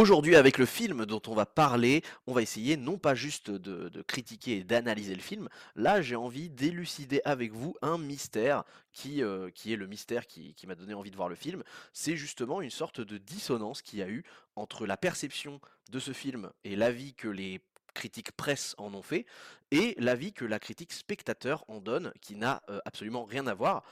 Aujourd'hui, 0.00 0.34
avec 0.34 0.56
le 0.56 0.64
film 0.64 1.04
dont 1.04 1.20
on 1.26 1.34
va 1.34 1.44
parler, 1.44 2.02
on 2.26 2.32
va 2.32 2.40
essayer 2.40 2.78
non 2.78 2.96
pas 2.96 3.14
juste 3.14 3.50
de, 3.50 4.00
critiquer 4.00 4.56
et 4.56 4.64
d'analyser 4.64 5.14
le 5.14 5.20
film, 5.20 5.50
là 5.76 6.00
j'ai 6.00 6.16
envie 6.16 6.48
d'élucider 6.48 7.20
avec 7.26 7.52
vous 7.52 7.74
un 7.82 7.98
mystère 7.98 8.64
qui, 8.94 9.22
euh, 9.22 9.50
qui 9.50 9.74
est 9.74 9.76
le 9.76 9.86
mystère 9.86 10.26
qui, 10.26 10.54
qui 10.54 10.66
m'a 10.66 10.74
donné 10.74 10.94
envie 10.94 11.10
de 11.10 11.16
voir 11.16 11.28
le 11.28 11.34
film. 11.34 11.62
C'est 11.92 12.16
justement 12.16 12.62
une 12.62 12.70
sorte 12.70 13.02
de 13.02 13.18
dissonance 13.18 13.82
qu'il 13.82 13.98
y 13.98 14.02
a 14.02 14.08
eu 14.08 14.24
entre 14.56 14.86
la 14.86 14.96
perception 14.96 15.60
de 15.90 15.98
ce 15.98 16.14
film 16.14 16.50
et 16.64 16.76
l'avis 16.76 17.12
que 17.12 17.28
les 17.28 17.60
critiques 17.92 18.32
presse 18.32 18.74
en 18.78 18.92
ont 18.94 19.02
fait, 19.02 19.26
et 19.70 19.94
l'avis 19.98 20.32
que 20.32 20.44
la 20.44 20.58
critique 20.58 20.92
spectateur 20.92 21.64
en 21.68 21.80
donne, 21.80 22.12
qui 22.20 22.36
n'a 22.36 22.62
euh, 22.68 22.80
absolument 22.84 23.24
rien 23.24 23.46
à 23.46 23.54
voir. 23.54 23.82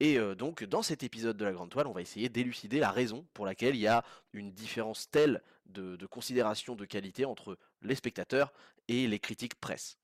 Et 0.00 0.18
euh, 0.18 0.34
donc, 0.34 0.64
dans 0.64 0.82
cet 0.82 1.02
épisode 1.02 1.36
de 1.36 1.44
la 1.44 1.52
Grande 1.52 1.70
Toile, 1.70 1.86
on 1.86 1.92
va 1.92 2.00
essayer 2.00 2.28
d'élucider 2.28 2.78
la 2.78 2.90
raison 2.90 3.26
pour 3.34 3.46
laquelle 3.46 3.74
il 3.74 3.80
y 3.80 3.88
a 3.88 4.04
une 4.32 4.52
différence 4.52 5.10
telle 5.10 5.42
de, 5.66 5.96
de 5.96 6.06
considération 6.06 6.76
de 6.76 6.84
qualité 6.84 7.24
entre 7.24 7.58
les 7.82 7.94
spectateurs 7.94 8.52
et 8.86 9.06
les 9.06 9.18
critiques 9.18 9.56
presse. 9.56 9.98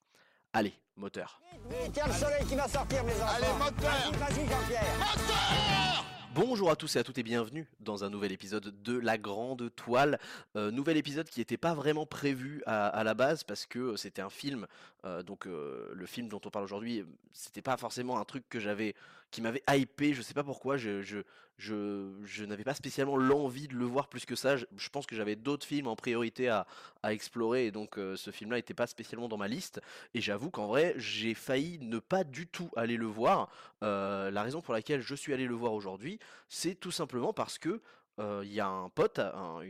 Allez, 0.53 0.75
moteur. 0.97 1.41
Et 1.71 1.91
tiens 1.91 2.07
le 2.07 2.13
soleil 2.13 2.45
qui 2.47 2.55
va 2.55 2.69
sortir, 2.69 3.03
mes 3.05 3.13
enfants. 3.13 3.35
Allez, 3.37 3.53
moteur 3.59 3.91
Vas-y, 3.91 4.19
vas-y, 4.19 4.49
Jean-Pierre. 4.49 4.99
Moteur 4.99 6.14
Bonjour 6.35 6.69
à 6.69 6.75
tous 6.75 6.97
et 6.97 6.99
à 6.99 7.05
toutes 7.05 7.19
et 7.19 7.23
bienvenue 7.23 7.65
dans 7.79 8.03
un 8.03 8.11
nouvel 8.11 8.33
épisode 8.33 8.75
de 8.83 8.99
La 8.99 9.19
Grande 9.19 9.71
Toile. 9.77 10.19
Euh, 10.57 10.73
nouvel 10.73 10.97
épisode 10.97 11.29
qui 11.29 11.39
n'était 11.39 11.57
pas 11.57 11.75
vraiment 11.75 12.07
prévu 12.07 12.61
à, 12.67 13.05
la 13.05 13.15
base 13.15 13.45
parce 13.45 13.67
que 13.67 13.95
c'était 13.95 14.21
un 14.21 14.31
film. 14.31 14.67
euh, 15.05 15.23
donc 15.23 15.47
euh, 15.47 15.93
le 15.95 16.07
film 16.07 16.29
dont 16.29 16.41
on 16.45 16.51
parle 16.51 16.65
aujourd'hui, 16.65 17.03
euh, 17.03 17.05
c'était 17.33 17.63
pas 17.63 17.77
forcément 17.77 18.19
un 18.19 18.25
truc 18.25 18.43
que 18.49 18.59
j'avais, 18.59 18.97
qui 19.35 19.43
m'avait 19.43 19.65
hypé. 19.69 20.15
Je 20.15 20.23
sais 20.23 20.33
pas 20.33 20.45
pourquoi. 20.45 20.77
Je, 20.77 21.03
je, 21.03 21.19
je, 21.59 22.13
je 22.25 22.45
n'avais 22.45 22.63
pas 22.63 22.75
spécialement 22.75 23.17
l'envie 23.17 23.67
de 23.67 23.75
le 23.75 23.85
voir 23.85 24.07
plus 24.07 24.25
que 24.25 24.37
ça. 24.37 24.57
Je, 24.57 24.89
pense 24.93 25.07
que 25.07 25.17
j'avais 25.17 25.35
d'autres 25.35 25.67
films 25.67 25.89
en 25.89 25.97
priorité 25.97 26.49
à, 26.49 26.69
à 27.03 27.13
explorer 27.13 27.67
et 27.67 27.71
donc 27.73 27.99
euh, 27.99 28.15
ce 28.17 28.31
film-là 28.31 28.59
n'était 28.59 28.75
pas 28.75 28.87
spécialement 28.87 29.27
dans 29.27 29.37
ma 29.37 29.49
liste. 29.49 29.81
Et 30.15 30.21
j'avoue 30.21 30.51
qu'en 30.51 30.69
vrai, 30.69 30.95
j'ai 30.99 31.35
failli 31.35 31.81
ne 31.81 31.99
pas 31.99 32.23
du 32.23 32.47
tout 32.47 32.71
aller 32.77 32.97
le 32.97 33.07
voir. 33.07 33.51
Euh, 33.83 34.31
la 34.31 34.45
raison 34.45 34.61
pour 34.61 34.73
laquelle 34.73 35.01
je 35.01 35.17
suis 35.17 35.35
allé 35.35 35.47
le 35.47 35.55
voir 35.55 35.73
aujourd'hui, 35.73 36.21
c'est 36.49 36.77
tout 36.77 36.93
simplement 36.93 37.33
parce 37.33 37.59
que 37.59 37.83
euh, 38.19 38.43
il 38.45 38.53
y 38.53 38.61
a 38.61 38.69
un 38.69 38.89
pote, 38.89 39.19
un, 39.19 39.61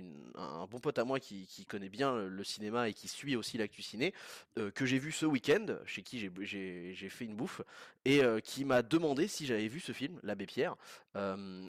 bon 0.71 0.79
pote 0.79 0.99
à 0.99 1.05
moi 1.05 1.21
qui, 1.21 1.47
connaît 1.69 1.89
bien 1.89 2.15
le- 2.17 2.45
cinéma 2.45 2.89
et 2.89 2.95
qui 2.95 3.09
suit 3.09 3.37
aussi 3.37 3.59
l'actu 3.59 3.83
ciné, 3.83 4.13
euh, 4.59 4.71
que 4.71 4.85
j'ai 4.87 4.99
vu 4.99 5.13
ce 5.13 5.27
week-end, 5.27 5.67
chez 5.87 6.03
qui 6.03 6.19
j'ai- 6.19 7.09
fait 7.09 7.25
une 7.25 7.37
bouffe, 7.37 7.63
et 8.05 8.23
euh, 8.23 8.41
qui 8.41 8.65
m'a 8.65 8.83
demandé 8.83 9.29
si 9.29 9.47
j'avais 9.47 9.69
vu 9.69 9.81
ce 9.81 9.93
film, 9.93 10.19
L'Abbé 10.23 10.47
Pierre, 10.47 10.77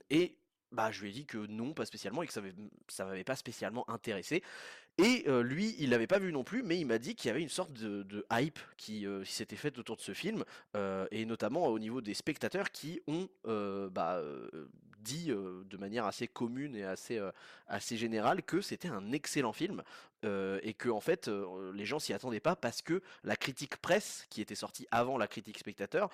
et 0.09 0.35
bah, 0.71 0.91
je 0.91 1.01
lui 1.01 1.09
ai 1.09 1.13
dit 1.13 1.25
que 1.25 1.37
non, 1.37 1.73
pas 1.73 1.85
spécialement, 1.85 2.21
et 2.23 2.27
que 2.27 2.33
ça 2.33 2.41
ça 2.89 3.05
m'avait 3.05 3.23
pas 3.23 3.35
spécialement 3.35 3.89
intéressé. 3.89 4.43
Et 4.97 5.25
euh, 5.27 5.43
lui, 5.43 5.75
il 5.79 5.89
l'avait 5.89 6.07
pas 6.07 6.19
vu 6.19 6.31
non 6.31 6.43
plus, 6.43 6.63
mais 6.63 6.79
il 6.79 6.85
m'a 6.85 6.99
dit 6.99 7.15
qu'il 7.15 7.27
y 7.27 7.31
avait 7.31 7.41
une 7.41 7.49
sorte 7.49 7.73
de, 7.73 8.25
hype 8.31 8.59
qui, 8.77 9.05
euh, 9.05 9.23
qui 9.23 9.33
s'était 9.33 9.57
faite 9.57 9.77
autour 9.77 9.97
de 9.97 10.01
ce 10.01 10.13
film, 10.13 10.45
euh, 10.75 11.05
et 11.11 11.25
notamment 11.25 11.67
au 11.67 11.79
niveau 11.79 11.99
des 11.99 12.13
spectateurs 12.13 12.71
qui 12.71 13.01
ont 13.07 13.27
bah, 13.43 14.21
dit 14.99 15.27
de 15.27 15.77
manière 15.77 16.05
assez 16.05 16.27
commune 16.27 16.75
et 16.75 16.83
assez 16.83 17.97
générale 17.97 18.41
que 18.41 18.61
c'était 18.61 18.87
un 18.87 19.11
excellent 19.11 19.53
film, 19.53 19.83
et 20.23 20.73
que 20.73 20.89
en 20.89 21.01
fait 21.01 21.29
les 21.73 21.85
gens 21.85 21.99
s'y 21.99 22.13
attendaient 22.13 22.39
pas 22.39 22.55
parce 22.55 22.81
que 22.81 23.01
la 23.23 23.35
critique 23.35 23.77
presse, 23.77 24.25
qui 24.29 24.41
était 24.41 24.55
sortie 24.55 24.87
avant 24.89 25.17
la 25.17 25.27
critique 25.27 25.59
spectateur, 25.59 26.09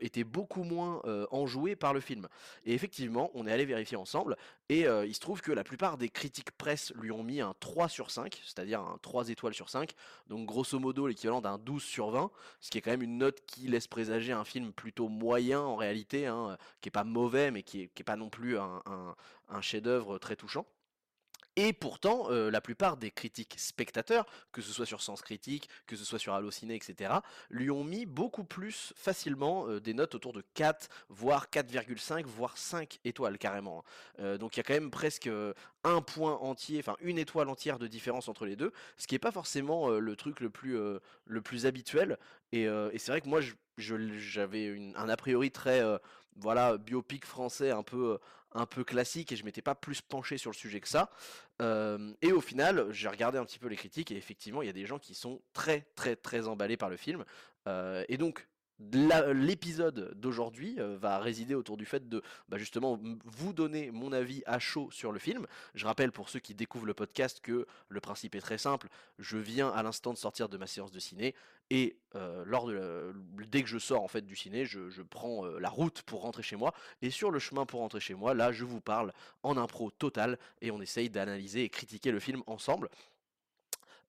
était 0.00 0.24
beaucoup 0.24 0.64
moins 0.64 1.00
enjouée 1.30 1.76
par 1.76 1.94
le 1.94 2.00
film. 2.00 2.28
Et 2.66 2.74
effectivement, 2.74 3.30
on 3.34 3.46
est 3.46 3.52
allé 3.52 3.64
vérifier 3.64 3.96
ensemble, 3.96 4.36
et 4.68 4.82
il 4.82 5.14
se 5.14 5.20
trouve 5.20 5.40
que 5.40 5.52
la 5.52 5.64
plupart 5.64 5.96
des 5.96 6.10
critiques 6.10 6.50
presse 6.52 6.92
lui 6.94 7.10
ont 7.10 7.22
mis 7.22 7.40
un 7.40 7.54
3 7.60 7.88
sur 7.88 8.10
5, 8.10 8.40
c'est-à-dire 8.44 8.80
un 8.80 8.98
3 9.00 9.30
étoiles 9.30 9.54
sur 9.54 9.70
5, 9.70 9.92
donc 10.26 10.46
grosso 10.46 10.78
modo 10.78 11.06
l'équivalent 11.06 11.40
d'un 11.40 11.58
12 11.58 11.82
sur 11.82 12.10
20, 12.10 12.30
ce 12.60 12.70
qui 12.70 12.78
est 12.78 12.80
quand 12.82 12.90
même 12.90 13.02
une 13.02 13.18
note 13.18 13.44
qui 13.46 13.66
laisse 13.68 13.86
présager 13.86 14.32
un 14.32 14.44
film 14.44 14.72
plutôt 14.72 15.08
moyen 15.08 15.60
en 15.60 15.76
réalité, 15.76 16.26
hein, 16.26 16.58
qui 16.80 16.88
est 16.88 16.90
pas 16.90 17.04
mauvais, 17.04 17.50
mais 17.50 17.62
qui 17.62 17.82
est, 17.82 17.88
qui 17.88 18.02
est 18.02 18.04
pas 18.04 18.16
non 18.16 18.28
plus 18.28 18.58
un 18.58 19.60
chef-d'œuvre 19.60 20.18
très 20.18 20.36
touchant. 20.36 20.66
Et 21.56 21.72
pourtant, 21.72 22.30
euh, 22.30 22.50
la 22.50 22.60
plupart 22.60 22.96
des 22.96 23.12
critiques 23.12 23.54
spectateurs, 23.58 24.26
que 24.50 24.60
ce 24.60 24.72
soit 24.72 24.86
sur 24.86 25.00
Sens 25.00 25.22
Critique, 25.22 25.68
que 25.86 25.94
ce 25.94 26.04
soit 26.04 26.18
sur 26.18 26.34
Allociné, 26.34 26.74
etc., 26.74 27.14
lui 27.48 27.70
ont 27.70 27.84
mis 27.84 28.06
beaucoup 28.06 28.42
plus 28.42 28.92
facilement 28.96 29.68
euh, 29.68 29.80
des 29.80 29.94
notes 29.94 30.16
autour 30.16 30.32
de 30.32 30.42
4, 30.54 30.88
voire 31.10 31.46
4,5, 31.50 32.24
voire 32.24 32.58
5 32.58 32.98
étoiles 33.04 33.38
carrément. 33.38 33.84
hein. 33.86 34.20
Euh, 34.20 34.38
donc 34.38 34.56
il 34.56 34.58
y 34.58 34.60
a 34.60 34.62
quand 34.64 34.74
même 34.74 34.90
presque 34.90 35.30
un 35.84 36.00
point 36.02 36.34
entier, 36.38 36.80
enfin 36.80 36.96
une 37.00 37.18
étoile 37.18 37.48
entière 37.48 37.78
de 37.78 37.86
différence 37.86 38.28
entre 38.28 38.46
les 38.46 38.56
deux, 38.56 38.72
ce 38.96 39.06
qui 39.06 39.14
n'est 39.14 39.20
pas 39.20 39.30
forcément 39.30 39.90
le 39.90 40.16
truc 40.16 40.40
le 40.40 40.50
plus, 40.50 40.76
le 41.26 41.42
plus 41.42 41.66
habituel. 41.66 42.18
Et, 42.52 42.62
et 42.62 42.98
c'est 42.98 43.12
vrai 43.12 43.20
que 43.20 43.28
moi, 43.28 43.40
j'avais 43.76 44.92
un 44.96 45.08
a 45.08 45.16
priori 45.16 45.50
très, 45.50 45.82
voilà, 46.36 46.78
biopic 46.78 47.24
français 47.24 47.70
un 47.70 47.82
peu, 47.82 48.18
un 48.54 48.66
peu 48.66 48.84
classique, 48.84 49.32
et 49.32 49.36
je 49.36 49.44
m'étais 49.44 49.62
pas 49.62 49.74
plus 49.74 50.00
penché 50.00 50.38
sur 50.38 50.50
le 50.50 50.56
sujet 50.56 50.80
que 50.80 50.88
ça. 50.88 51.10
Euh, 51.60 52.12
et 52.22 52.32
au 52.32 52.40
final, 52.40 52.86
j'ai 52.90 53.08
regardé 53.08 53.38
un 53.38 53.44
petit 53.44 53.58
peu 53.58 53.68
les 53.68 53.76
critiques, 53.76 54.10
et 54.10 54.16
effectivement, 54.16 54.62
il 54.62 54.66
y 54.66 54.70
a 54.70 54.74
des 54.74 54.86
gens 54.86 54.98
qui 54.98 55.14
sont 55.14 55.40
très, 55.52 55.86
très, 55.94 56.16
très 56.16 56.48
emballés 56.48 56.76
par 56.76 56.88
le 56.88 56.96
film. 56.96 57.24
Euh, 57.66 58.04
et 58.08 58.16
donc, 58.16 58.46
l'épisode 58.80 60.14
d'aujourd'hui 60.16 60.76
euh, 60.78 60.96
va 60.98 61.18
résider 61.18 61.54
autour 61.54 61.76
du 61.76 61.86
fait 61.86 62.08
de 62.08 62.22
bah, 62.48 62.58
justement 62.58 63.00
vous 63.24 63.52
donner 63.52 63.90
mon 63.90 64.12
avis 64.12 64.42
à 64.46 64.58
chaud 64.58 64.88
sur 64.90 65.12
le 65.12 65.18
film. 65.18 65.46
Je 65.74 65.86
rappelle 65.86 66.12
pour 66.12 66.28
ceux 66.28 66.40
qui 66.40 66.54
découvrent 66.54 66.86
le 66.86 66.94
podcast 66.94 67.40
que 67.40 67.66
le 67.88 68.00
principe 68.00 68.34
est 68.34 68.40
très 68.40 68.58
simple. 68.58 68.88
Je 69.18 69.38
viens 69.38 69.68
à 69.68 69.82
l'instant 69.82 70.12
de 70.12 70.18
sortir 70.18 70.48
de 70.48 70.56
ma 70.56 70.66
séance 70.66 70.90
de 70.90 70.98
ciné 70.98 71.34
et 71.70 71.96
euh, 72.14 73.12
dès 73.48 73.62
que 73.62 73.68
je 73.68 73.78
sors 73.78 74.02
en 74.02 74.08
fait 74.08 74.22
du 74.22 74.36
ciné, 74.36 74.66
je, 74.66 75.02
prends 75.02 75.46
euh, 75.46 75.58
la 75.58 75.70
route 75.70 76.02
pour 76.02 76.22
rentrer 76.22 76.42
chez 76.42 76.56
moi 76.56 76.74
et 77.00 77.10
sur 77.10 77.30
le 77.30 77.38
chemin 77.38 77.64
pour 77.66 77.80
rentrer 77.80 78.00
chez 78.00 78.14
moi, 78.14 78.34
là 78.34 78.52
je 78.52 78.64
vous 78.64 78.80
parle 78.80 79.12
en 79.42 79.56
impro 79.56 79.90
total 79.90 80.38
et 80.60 80.70
on 80.70 80.80
essaye 80.80 81.10
d'analyser 81.10 81.64
et 81.64 81.68
critiquer 81.68 82.10
le 82.10 82.20
film 82.20 82.42
ensemble. 82.46 82.90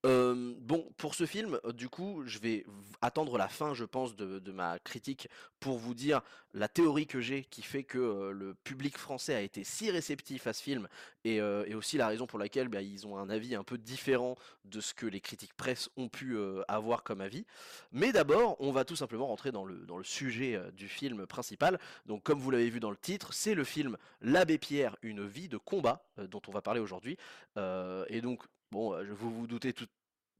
Bon, 0.06 0.88
pour 0.98 1.16
ce 1.16 1.26
film, 1.26 1.60
du 1.74 1.90
coup, 1.90 2.24
je 2.26 2.38
vais 2.40 2.66
attendre 3.02 3.38
la 3.38 3.48
fin, 3.48 3.74
je 3.74 3.86
pense, 3.86 4.16
de, 4.16 4.52
ma 4.52 4.80
critique 4.80 5.28
pour 5.60 5.78
vous 5.78 5.94
dire 5.94 6.22
la 6.54 6.68
théorie 6.68 7.08
que 7.08 7.20
j'ai 7.20 7.44
qui 7.44 7.62
fait 7.62 7.84
que 7.84 8.30
le 8.30 8.54
public 8.54 8.98
français 8.98 9.34
a 9.34 9.42
été 9.42 9.64
si 9.64 9.90
réceptif 9.92 10.48
à 10.48 10.54
ce 10.54 10.62
film 10.62 10.88
et, 11.24 11.42
aussi 11.74 11.98
la 11.98 12.08
raison 12.08 12.28
pour 12.28 12.40
laquelle 12.40 12.68
bah, 12.68 12.82
ils 12.82 13.08
ont 13.08 13.18
un 13.18 13.30
avis 13.30 13.56
un 13.56 13.64
peu 13.64 13.78
différent 13.78 14.36
de 14.64 14.80
ce 14.80 14.94
que 14.94 15.06
les 15.06 15.22
critiques 15.22 15.56
presse 15.56 15.90
ont 15.98 16.08
pu 16.08 16.38
avoir 16.68 17.04
comme 17.04 17.22
avis. 17.22 17.46
Mais 17.92 18.12
d'abord, 18.12 18.58
on 18.60 18.72
va 18.72 18.86
tout 18.86 18.96
simplement 18.96 19.28
rentrer 19.28 19.52
dans 19.52 19.66
le, 19.66 19.86
dans 19.86 19.98
le 19.98 20.04
sujet 20.04 20.60
du 20.74 20.88
film 20.88 21.26
principal. 21.26 21.80
Donc, 22.06 22.24
comme 22.24 22.40
vous 22.40 22.52
l'avez 22.52 22.70
vu 22.70 22.80
dans 22.80 22.92
le 22.92 22.98
titre, 22.98 23.34
c'est 23.34 23.56
le 23.56 23.64
film 23.64 23.98
L'Abbé 24.22 24.58
Pierre, 24.58 24.96
une 25.02 25.26
vie 25.26 25.50
de 25.50 25.58
combat, 25.58 26.06
dont 26.18 26.42
on 26.48 26.52
va 26.52 26.62
parler 26.62 26.80
aujourd'hui. 26.80 27.18
Et 27.58 28.22
donc, 28.22 28.44
bon, 28.72 29.04
je 29.04 29.12
vous 29.12 29.32
vous 29.32 29.48
doutez 29.48 29.74
tout 29.74 29.88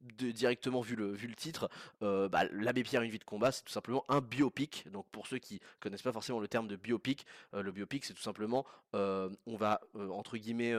de- 0.00 0.30
directement 0.30 0.82
vu 0.82 0.94
le, 0.94 1.12
vu 1.12 1.26
le 1.26 1.34
titre, 1.34 1.70
bah, 2.00 2.44
l'abbé 2.52 2.82
Pierre 2.82 3.02
une 3.02 3.10
vie 3.10 3.18
de 3.18 3.24
combat, 3.24 3.50
c'est 3.50 3.62
tout 3.64 3.72
simplement 3.72 4.04
un 4.08 4.20
biopic. 4.20 4.86
Donc 4.90 5.06
pour 5.10 5.26
ceux 5.26 5.38
qui 5.38 5.60
connaissent 5.80 6.02
pas 6.02 6.12
forcément 6.12 6.38
le 6.38 6.48
terme 6.48 6.68
de 6.68 6.76
biopic, 6.76 7.26
le 7.52 7.72
biopic 7.72 8.04
c'est 8.04 8.14
tout 8.14 8.22
simplement, 8.22 8.66
on 8.92 9.56
va 9.56 9.80
entre 9.94 10.36
guillemets 10.36 10.74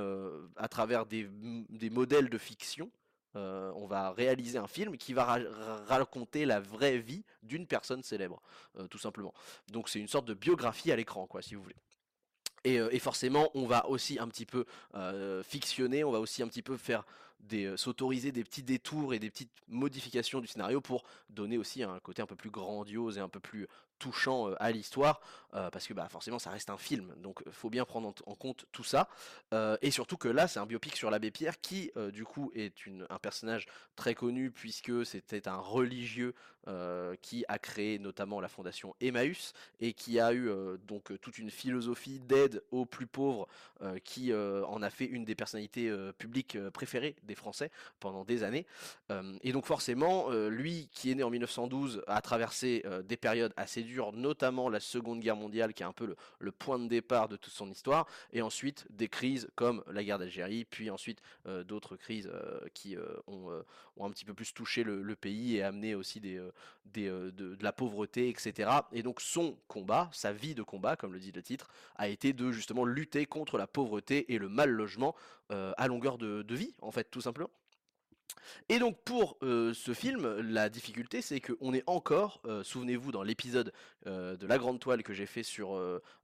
à 0.56 0.68
travers 0.68 1.06
des, 1.06 1.28
des 1.69 1.90
modèles 1.90 2.30
de 2.30 2.38
fiction, 2.38 2.91
on 3.34 3.86
va 3.88 4.12
réaliser 4.12 4.57
un 4.59 4.68
film 4.68 4.97
qui 4.97 5.13
va 5.13 5.25
ra- 5.25 5.40
ra- 5.50 5.84
raconter 5.86 6.46
la 6.46 6.59
vraie 6.59 7.00
vie 7.00 7.24
d'une 7.44 7.68
personne 7.68 8.03
célèbre, 8.03 8.41
tout 8.90 9.00
simplement. 9.00 9.34
Donc 9.72 9.90
c'est 9.90 10.00
une 10.00 10.07
sorte 10.07 10.25
de 10.25 10.36
biographie 10.36 10.91
à 10.91 10.96
l'écran, 10.96 11.28
quoi, 11.28 11.41
si 11.41 11.56
vous 11.56 11.63
voulez. 11.63 11.75
Et, 12.63 13.00
forcément, 13.00 13.50
on 13.53 13.66
va 13.66 13.88
aussi 13.88 14.19
un 14.19 14.28
petit 14.28 14.46
peu 14.46 14.66
fictionner, 15.44 16.03
on 16.03 16.12
va 16.12 16.19
aussi 16.19 16.44
un 16.44 16.47
petit 16.47 16.63
peu 16.63 16.78
faire 16.78 17.03
des, 17.40 17.75
s'autoriser 17.78 18.31
des 18.31 18.44
petits 18.44 18.63
détours 18.63 19.13
et 19.13 19.19
des 19.19 19.30
petites 19.30 19.51
modifications 19.68 20.42
du 20.42 20.48
scénario 20.48 20.81
pour 20.81 21.04
donner 21.30 21.57
aussi 21.57 21.84
un 21.84 22.00
côté 22.00 22.22
un 22.22 22.25
peu 22.25 22.36
plus 22.36 22.50
grandiose 22.50 23.18
et 23.18 23.22
un 23.22 23.30
peu 23.30 23.39
plus 23.39 23.68
touchant 23.99 24.49
euh, 24.49 24.55
à 24.59 24.71
l'histoire, 24.71 25.21
euh, 25.53 25.69
parce 25.69 25.88
que 25.88 25.94
bah, 25.94 26.07
forcément 26.09 26.39
ça 26.39 26.49
reste 26.49 26.69
un 26.69 26.77
film, 26.77 27.13
donc 27.17 27.41
il 27.45 27.51
faut 27.51 27.69
bien 27.69 27.85
prendre 27.85 28.13
en, 28.25 28.35
compte 28.35 28.65
tout 28.71 28.83
ça. 28.83 29.09
Euh, 29.53 29.77
et 29.81 29.91
surtout 29.91 30.17
que 30.17 30.27
là, 30.27 30.47
c'est 30.47 30.59
un 30.59 30.65
biopic 30.65 30.95
sur 30.95 31.09
l'abbé 31.09 31.31
Pierre 31.31 31.59
qui, 31.61 31.91
euh, 31.97 32.11
du 32.11 32.23
coup, 32.23 32.51
est 32.55 32.73
un 33.09 33.19
personnage 33.19 33.65
très 33.95 34.15
connu 34.15 34.51
puisque 34.51 35.05
c'était 35.05 35.47
un 35.47 35.57
religieux 35.57 36.33
euh, 36.67 37.15
qui 37.21 37.45
a 37.47 37.59
créé 37.59 37.97
notamment 37.97 38.41
la 38.41 38.49
fondation 38.49 38.94
Emmaüs 38.99 39.53
et 39.79 39.94
qui 39.94 40.19
a 40.19 40.33
eu 40.33 40.49
euh, 40.49 40.75
donc 40.85 41.11
euh, 41.11 41.17
toute 41.17 41.38
une 41.38 41.49
philosophie 41.49 42.19
d'aide 42.19 42.61
aux 42.71 42.85
plus 42.85 43.07
pauvres 43.07 43.47
euh, 43.81 43.99
qui 44.03 44.33
euh, 44.33 44.65
en 44.65 44.81
a 44.81 44.89
fait 44.89 45.05
une 45.05 45.23
des 45.23 45.35
personnalités 45.35 45.88
euh, 45.89 46.11
publiques 46.11 46.57
euh, 46.57 46.69
préférées 46.69 47.15
des 47.23 47.35
Français 47.35 47.71
pendant 48.01 48.25
des 48.25 48.44
années. 48.44 48.65
Euh, 49.11 49.38
et 49.44 49.53
donc 49.53 49.65
forcément, 49.65 50.25
euh, 50.29 50.49
lui 50.49 50.89
qui 50.91 51.09
est 51.09 51.15
né 51.15 51.23
en 51.23 51.29
1912 51.29 52.03
a 52.05 52.21
traversé 52.21 52.81
euh, 52.85 53.01
des 53.01 53.17
périodes 53.17 53.53
assez 53.55 53.81
notamment 54.13 54.69
la 54.69 54.80
Seconde 54.80 55.19
Guerre 55.19 55.36
mondiale, 55.36 55.74
qui 55.74 55.84
est 55.84 55.86
un 55.86 55.94
peu 55.94 56.16
le, 56.39 56.51
point 56.51 56.80
de 56.80 56.88
départ 56.88 57.28
de 57.28 57.36
toute 57.36 57.54
son 57.54 57.69
histoire, 57.69 58.07
et 58.34 58.42
ensuite 58.42 58.86
des 58.89 59.07
crises 59.07 59.50
comme 59.56 59.84
la 59.92 60.04
guerre 60.04 60.19
d'Algérie, 60.19 60.66
puis 60.66 60.89
ensuite 60.89 61.22
euh, 61.45 61.63
d'autres 61.63 61.95
crises 61.95 62.30
euh, 62.34 62.60
qui 62.74 62.95
euh, 62.95 63.04
ont, 63.28 63.63
un 64.00 64.12
petit 64.12 64.25
peu 64.25 64.34
plus 64.34 64.54
touché 64.54 64.84
le, 64.84 65.16
pays 65.16 65.57
et 65.57 65.63
amené 65.63 65.95
aussi 65.95 66.19
de, 66.19 66.54
la 67.62 67.74
pauvreté, 67.74 68.30
etc. 68.30 68.69
Et 68.92 69.04
donc 69.04 69.22
son 69.22 69.57
combat, 69.68 70.10
sa 70.13 70.33
vie 70.33 70.56
de 70.56 70.63
combat, 70.63 70.95
comme 70.95 71.13
le 71.13 71.19
dit 71.19 71.31
le 71.31 71.42
titre, 71.42 71.68
a 71.95 72.07
été 72.07 72.33
de 72.33 72.51
justement 72.51 72.86
lutter 72.86 73.25
contre 73.25 73.57
la 73.57 73.68
pauvreté 73.68 74.33
et 74.33 74.38
le 74.38 74.50
mal 74.50 74.69
logement 74.69 75.16
à 75.50 75.88
longueur 75.88 76.18
de 76.18 76.56
vie, 76.56 76.75
en 76.81 76.92
fait, 76.92 77.10
tout 77.10 77.22
simplement. 77.22 77.50
Et 78.69 78.79
donc 78.79 78.97
pour 79.03 79.38
euh, 79.44 79.74
ce 79.74 79.94
film, 79.94 80.39
la 80.39 80.69
difficulté 80.69 81.21
c'est 81.21 81.39
qu'on 81.39 81.74
est 81.74 81.83
encore, 81.88 82.41
euh, 82.45 82.63
souvenez-vous 82.63 83.12
dans 83.12 83.24
l'épisode 83.24 83.71
euh, 84.07 84.35
de 84.35 84.47
la 84.47 84.57
grande 84.57 84.79
toile 84.79 85.03
que 85.03 85.13
j'ai 85.13 85.25
fait 85.25 85.44
sur 85.44 85.77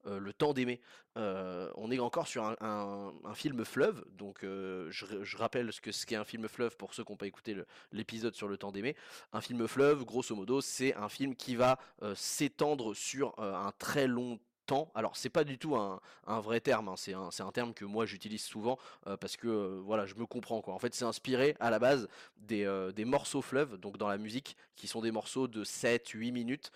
le 0.06 0.34
temps 0.34 0.54
d'aimer, 0.54 0.82
on 1.16 1.92
est 1.92 2.00
encore 2.00 2.28
sur 2.28 2.44
un, 2.44 3.14
film 3.34 3.66
fleuve, 3.66 4.04
donc 4.18 4.40
je, 4.42 5.38
rappelle 5.38 5.72
ce 5.72 5.82
que 5.82 5.92
ce 5.92 6.06
qu'est 6.06 6.16
un 6.16 6.26
film 6.26 6.48
fleuve 6.48 6.76
pour 6.78 6.94
ceux 6.94 7.04
qui 7.04 7.12
n'ont 7.12 7.18
pas 7.18 7.28
écouté 7.28 7.56
l'épisode 7.92 8.36
sur 8.36 8.48
le 8.48 8.58
temps 8.58 8.72
d'aimer. 8.72 8.96
Un 9.32 9.42
film 9.42 9.68
fleuve, 9.68 10.04
grosso 10.06 10.36
modo, 10.36 10.62
c'est 10.62 10.94
un 10.96 11.10
film 11.10 11.36
qui 11.36 11.56
va 11.56 11.80
s'étendre 12.16 12.94
sur 12.94 13.38
un 13.40 13.72
très 13.78 14.08
long 14.08 14.40
Alors 14.96 15.16
c'est 15.16 15.30
pas 15.30 15.44
du 15.44 15.58
tout 15.58 15.76
un, 15.76 16.00
vrai 16.40 16.60
terme, 16.60 16.90
hein, 16.90 16.96
c'est 16.98 17.14
un, 17.14 17.52
terme 17.52 17.74
que 17.74 17.86
moi 17.86 18.06
j'utilise 18.06 18.44
souvent 18.44 18.78
euh, 19.08 19.18
parce 19.18 19.38
que 19.38 19.48
euh, 19.48 19.82
voilà, 19.84 20.06
je 20.06 20.16
me 20.16 20.26
comprends 20.26 20.62
quoi. 20.62 20.74
En 20.74 20.80
fait, 20.80 20.94
c'est 20.94 21.06
inspiré 21.06 21.56
à 21.60 21.70
la 21.70 21.80
base 21.80 22.08
des, 22.38 22.66
euh, 22.66 22.92
morceaux 23.06 23.42
fleuves, 23.42 23.78
donc 23.78 23.98
dans 23.98 24.08
la 24.08 24.18
musique, 24.18 24.56
qui 24.76 24.88
sont 24.88 25.02
des 25.02 25.12
morceaux 25.12 25.48
de 25.48 25.64
7-8 25.64 26.32
minutes, 26.32 26.72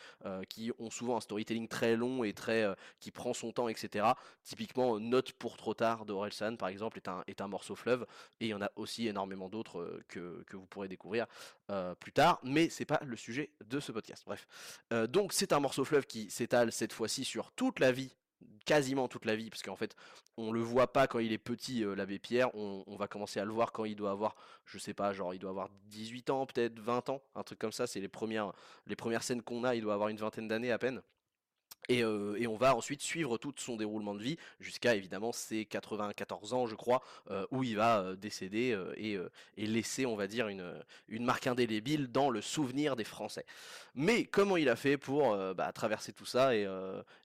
qui 0.49 0.71
ont 0.77 0.91
souvent 0.91 1.17
un 1.17 1.21
storytelling 1.21 1.67
très 1.67 1.95
long 1.95 2.23
et 2.23 2.33
très 2.33 2.65
qui 2.99 3.11
prend 3.11 3.33
son 3.33 3.51
temps, 3.51 3.69
etc. 3.69 4.05
Typiquement, 4.43 4.99
Note 4.99 5.31
pour 5.33 5.57
trop 5.57 5.73
tard 5.73 6.05
de 6.05 6.13
Orelsan, 6.13 6.57
par 6.57 6.69
exemple, 6.69 6.99
est 7.27 7.41
un, 7.41 7.47
morceau 7.47 7.75
fleuve, 7.75 8.05
et 8.39 8.47
il 8.47 8.49
y 8.49 8.53
en 8.53 8.61
a 8.61 8.69
aussi 8.75 9.07
énormément 9.07 9.49
d'autres 9.49 9.99
que, 10.09 10.43
vous 10.51 10.65
pourrez 10.67 10.87
découvrir 10.87 11.25
plus 11.99 12.11
tard, 12.11 12.39
mais 12.43 12.69
c'est 12.69 12.85
pas 12.85 12.99
le 13.03 13.15
sujet 13.15 13.49
de 13.65 13.79
ce 13.79 13.91
podcast. 13.91 14.23
Bref, 14.25 14.47
donc 15.09 15.33
c'est 15.33 15.53
un 15.53 15.59
morceau 15.59 15.83
fleuve 15.83 16.05
qui 16.05 16.29
s'étale 16.29 16.71
cette 16.71 16.93
fois-ci 16.93 17.25
sur 17.25 17.51
toute 17.51 17.79
la 17.79 17.86
vie 17.91 18.13
quasiment 18.67 19.07
toute 19.07 19.25
la 19.25 19.35
vie, 19.35 19.49
parce 19.49 19.63
qu'en 19.63 19.77
fait, 19.77 19.95
on 20.35 20.51
le 20.51 20.59
voit 20.59 20.91
pas 20.91 21.07
quand 21.07 21.19
il 21.19 21.31
est 21.31 21.37
petit, 21.37 21.85
euh, 21.85 21.95
l'abbé 21.95 22.19
Pierre, 22.19 22.53
on, 22.53 22.83
on 22.85 22.95
va 22.97 23.07
commencer 23.07 23.39
à 23.39 23.45
le 23.45 23.51
voir 23.51 23.71
quand 23.71 23.85
il 23.85 23.95
doit 23.95 24.11
avoir, 24.11 24.35
je 24.65 24.77
sais 24.77 24.93
pas, 24.93 25.13
genre 25.13 25.33
il 25.33 25.39
doit 25.39 25.51
avoir 25.51 25.69
18 25.85 26.29
ans, 26.29 26.45
peut-être 26.45 26.77
20 26.77 27.09
ans, 27.09 27.21
un 27.33 27.43
truc 27.43 27.59
comme 27.59 27.71
ça, 27.71 27.87
c'est 27.87 28.01
les 28.01 28.09
premières, 28.09 28.51
les 28.85 28.97
premières 28.97 29.23
scènes 29.23 29.41
qu'on 29.41 29.63
a, 29.63 29.73
il 29.73 29.81
doit 29.81 29.93
avoir 29.93 30.09
une 30.09 30.17
vingtaine 30.17 30.49
d'années 30.49 30.71
à 30.71 30.77
peine. 30.77 31.01
Et, 31.89 32.03
euh, 32.03 32.35
et 32.37 32.47
on 32.47 32.57
va 32.57 32.75
ensuite 32.75 33.01
suivre 33.01 33.37
tout 33.37 33.53
son 33.55 33.77
déroulement 33.77 34.13
de 34.13 34.21
vie 34.21 34.37
jusqu'à 34.59 34.95
évidemment 34.95 35.31
ses 35.31 35.65
94 35.65 36.53
ans, 36.53 36.67
je 36.67 36.75
crois, 36.75 37.01
euh, 37.31 37.45
où 37.51 37.63
il 37.63 37.77
va 37.77 37.99
euh, 37.99 38.15
décéder 38.15 38.77
et, 38.97 39.17
laisser, 39.67 40.05
on 40.05 40.15
va 40.15 40.27
dire, 40.27 40.47
une, 40.47 40.63
marque 41.19 41.47
indélébile 41.47 42.07
dans 42.07 42.29
le 42.29 42.41
souvenir 42.41 42.95
des 42.95 43.03
Français. 43.03 43.45
Mais 43.95 44.25
comment 44.25 44.57
il 44.57 44.69
a 44.69 44.75
fait 44.75 44.97
pour 44.97 45.35
bah, 45.55 45.71
traverser 45.71 46.13
tout 46.13 46.25
ça 46.25 46.55
et, 46.55 46.67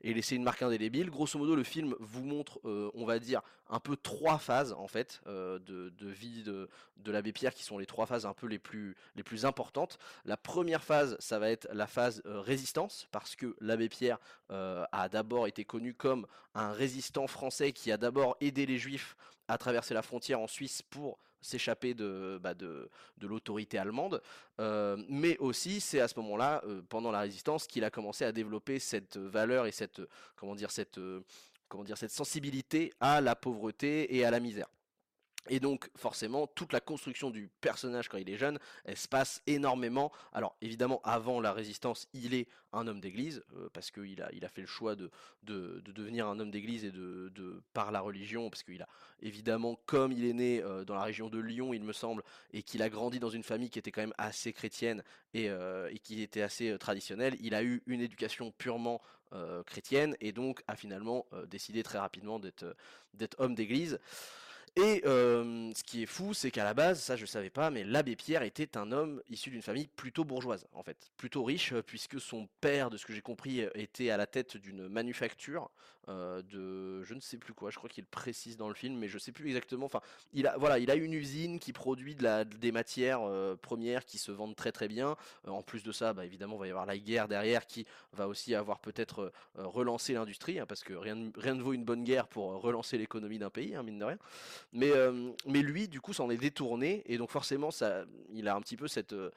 laisser 0.03 0.37
une 0.37 0.43
marque 0.43 0.63
indélébile? 0.63 1.11
Grosso 1.11 1.39
modo, 1.39 1.55
le 1.55 1.65
film 1.65 1.95
vous 2.01 2.25
montre, 2.25 2.61
on 2.65 3.05
va 3.05 3.19
dire, 3.19 3.43
un 3.69 3.81
peu 3.81 3.97
trois 3.97 4.39
phases 4.39 4.73
en 4.73 4.89
fait 4.89 5.21
de, 5.27 5.93
vie 6.01 6.43
de, 6.43 6.69
l'abbé 7.07 7.33
Pierre, 7.33 7.55
qui 7.55 7.63
sont 7.63 7.79
les 7.79 7.87
trois 7.87 8.07
phases 8.07 8.27
un 8.27 8.35
peu 8.35 8.47
les 8.47 8.59
plus, 8.59 8.97
importantes. 9.45 9.99
La 10.25 10.37
première 10.37 10.83
phase, 10.83 11.17
ça 11.21 11.39
va 11.39 11.51
être 11.51 11.69
la 11.73 11.87
phase 11.87 12.23
résistance, 12.25 13.07
parce 13.13 13.37
que 13.37 13.55
l'abbé 13.61 13.89
Pierre 13.89 14.19
euh, 14.53 14.85
a 14.93 15.09
d'abord 15.09 15.47
été 15.47 15.65
connu 15.65 15.95
comme 15.95 16.27
un 16.55 16.73
résistant 16.73 17.27
français 17.27 17.73
qui 17.73 17.91
a 17.91 17.97
d'abord 17.97 18.37
aidé 18.41 18.67
les 18.67 18.79
juifs 18.79 19.17
à 19.49 19.57
traverser 19.57 19.95
la 19.95 20.03
frontière 20.03 20.41
en 20.41 20.47
Suisse 20.47 20.83
pour 20.83 21.19
s'échapper 21.41 21.95
de, 21.95 22.39
bah, 22.41 22.53
de, 22.55 22.89
l'autorité 23.23 23.79
allemande. 23.79 24.23
Euh, 24.61 24.97
mais 25.09 25.39
aussi, 25.39 25.81
c'est 25.81 26.01
à 26.01 26.09
ce 26.09 26.19
moment-là, 26.21 26.63
euh, 26.67 26.83
pendant 26.89 27.11
la 27.11 27.21
résistance, 27.21 27.67
qu'il 27.67 27.83
a 27.83 27.91
commencé 27.91 28.25
à 28.27 28.33
développer 28.33 28.79
cette 28.79 29.17
valeur 29.17 29.67
et 29.67 29.73
cette, 29.73 30.03
comment 30.37 30.55
dire, 30.55 30.71
cette, 30.71 31.01
comment 31.69 31.85
dire, 31.85 31.97
cette 31.97 32.13
sensibilité 32.13 32.93
à 33.01 33.21
la 33.21 33.35
pauvreté 33.35 34.15
et 34.15 34.25
à 34.25 34.31
la 34.31 34.39
misère. 34.39 34.69
Et 35.49 35.59
donc, 35.59 35.91
forcément, 35.97 36.47
toute 36.47 36.73
la 36.73 36.81
construction 36.81 37.31
du 37.31 37.51
personnage 37.61 38.09
quand 38.09 38.19
il 38.19 38.31
est 38.31 38.37
jeune, 38.37 38.61
elle 38.85 38.97
se 38.97 39.09
passe 39.09 39.43
énormément. 39.49 40.13
Alors, 40.33 40.55
évidemment, 40.63 41.01
avant 41.03 41.41
la 41.41 41.53
résistance, 41.53 42.07
il 42.13 42.33
est 42.33 42.47
un 42.73 42.87
homme 42.87 43.01
d'église, 43.01 43.43
euh, 43.57 43.69
parce 43.73 43.91
qu'il 43.91 44.23
a, 44.23 44.31
il 44.33 44.45
a 44.45 44.49
fait 44.49 44.61
le 44.61 44.69
choix 44.69 44.95
de, 44.95 45.11
de, 45.43 45.83
de 45.85 45.91
devenir 45.91 46.29
un 46.29 46.39
homme 46.39 46.53
d'église 46.53 46.85
et 46.85 46.93
de, 46.93 47.29
de 47.35 47.61
par 47.73 47.91
la 47.91 48.01
religion, 48.01 48.51
parce 48.51 48.63
qu'il 48.63 48.81
a, 48.83 48.89
évidemment, 49.21 49.81
comme 49.85 50.13
il 50.13 50.25
est 50.25 50.33
né 50.33 50.63
euh, 50.63 50.85
dans 50.85 50.95
la 50.95 51.03
région 51.03 51.29
de 51.29 51.41
Lyon, 51.41 51.75
il 51.75 51.83
me 51.83 51.93
semble, 51.93 52.23
et 52.53 52.63
qu'il 52.63 52.81
a 52.81 52.89
grandi 52.89 53.19
dans 53.19 53.31
une 53.31 53.43
famille 53.43 53.69
qui 53.69 53.81
était 53.81 53.91
quand 53.91 54.01
même 54.01 54.15
assez 54.19 54.53
chrétienne 54.53 55.03
et, 55.35 55.51
euh, 55.51 55.91
et 55.91 55.99
qui 55.99 56.23
était 56.23 56.43
assez 56.43 56.79
traditionnelle, 56.79 57.37
il 57.41 57.55
a 57.55 57.65
eu 57.65 57.83
une 57.87 58.01
éducation 58.01 58.53
purement 58.53 59.01
chrétienne, 59.65 60.15
et 60.21 60.31
donc 60.31 60.63
a 60.67 60.77
finalement 60.77 61.25
décidé 61.47 61.83
très 61.83 61.99
rapidement 61.99 62.39
d'être 62.39 63.35
homme 63.39 63.55
d'église. 63.55 63.99
Et 64.77 65.03
ce 65.05 65.83
qui 65.85 66.03
est 66.03 66.07
fou, 66.07 66.33
c'est 66.33 66.51
qu'à 66.51 66.65
la 66.65 66.73
base, 66.73 67.01
ça 67.03 67.15
je 67.17 67.27
savais 67.27 67.51
pas, 67.51 67.71
mais 67.71 67.85
l'abbé 67.85 68.17
Pierre 68.17 68.43
était 68.43 68.77
un 68.79 68.91
homme 68.91 69.23
issu 69.29 69.51
d'une 69.51 69.61
famille 69.61 69.87
plutôt 69.87 70.25
bourgeoise, 70.25 70.67
en 70.73 70.83
fait, 70.83 71.13
plutôt 71.19 71.45
riche, 71.45 71.73
euh, 71.73 71.83
puisque 71.83 72.19
son 72.21 72.49
père, 72.63 72.89
de 72.89 72.97
ce 72.97 73.05
que 73.05 73.13
j'ai 73.13 73.21
compris, 73.21 73.61
euh, 73.63 73.71
était 73.75 74.09
à 74.11 74.17
la 74.17 74.27
tête 74.27 74.57
d'une 74.57 74.89
manufacture 74.89 75.71
euh, 76.09 76.43
de, 76.43 77.03
je 77.05 77.15
ne 77.15 77.21
sais 77.21 77.37
plus 77.37 77.53
quoi, 77.53 77.71
je 77.71 77.77
crois 77.77 77.91
qu'il 77.91 78.07
précise 78.07 78.57
dans 78.57 78.69
le 78.69 78.75
film, 78.75 78.97
mais 78.99 79.09
je 79.09 79.19
sais 79.19 79.31
plus 79.31 79.47
exactement. 79.47 79.87
Enfin, 79.87 80.01
il 80.33 80.47
a, 80.47 80.57
voilà, 80.57 80.79
il 80.79 80.91
a 80.91 80.95
une 80.95 81.13
usine 81.13 81.61
qui 81.61 81.73
produit 81.75 82.17
des 82.17 82.73
matières 82.73 83.21
premières 83.61 84.05
qui 84.05 84.19
se 84.19 84.33
vendent 84.33 84.57
très 84.57 84.73
très 84.73 84.89
bien. 84.89 85.17
En 85.47 85.63
plus 85.63 85.83
de 85.85 85.93
ça, 85.93 86.13
bah, 86.13 86.25
évidemment, 86.25 86.57
va 86.57 86.67
y 86.67 86.71
avoir 86.71 86.87
la 86.87 86.99
guerre 86.99 87.29
derrière 87.29 87.67
qui 87.67 87.87
va 88.15 88.27
aussi 88.27 88.55
avoir 88.55 88.81
peut-être 88.81 89.33
relancé 89.55 90.15
l'industrie, 90.15 90.59
hein, 90.59 90.67
parce 90.67 90.83
que 90.83 90.93
rien, 90.95 91.15
ne- 91.15 91.31
ne 91.31 91.63
vaut 91.63 91.73
une 91.73 91.85
bonne 91.85 92.03
guerre 92.05 92.27
pour 92.27 92.61
relancer 92.61 92.99
l'économie 92.99 93.39
d'un 93.39 93.51
pays, 93.51 93.77
hein, 93.77 93.83
mine 93.85 93.99
de 94.01 94.05
rien. 94.05 94.19
Mais, 94.73 94.91
euh, 94.91 95.33
mais 95.47 95.61
lui, 95.61 95.89
du 95.89 96.01
coup, 96.01 96.13
s'en 96.13 96.31
est 96.31 96.37
détourné 96.37 97.03
et 97.07 97.19
donc 97.19 97.31
forcément, 97.31 97.69
il 98.31 98.49
a 98.49 98.55
un 98.55 98.61
petit 98.61 98.77
peu 98.77 98.89
cette, 98.89 99.13
euh, 99.13 99.31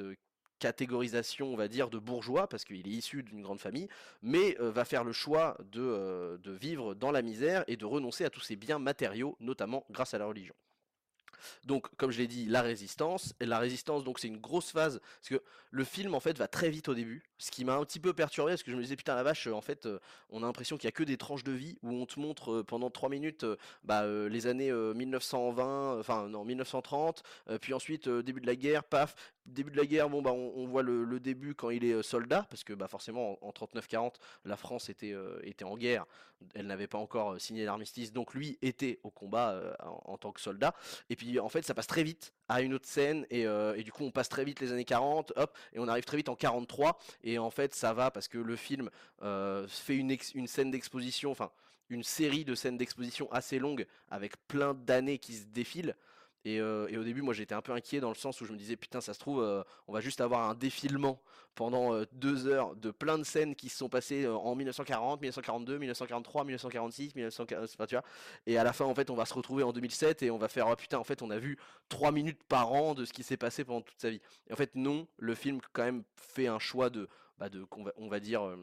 euh, 0.00 0.14
catégorisation, 0.58 1.52
on 1.52 1.56
va 1.56 1.68
dire, 1.68 1.90
de 1.90 1.98
bourgeois 1.98 2.48
parce 2.48 2.64
qu'il 2.64 2.88
est 2.88 2.90
issu 2.90 3.22
d'une 3.22 3.42
grande 3.42 3.60
famille, 3.60 3.88
mais 4.22 4.56
va 4.58 4.86
faire 4.86 5.04
le 5.04 5.12
choix 5.12 5.58
de, 5.70 6.40
de 6.42 6.52
vivre 6.52 6.94
dans 6.94 7.10
la 7.10 7.20
misère 7.20 7.62
et 7.66 7.76
de 7.76 7.84
renoncer 7.84 8.24
à 8.24 8.30
tous 8.30 8.40
ses 8.40 8.56
biens 8.56 8.78
matériaux, 8.78 9.36
notamment 9.38 9.84
grâce 9.90 10.14
à 10.14 10.18
la 10.18 10.24
religion. 10.24 10.54
Donc, 11.64 11.94
comme 11.96 12.10
je 12.10 12.18
l'ai 12.18 12.26
dit, 12.26 12.46
la 12.46 12.62
résistance. 12.62 13.34
Et 13.40 13.46
la 13.46 13.58
résistance, 13.58 14.04
donc, 14.04 14.18
c'est 14.18 14.28
une 14.28 14.40
grosse 14.40 14.70
phase. 14.70 15.00
Parce 15.20 15.28
que 15.28 15.42
le 15.70 15.84
film, 15.84 16.14
en 16.14 16.20
fait, 16.20 16.36
va 16.38 16.48
très 16.48 16.70
vite 16.70 16.88
au 16.88 16.94
début. 16.94 17.22
Ce 17.38 17.50
qui 17.50 17.64
m'a 17.64 17.74
un 17.74 17.84
petit 17.84 18.00
peu 18.00 18.12
perturbé, 18.12 18.52
parce 18.52 18.62
que 18.62 18.70
je 18.70 18.76
me 18.76 18.82
disais, 18.82 18.96
putain, 18.96 19.14
la 19.14 19.22
vache, 19.22 19.46
en 19.46 19.60
fait, 19.60 19.86
euh, 19.86 19.98
on 20.30 20.42
a 20.42 20.46
l'impression 20.46 20.76
qu'il 20.76 20.86
y 20.86 20.88
a 20.88 20.92
que 20.92 21.04
des 21.04 21.16
tranches 21.16 21.44
de 21.44 21.52
vie 21.52 21.78
où 21.82 21.90
on 21.90 22.06
te 22.06 22.18
montre 22.18 22.52
euh, 22.52 22.64
pendant 22.64 22.90
3 22.90 23.08
minutes 23.08 23.44
euh, 23.44 23.56
bah, 23.84 24.06
les 24.06 24.46
années 24.46 24.70
euh, 24.70 24.94
1920, 24.94 25.96
euh, 25.96 26.00
enfin, 26.00 26.28
non, 26.28 26.44
1930, 26.44 27.22
euh, 27.48 27.58
puis 27.58 27.74
ensuite, 27.74 28.08
début 28.08 28.40
de 28.40 28.46
la 28.46 28.56
guerre, 28.56 28.84
paf. 28.84 29.14
Début 29.44 29.70
de 29.70 29.76
la 29.76 29.86
guerre, 29.86 30.10
bon, 30.10 30.22
bah, 30.22 30.32
on, 30.32 30.66
voit 30.66 30.82
le, 30.82 31.20
début 31.20 31.54
quand 31.54 31.70
il 31.70 31.84
est 31.84 32.02
soldat, 32.02 32.46
parce 32.50 32.64
que, 32.64 32.72
bah, 32.72 32.88
forcément, 32.88 33.38
en, 33.44 33.48
en 33.48 33.50
39-40, 33.52 34.14
la 34.44 34.56
France 34.56 34.88
était, 34.88 35.14
était 35.44 35.64
en 35.64 35.76
guerre. 35.76 36.04
Elle 36.54 36.66
n'avait 36.66 36.88
pas 36.88 36.98
encore 36.98 37.40
signé 37.40 37.64
l'armistice, 37.64 38.12
donc 38.12 38.34
lui 38.34 38.58
était 38.60 38.98
au 39.04 39.10
combat 39.10 39.76
en, 39.84 40.18
tant 40.18 40.32
que 40.32 40.40
soldat. 40.40 40.74
Et 41.10 41.16
puis 41.16 41.38
en 41.38 41.48
fait, 41.48 41.64
ça 41.64 41.74
passe 41.74 41.86
très 41.86 42.02
vite 42.02 42.34
à 42.48 42.60
une 42.60 42.74
autre 42.74 42.86
scène 42.86 43.24
et, 43.30 43.42
et 43.42 43.82
du 43.82 43.90
coup 43.90 44.04
on 44.04 44.10
passe 44.10 44.28
très 44.28 44.44
vite 44.44 44.60
les 44.60 44.70
années 44.70 44.84
40, 44.84 45.32
hop, 45.36 45.56
et 45.72 45.78
on 45.78 45.88
arrive 45.88 46.04
très 46.04 46.18
vite 46.18 46.28
en 46.28 46.36
43 46.36 46.98
et 47.26 47.38
en 47.38 47.50
fait 47.50 47.74
ça 47.74 47.92
va 47.92 48.10
parce 48.10 48.28
que 48.28 48.38
le 48.38 48.56
film 48.56 48.88
euh, 49.22 49.66
fait 49.68 49.96
une, 49.96 50.46
scène 50.46 50.70
d'exposition, 50.70 51.30
enfin 51.32 51.50
une 51.90 52.04
série 52.04 52.44
de 52.44 52.54
scènes 52.54 52.78
d'exposition 52.78 53.30
assez 53.32 53.58
longue 53.58 53.86
avec 54.08 54.36
plein 54.48 54.74
d'années 54.74 55.18
qui 55.18 55.34
se 55.34 55.44
défilent. 55.44 55.94
Et, 56.46 56.60
euh, 56.60 56.86
et 56.90 56.96
au 56.96 57.02
début, 57.02 57.22
moi 57.22 57.34
j'étais 57.34 57.56
un 57.56 57.60
peu 57.60 57.72
inquiet 57.72 57.98
dans 57.98 58.08
le 58.08 58.14
sens 58.14 58.40
où 58.40 58.44
je 58.44 58.52
me 58.52 58.56
disais, 58.56 58.76
putain, 58.76 59.00
ça 59.00 59.12
se 59.14 59.18
trouve, 59.18 59.42
euh, 59.42 59.64
on 59.88 59.92
va 59.92 60.00
juste 60.00 60.20
avoir 60.20 60.48
un 60.48 60.54
défilement 60.54 61.20
pendant 61.56 61.92
euh, 61.92 62.04
deux 62.12 62.46
heures 62.46 62.76
de 62.76 62.92
plein 62.92 63.18
de 63.18 63.24
scènes 63.24 63.56
qui 63.56 63.68
se 63.68 63.78
sont 63.78 63.88
passées 63.88 64.28
en 64.28 64.54
1940, 64.54 65.20
1942, 65.22 65.78
1943, 65.78 66.44
1946, 66.44 67.16
1940, 67.16 67.68
enfin, 67.74 67.86
tu 67.86 67.96
vois. 67.96 68.04
Et 68.46 68.58
à 68.58 68.62
la 68.62 68.72
fin, 68.72 68.84
en 68.84 68.94
fait, 68.94 69.10
on 69.10 69.16
va 69.16 69.24
se 69.24 69.34
retrouver 69.34 69.64
en 69.64 69.72
2007 69.72 70.22
et 70.22 70.30
on 70.30 70.38
va 70.38 70.46
faire, 70.46 70.68
oh 70.68 70.76
putain, 70.76 70.98
en 70.98 71.04
fait, 71.04 71.20
on 71.20 71.30
a 71.30 71.38
vu 71.38 71.58
3 71.88 72.12
minutes 72.12 72.44
par 72.44 72.72
an 72.72 72.94
de 72.94 73.04
ce 73.04 73.12
qui 73.12 73.24
s'est 73.24 73.36
passé 73.36 73.64
pendant 73.64 73.80
toute 73.80 74.00
sa 74.00 74.10
vie. 74.10 74.20
Et 74.48 74.52
en 74.52 74.56
fait, 74.56 74.76
non, 74.76 75.08
le 75.18 75.34
film, 75.34 75.58
quand 75.72 75.82
même, 75.82 76.04
fait 76.14 76.46
un 76.46 76.60
choix 76.60 76.90
de, 76.90 77.08
bah, 77.38 77.48
on, 77.96 78.06
va, 78.06 78.20
dire, 78.20 78.56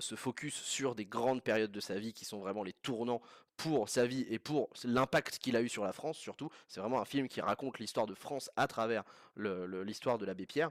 se 0.00 0.16
focus 0.16 0.56
sur 0.56 0.96
des 0.96 1.06
grandes 1.06 1.44
périodes 1.44 1.70
de 1.70 1.80
sa 1.80 2.00
vie 2.00 2.12
qui 2.12 2.24
sont 2.24 2.40
vraiment 2.40 2.64
les 2.64 2.72
tournants 2.72 3.22
pour 3.58 3.88
sa 3.88 4.06
vie 4.06 4.24
et 4.30 4.38
pour 4.38 4.70
l'impact 4.84 5.38
qu'il 5.38 5.56
a 5.56 5.60
eu 5.60 5.68
sur 5.68 5.84
la 5.84 5.92
France, 5.92 6.16
surtout. 6.16 6.48
C'est 6.68 6.80
vraiment 6.80 7.00
un 7.00 7.04
film 7.04 7.28
qui 7.28 7.42
raconte 7.42 7.78
l'histoire 7.80 8.06
de 8.06 8.14
France 8.14 8.50
à 8.56 8.66
travers 8.66 9.04
l'histoire 9.36 10.16
de 10.16 10.24
l'abbé 10.24 10.46
Pierre. 10.46 10.70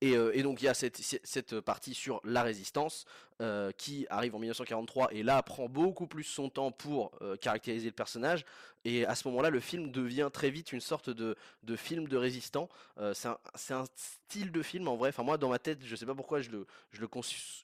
Et, 0.00 0.16
euh, 0.16 0.36
et 0.36 0.42
donc 0.42 0.62
il 0.62 0.66
y 0.66 0.68
a 0.68 0.74
cette, 0.74 0.98
cette 0.98 1.60
partie 1.60 1.94
sur 1.94 2.20
la 2.24 2.42
résistance 2.42 3.04
euh, 3.40 3.72
qui 3.72 4.06
arrive 4.10 4.34
en 4.34 4.38
1943 4.38 5.12
et 5.12 5.22
là 5.22 5.42
prend 5.42 5.68
beaucoup 5.68 6.06
plus 6.06 6.24
son 6.24 6.48
temps 6.48 6.70
pour 6.70 7.12
euh, 7.22 7.36
caractériser 7.36 7.86
le 7.86 7.92
personnage. 7.92 8.44
Et 8.84 9.06
à 9.06 9.14
ce 9.14 9.28
moment-là, 9.28 9.50
le 9.50 9.60
film 9.60 9.92
devient 9.92 10.28
très 10.32 10.50
vite 10.50 10.72
une 10.72 10.80
sorte 10.80 11.08
de, 11.08 11.36
de 11.62 11.76
film 11.76 12.08
de 12.08 12.16
résistant. 12.16 12.68
C'est 13.14 13.28
un, 13.28 13.38
un, 13.70 13.84
style 13.94 14.50
de 14.50 14.60
film 14.60 14.88
en 14.88 14.96
vrai. 14.96 15.10
Enfin 15.10 15.22
moi 15.22 15.38
dans 15.38 15.50
ma 15.50 15.60
tête, 15.60 15.78
je 15.84 15.94
sais 15.94 16.04
pas 16.04 16.16
pourquoi 16.16 16.40
je 16.40 16.50
le, 16.50 16.66
je 16.90 17.00
le, 17.00 17.08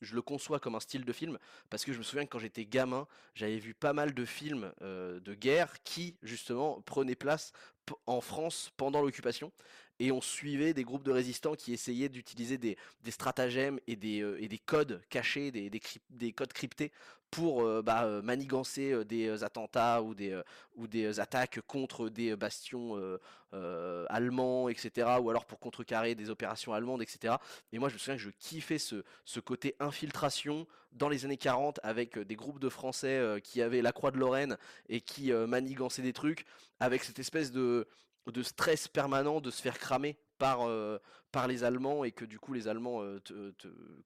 je 0.00 0.14
le 0.14 0.22
conçois 0.22 0.60
comme 0.60 0.76
un 0.76 0.80
style 0.80 1.04
de 1.04 1.12
film 1.12 1.36
parce 1.70 1.84
que 1.84 1.92
je 1.92 1.98
me 1.98 2.04
souviens 2.04 2.24
que 2.24 2.30
quand 2.30 2.38
j'étais 2.38 2.66
gamin, 2.66 3.08
j'avais 3.34 3.58
vu 3.58 3.74
pas 3.74 3.92
mal 3.92 4.14
de 4.14 4.24
films 4.24 4.70
de 4.80 5.34
guerre 5.34 5.82
qui 5.82 6.14
justement 6.22 6.80
prenaient 6.82 7.16
place 7.16 7.52
en 8.06 8.20
France 8.20 8.70
pendant 8.76 9.02
l'occupation 9.02 9.52
et 10.00 10.12
on 10.12 10.20
suivait 10.20 10.74
des 10.74 10.84
groupes 10.84 11.02
de 11.02 11.10
résistants 11.10 11.54
qui 11.54 11.72
essayaient 11.72 12.08
d'utiliser 12.08 12.58
des, 12.58 12.76
stratagèmes 13.08 13.80
et 13.86 13.96
des, 13.96 14.20
euh, 14.20 14.42
et 14.42 14.48
des 14.48 14.58
codes 14.58 15.02
cachés, 15.10 15.50
des, 15.50 15.70
des, 15.70 15.80
des 16.10 16.32
codes 16.32 16.52
cryptés 16.52 16.92
pour 17.30 17.62
euh, 17.62 17.82
bah, 17.82 18.04
euh, 18.04 18.22
manigancer 18.22 19.04
des 19.04 19.42
attentats 19.42 20.02
ou 20.02 20.14
des, 20.14 21.20
attaques 21.20 21.60
contre 21.66 22.08
des 22.08 22.36
bastions 22.36 22.96
allemands, 24.08 24.68
etc. 24.68 25.08
Ou 25.20 25.30
alors 25.30 25.46
pour 25.46 25.58
contrecarrer 25.58 26.14
des 26.14 26.30
opérations 26.30 26.72
allemandes, 26.72 27.02
etc. 27.02 27.34
Et 27.72 27.78
moi 27.78 27.88
je 27.88 27.94
me 27.94 27.98
souviens 27.98 28.16
que 28.16 28.22
je 28.22 28.30
kiffais 28.30 28.78
ce, 28.78 29.02
ce 29.24 29.40
côté 29.40 29.74
infiltration 29.80 30.66
dans 30.92 31.08
les 31.08 31.24
années 31.24 31.36
40 31.36 31.80
avec 31.82 32.18
des 32.18 32.36
groupes 32.36 32.60
de 32.60 32.68
Français 32.68 33.40
qui 33.42 33.60
avaient 33.60 33.82
la 33.82 33.92
Croix 33.92 34.10
de 34.10 34.18
Lorraine 34.18 34.56
et 34.88 35.00
qui 35.00 35.32
manigançaient 35.32 36.02
des 36.02 36.12
trucs 36.12 36.46
avec 36.80 37.04
cette 37.04 37.18
espèce 37.18 37.52
de, 37.52 37.86
de 38.32 38.42
stress 38.42 38.88
permanent 38.88 39.40
de 39.40 39.50
se 39.50 39.62
faire 39.62 39.78
cramer 39.78 40.16
par, 40.38 40.62
euh, 40.62 40.98
par 41.32 41.48
les 41.48 41.64
Allemands 41.64 42.04
et 42.04 42.12
que 42.12 42.24
du 42.24 42.38
coup 42.38 42.52
les 42.52 42.68
Allemands 42.68 43.02
euh, 43.02 43.20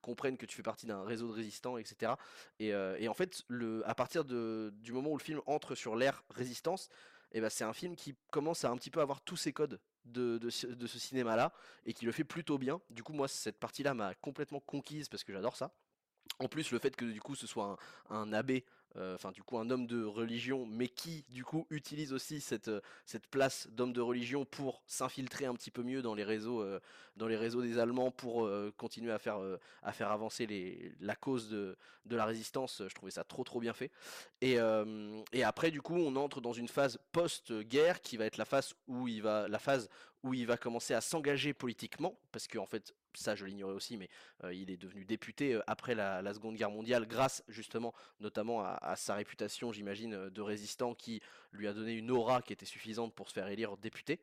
comprennent 0.00 0.36
que 0.36 0.46
tu 0.46 0.56
fais 0.56 0.62
partie 0.62 0.86
d'un 0.86 1.04
réseau 1.04 1.28
de 1.28 1.32
résistants, 1.32 1.78
etc. 1.78 2.12
Et, 2.58 2.72
euh, 2.74 2.96
et, 2.98 3.08
en 3.08 3.14
fait, 3.14 3.42
à 3.84 3.94
partir 3.94 4.24
du 4.24 4.92
moment 4.92 5.10
où 5.10 5.16
le 5.16 5.22
film 5.22 5.40
entre 5.46 5.74
sur 5.74 5.96
l'ère 5.96 6.24
résistance, 6.30 6.88
eh 7.32 7.40
ben 7.40 7.48
c'est 7.48 7.64
un 7.64 7.72
film 7.72 7.96
qui 7.96 8.14
commence 8.30 8.64
à 8.64 8.70
un 8.70 8.76
petit 8.76 8.90
peu 8.90 9.00
avoir 9.00 9.22
tous 9.22 9.36
ces 9.36 9.52
codes 9.52 9.80
de, 10.04 10.38
de, 10.38 10.74
de 10.74 10.86
ce 10.86 10.98
cinéma-là 10.98 11.52
et 11.86 11.94
qui 11.94 12.04
le 12.04 12.12
fait 12.12 12.24
plutôt 12.24 12.58
bien. 12.58 12.80
Du 12.90 13.02
coup, 13.02 13.12
moi, 13.12 13.28
cette 13.28 13.58
partie-là 13.58 13.94
m'a 13.94 14.14
complètement 14.14 14.60
conquise 14.60 15.08
parce 15.08 15.24
que 15.24 15.32
j'adore 15.32 15.56
ça. 15.56 15.72
En 16.38 16.48
plus, 16.48 16.72
le 16.72 16.78
fait 16.78 16.96
que 16.96 17.04
du 17.04 17.20
coup 17.20 17.34
ce 17.34 17.46
soit 17.46 17.76
un, 18.10 18.32
abbé 18.32 18.64
euh, 18.96 19.14
enfin 19.14 19.30
du 19.32 19.42
coup 19.42 19.56
un 19.58 19.70
homme 19.70 19.86
de 19.86 20.04
religion, 20.04 20.66
mais 20.66 20.88
qui 20.88 21.24
du 21.30 21.44
coup 21.44 21.66
utilise 21.70 22.12
aussi 22.12 22.42
cette, 22.42 22.68
euh, 22.68 22.80
cette 23.06 23.26
place 23.26 23.66
d'homme 23.70 23.94
de 23.94 24.02
religion 24.02 24.44
pour 24.44 24.82
s'infiltrer 24.86 25.46
un 25.46 25.54
petit 25.54 25.70
peu 25.70 25.82
mieux 25.82 26.02
dans 26.02 26.14
les 26.14 26.24
réseaux, 26.24 26.60
euh, 26.60 26.78
dans 27.16 27.26
les 27.26 27.36
réseaux 27.36 27.62
des 27.62 27.78
Allemands 27.78 28.10
pour 28.10 28.50
continuer 28.76 29.12
à 29.12 29.18
faire, 29.18 29.38
à 29.82 29.92
faire 29.92 30.10
avancer 30.10 30.46
les, 30.46 30.92
la 31.00 31.14
cause 31.14 31.48
de, 31.48 31.76
de 32.06 32.16
la 32.16 32.24
résistance. 32.24 32.82
Je 32.86 32.94
trouvais 32.94 33.12
ça 33.12 33.24
trop 33.24 33.44
trop 33.44 33.60
bien 33.60 33.72
fait. 33.72 33.90
Et, 34.40 34.56
et 35.32 35.44
après 35.44 35.70
du 35.70 35.82
coup 35.82 35.96
on 35.96 36.16
entre 36.16 36.40
dans 36.40 36.54
une 36.54 36.68
phase 36.68 36.98
post-guerre 37.12 38.00
qui 38.00 38.16
va 38.16 38.24
être 38.24 38.38
la 38.38 38.46
phase 38.46 38.74
où 38.86 39.08
il 39.08 39.22
va, 39.22 39.46
la 39.48 39.58
phase 39.58 39.88
où 40.22 40.34
il 40.34 40.46
va 40.46 40.56
commencer 40.56 40.94
à 40.94 41.00
s'engager 41.00 41.52
politiquement, 41.52 42.18
parce 42.30 42.46
qu'en 42.48 42.62
en 42.62 42.66
fait, 42.66 42.94
ça 43.14 43.34
je 43.34 43.44
l'ignorais 43.44 43.74
aussi, 43.74 43.96
mais 43.96 44.08
euh, 44.44 44.54
il 44.54 44.70
est 44.70 44.76
devenu 44.76 45.04
député 45.04 45.54
euh, 45.54 45.62
après 45.66 45.94
la, 45.94 46.32
Seconde 46.32 46.56
Guerre 46.56 46.70
mondiale, 46.70 47.06
grâce 47.06 47.42
justement 47.48 47.94
notamment 48.20 48.62
à, 48.64 48.96
sa 48.96 49.14
réputation, 49.14 49.72
j'imagine, 49.72 50.14
euh, 50.14 50.30
de 50.30 50.40
résistant 50.40 50.94
qui 50.94 51.20
lui 51.52 51.68
a 51.68 51.72
donné 51.72 51.92
une 51.92 52.10
aura 52.10 52.42
qui 52.42 52.52
était 52.52 52.66
suffisante 52.66 53.14
pour 53.14 53.28
se 53.28 53.34
faire 53.34 53.48
élire 53.48 53.76
député. 53.76 54.20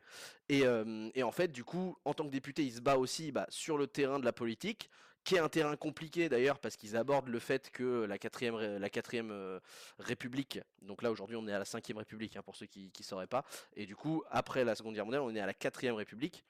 Et, 0.50 0.66
en 0.68 1.32
fait, 1.32 1.52
du 1.52 1.64
coup, 1.64 1.96
en 2.06 2.14
tant 2.14 2.26
que 2.26 2.32
député, 2.32 2.64
il 2.64 2.74
se 2.74 2.82
bat 2.82 2.98
aussi 2.98 3.32
bah, 3.32 3.46
sur 3.50 3.78
le 3.78 3.88
terrain 3.88 4.20
de 4.20 4.26
la 4.26 4.34
politique, 4.34 4.90
qui 5.24 5.36
est 5.36 5.40
un 5.40 5.50
terrain 5.50 5.76
compliqué 5.76 6.30
d'ailleurs 6.30 6.60
parce 6.60 6.76
qu'ils 6.76 6.96
abordent 6.96 7.28
le 7.28 7.40
fait 7.40 7.70
que 7.70 8.06
la 8.06 8.18
quatrième, 8.18 8.58
la 8.58 8.90
quatrième 8.90 9.60
république, 10.00 10.60
donc 10.82 11.04
là 11.04 11.12
aujourd'hui 11.12 11.36
on 11.36 11.48
est 11.48 11.52
à 11.52 11.60
la 11.60 11.66
cinquième 11.66 11.98
république 11.98 12.36
hein, 12.38 12.42
pour 12.42 12.56
ceux 12.56 12.66
qui 12.66 12.92
ne 12.98 13.04
sauraient 13.04 13.28
pas, 13.28 13.44
et 13.76 13.86
du 13.86 13.96
coup 13.96 14.24
après 14.32 14.64
la 14.64 14.76
seconde 14.76 14.96
guerre 14.96 15.06
mondiale 15.06 15.22
on 15.22 15.36
est 15.36 15.42
à 15.42 15.46
la 15.46 15.54
quatrième 15.54 15.96
république, 15.96 16.46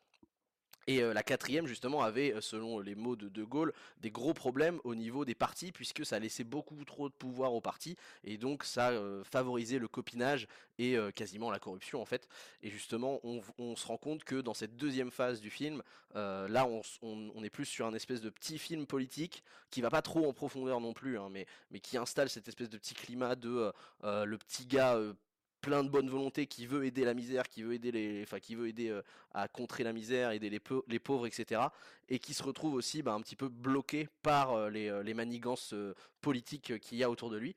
et 0.90 1.04
euh, 1.04 1.14
la 1.14 1.22
quatrième, 1.22 1.68
justement, 1.68 2.02
avait, 2.02 2.34
euh, 2.34 2.42
selon 2.42 2.80
les 2.80 2.96
mots 2.96 3.16
de 3.16 3.30
De 3.30 3.44
Gaulle, 3.44 3.74
des 4.02 4.10
gros 4.10 4.34
problèmes 4.34 4.80
au 4.84 4.96
niveau 4.96 5.24
des 5.24 5.36
partis, 5.36 5.72
puisque 5.72 6.04
ça 6.04 6.18
laissait 6.18 6.44
beaucoup 6.44 6.84
trop 6.84 7.10
de 7.10 7.14
pouvoir 7.14 7.54
aux 7.54 7.62
partis, 7.62 7.96
et 8.24 8.40
donc 8.40 8.64
ça 8.64 8.90
euh, 8.90 9.24
favorisait 9.24 9.78
le 9.78 9.88
copinage 9.88 10.48
et 10.80 10.98
quasiment 11.14 11.52
la 11.52 11.60
corruption, 11.60 12.02
en 12.02 12.06
fait. 12.06 12.30
Et 12.64 12.70
justement, 12.70 13.20
on, 13.26 13.76
se 13.76 13.86
rend 13.86 13.98
compte 13.98 14.24
que 14.24 14.40
dans 14.40 14.54
cette 14.54 14.78
deuxième 14.78 15.12
phase 15.12 15.42
du 15.42 15.50
film, 15.50 15.84
là, 16.16 16.70
on, 17.02 17.44
est 17.44 17.50
plus 17.50 17.66
sur 17.66 17.86
un 17.86 17.94
espèce 17.94 18.22
de 18.22 18.30
petit 18.30 18.58
film 18.58 18.86
politique, 18.86 19.44
qui 19.72 19.82
va 19.82 19.90
pas 19.90 20.02
trop 20.02 20.26
en 20.26 20.32
profondeur 20.32 20.80
non 20.80 20.94
plus, 20.94 21.20
hein, 21.20 21.28
mais, 21.30 21.48
mais 21.70 21.82
qui 21.82 21.98
installe 21.98 22.30
cette 22.30 22.48
espèce 22.48 22.70
de 22.70 22.78
petit 22.78 22.94
climat 22.94 23.36
de 23.36 23.74
le 24.04 24.38
petit 24.38 24.66
gars 24.66 24.98
plein 25.62 25.84
de 25.84 25.90
bonne 25.90 26.10
volonté 26.10 26.48
qui 26.48 26.66
veut 26.66 26.86
aider 26.86 27.04
la 27.04 27.14
misère, 27.14 27.48
qui 27.48 27.64
veut 27.64 27.74
aider 27.74 27.92
les, 27.92 28.24
enfin 28.24 28.40
qui 28.40 28.56
veut 28.56 28.68
aider 28.68 28.90
euh, 28.90 29.02
à 29.34 29.48
contrer 29.48 29.84
la 29.84 29.94
misère, 29.94 30.32
aider 30.32 30.50
les, 30.50 31.00
pauvres, 31.00 31.28
etc. 31.28 31.62
Et 32.08 32.20
qui 32.20 32.34
se 32.34 32.44
retrouve 32.44 32.74
aussi 32.76 33.02
bah, 33.02 33.14
un 33.14 33.22
petit 33.22 33.36
peu 33.36 33.50
bloqué 33.50 34.08
par 34.22 34.54
euh, 34.54 34.70
les, 34.70 34.90
euh, 34.90 35.04
les, 35.04 35.14
manigances 35.14 35.74
politiques 36.22 36.80
qu'il 36.80 36.98
y 36.98 37.04
a 37.04 37.10
autour 37.10 37.30
de 37.30 37.38
lui. 37.38 37.56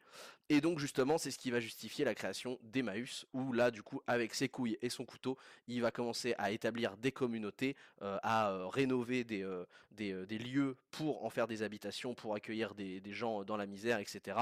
Et 0.48 0.60
donc 0.60 0.78
justement, 0.78 1.16
c'est 1.16 1.30
ce 1.30 1.38
qui 1.38 1.50
va 1.50 1.60
justifier 1.60 2.04
la 2.04 2.14
création 2.14 2.58
d'Emmaüs, 2.62 3.24
où 3.32 3.52
là, 3.52 3.70
du 3.70 3.82
coup, 3.82 4.02
avec 4.06 4.34
ses 4.34 4.48
couilles 4.48 4.76
et 4.82 4.90
son 4.90 5.04
couteau, 5.04 5.38
il 5.66 5.80
va 5.80 5.90
commencer 5.90 6.34
à 6.36 6.50
établir 6.50 6.96
des 6.98 7.12
communautés, 7.12 7.74
à 8.00 8.68
rénover 8.68 9.24
des, 9.24 9.44
lieux 10.38 10.76
pour 10.90 11.24
en 11.24 11.30
faire 11.30 11.46
des 11.46 11.62
habitations, 11.62 12.14
pour 12.14 12.34
accueillir 12.34 12.74
des, 12.74 13.00
des 13.00 13.12
gens 13.12 13.44
dans 13.44 13.56
la 13.56 13.66
misère, 13.66 13.98
etc. 13.98 14.36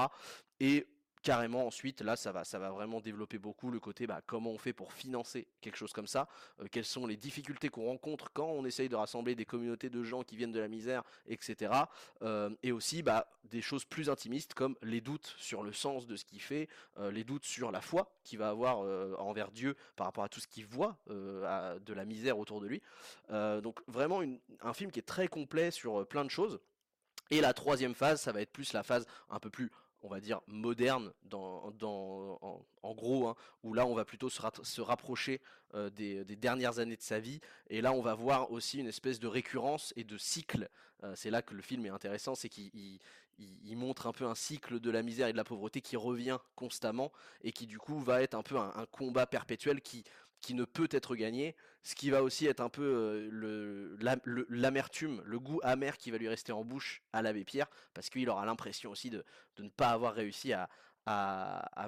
Et 0.59 0.85
carrément 1.21 1.67
ensuite 1.67 2.01
là 2.01 2.15
ça 2.15 2.31
va 2.31 2.43
ça 2.43 2.59
va 2.59 2.71
vraiment 2.71 2.99
développer 2.99 3.37
beaucoup 3.37 3.69
le 3.71 3.79
côté 3.79 4.07
bah, 4.07 4.21
comment 4.25 4.51
on 4.51 4.57
fait 4.57 4.73
pour 4.73 4.93
financer 4.93 5.47
quelque 5.61 5.77
chose 5.77 5.93
comme 5.93 6.07
ça 6.07 6.27
euh, 6.59 6.65
quelles 6.71 6.85
sont 6.85 7.05
les 7.05 7.17
difficultés 7.17 7.69
qu'on 7.69 7.85
rencontre 7.85 8.31
quand 8.33 8.47
on 8.47 8.65
essaye 8.65 8.89
de 8.89 8.95
rassembler 8.95 9.35
des 9.35 9.45
communautés 9.45 9.89
de 9.89 10.03
gens 10.03 10.23
qui 10.23 10.35
viennent 10.35 10.51
de 10.51 10.59
la 10.59 10.67
misère 10.67 11.03
etc 11.27 11.73
euh, 12.23 12.49
et 12.63 12.71
aussi 12.71 13.03
bah, 13.03 13.27
des 13.43 13.61
choses 13.61 13.85
plus 13.85 14.09
intimistes 14.09 14.53
comme 14.53 14.75
les 14.81 15.01
doutes 15.01 15.35
sur 15.37 15.63
le 15.63 15.73
sens 15.73 16.07
de 16.07 16.15
ce 16.15 16.25
qu'il 16.25 16.41
fait 16.41 16.67
euh, 16.97 17.11
les 17.11 17.23
doutes 17.23 17.45
sur 17.45 17.71
la 17.71 17.81
foi 17.81 18.11
qu'il 18.23 18.39
va 18.39 18.49
avoir 18.49 18.79
envers 19.19 19.51
Dieu 19.51 19.75
par 19.95 20.07
rapport 20.07 20.23
à 20.23 20.29
tout 20.29 20.39
ce 20.39 20.47
qu'il 20.47 20.65
voit 20.65 20.97
de 21.07 21.93
la 21.93 22.05
misère 22.05 22.37
autour 22.37 22.61
de 22.61 22.67
lui. 22.67 22.81
Donc 23.29 23.81
vraiment 23.87 24.21
un 24.61 24.73
film 24.73 24.91
qui 24.91 24.99
est 24.99 25.03
très 25.03 25.27
complet 25.27 25.71
sur 25.71 26.07
plein 26.07 26.23
de 26.23 26.29
choses. 26.29 26.59
Et 27.31 27.41
la 27.41 27.53
troisième 27.53 27.95
phase, 27.95 28.21
ça 28.21 28.31
va 28.31 28.41
être 28.41 28.51
plus 28.51 28.73
la 28.73 28.83
phase 28.83 29.05
un 29.29 29.39
peu 29.39 29.49
plus 29.49 29.71
on 30.03 30.09
va 30.09 30.19
dire 30.19 30.41
moderne 30.47 31.11
en, 31.33 31.71
gros 32.93 33.27
hein, 33.27 33.35
où 33.63 33.73
là 33.73 33.85
on 33.85 33.95
va 33.95 34.05
plutôt 34.05 34.29
se, 34.29 34.81
rapprocher 34.81 35.41
euh, 35.73 35.89
des, 35.89 36.23
dernières 36.35 36.79
années 36.79 36.97
de 36.97 37.01
sa 37.01 37.19
vie. 37.19 37.39
Et 37.69 37.81
là 37.81 37.93
on 37.93 38.01
va 38.01 38.13
voir 38.13 38.51
aussi 38.51 38.79
une 38.79 38.87
espèce 38.87 39.19
de 39.19 39.27
récurrence 39.27 39.93
et 39.95 40.03
de 40.03 40.17
cycle 40.17 40.69
euh, 41.03 41.13
c'est 41.15 41.31
là 41.31 41.41
que 41.41 41.53
le 41.53 41.61
film 41.61 41.85
est 41.85 41.89
intéressant 41.89 42.35
c'est 42.35 42.49
qu'il 42.49 42.69
il, 42.73 42.99
il, 43.39 43.75
montre 43.75 44.07
un 44.07 44.11
peu 44.11 44.25
un 44.25 44.35
cycle 44.35 44.79
de 44.79 44.91
la 44.91 45.01
misère 45.01 45.27
et 45.27 45.31
de 45.31 45.37
la 45.37 45.43
pauvreté 45.43 45.81
qui 45.81 45.95
revient 45.95 46.37
constamment 46.55 47.11
et 47.43 47.51
qui 47.51 47.65
du 47.65 47.79
coup 47.79 47.99
va 47.99 48.21
être 48.21 48.35
un 48.35 48.43
peu 48.43 48.57
un 48.57 48.85
combat 48.91 49.25
perpétuel 49.25 49.81
qui 49.81 50.03
qui 50.41 50.53
ne 50.53 50.65
peut 50.65 50.89
être 50.91 51.15
gagné, 51.15 51.55
ce 51.83 51.95
qui 51.95 52.09
va 52.09 52.23
aussi 52.23 52.47
être 52.47 52.59
un 52.59 52.69
peu 52.69 52.83
euh, 52.83 53.97
l'amertume, 54.49 55.21
le, 55.25 55.39
goût 55.39 55.59
amer 55.63 55.97
qui 55.97 56.11
va 56.11 56.17
lui 56.17 56.27
rester 56.27 56.51
en 56.51 56.63
bouche 56.63 57.01
à 57.13 57.21
l'abbé 57.21 57.43
Pierre, 57.45 57.67
parce 57.93 58.09
qu'il 58.09 58.29
aura 58.29 58.45
l'impression 58.45 58.91
aussi 58.91 59.09
de, 59.09 59.23
ne 59.59 59.69
pas 59.69 59.89
avoir 59.89 60.13
réussi 60.13 60.53
à, 60.53 60.69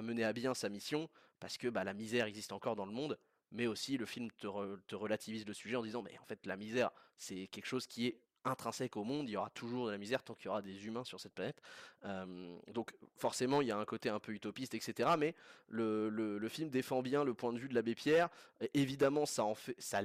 mener 0.02 0.24
à 0.24 0.32
bien 0.32 0.54
sa 0.54 0.68
mission, 0.68 1.08
parce 1.40 1.58
que 1.58 1.68
bah, 1.68 1.84
la 1.84 1.94
misère 1.94 2.26
existe 2.26 2.52
encore 2.52 2.76
dans 2.76 2.86
le 2.86 2.92
monde, 2.92 3.18
mais 3.50 3.66
aussi 3.66 3.96
le 3.96 4.06
film 4.06 4.30
te 4.32 4.94
relativise 4.94 5.46
le 5.46 5.54
sujet 5.54 5.76
en 5.76 5.82
disant, 5.82 6.02
mais 6.02 6.18
en 6.18 6.24
fait 6.24 6.46
la 6.46 6.56
misère, 6.56 6.90
c'est 7.16 7.46
quelque 7.48 7.66
chose 7.66 7.86
qui 7.86 8.06
est 8.06 8.20
intrinsèque 8.44 8.96
au 8.96 9.04
monde, 9.04 9.28
il 9.28 9.32
y 9.32 9.36
aura 9.36 9.50
toujours 9.50 9.86
de 9.86 9.92
la 9.92 9.98
misère 9.98 10.22
tant 10.22 10.34
qu'il 10.34 10.46
y 10.46 10.48
aura 10.48 10.62
des 10.62 10.86
humains 10.86 11.04
sur 11.04 11.20
cette 11.20 11.34
planète. 11.34 11.60
Euh, 12.04 12.56
donc 12.72 12.94
forcément, 13.16 13.62
il 13.62 13.68
y 13.68 13.70
a 13.70 13.78
un 13.78 13.84
côté 13.84 14.08
un 14.08 14.20
peu 14.20 14.32
utopiste, 14.32 14.74
etc. 14.74 15.10
Mais 15.18 15.34
le, 15.68 16.48
film 16.48 16.70
défend 16.70 17.02
bien 17.02 17.24
le 17.24 17.34
point 17.34 17.52
de 17.52 17.58
vue 17.58 17.68
de 17.68 17.74
l'abbé 17.74 17.94
Pierre. 17.94 18.28
Et 18.60 18.70
évidemment, 18.74 19.26
ça 19.26 19.44
en 19.44 19.54
fait, 19.54 19.74
ça, 19.78 20.00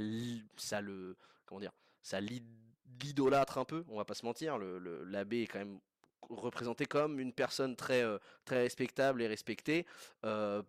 ça 0.58 0.81
le, 0.81 1.15
comment 1.46 1.62
dire, 1.62 1.74
ça 2.01 2.19
l'idolâtre 2.22 3.58
un 3.58 3.65
peu. 3.65 3.84
On 3.89 3.98
va 3.98 4.05
pas 4.05 4.15
se 4.15 4.25
mentir. 4.25 4.58
L'abbé 4.58 5.43
est 5.43 5.48
quand 5.48 5.60
même 5.60 5.79
représenté 6.29 6.86
comme 6.86 7.19
une 7.19 7.34
personne 7.34 7.75
très, 7.75 8.03
euh, 8.03 8.17
très 8.46 8.62
respectable 8.62 9.22
et 9.22 9.27
respectée. 9.27 9.86
Euh, 10.25 10.62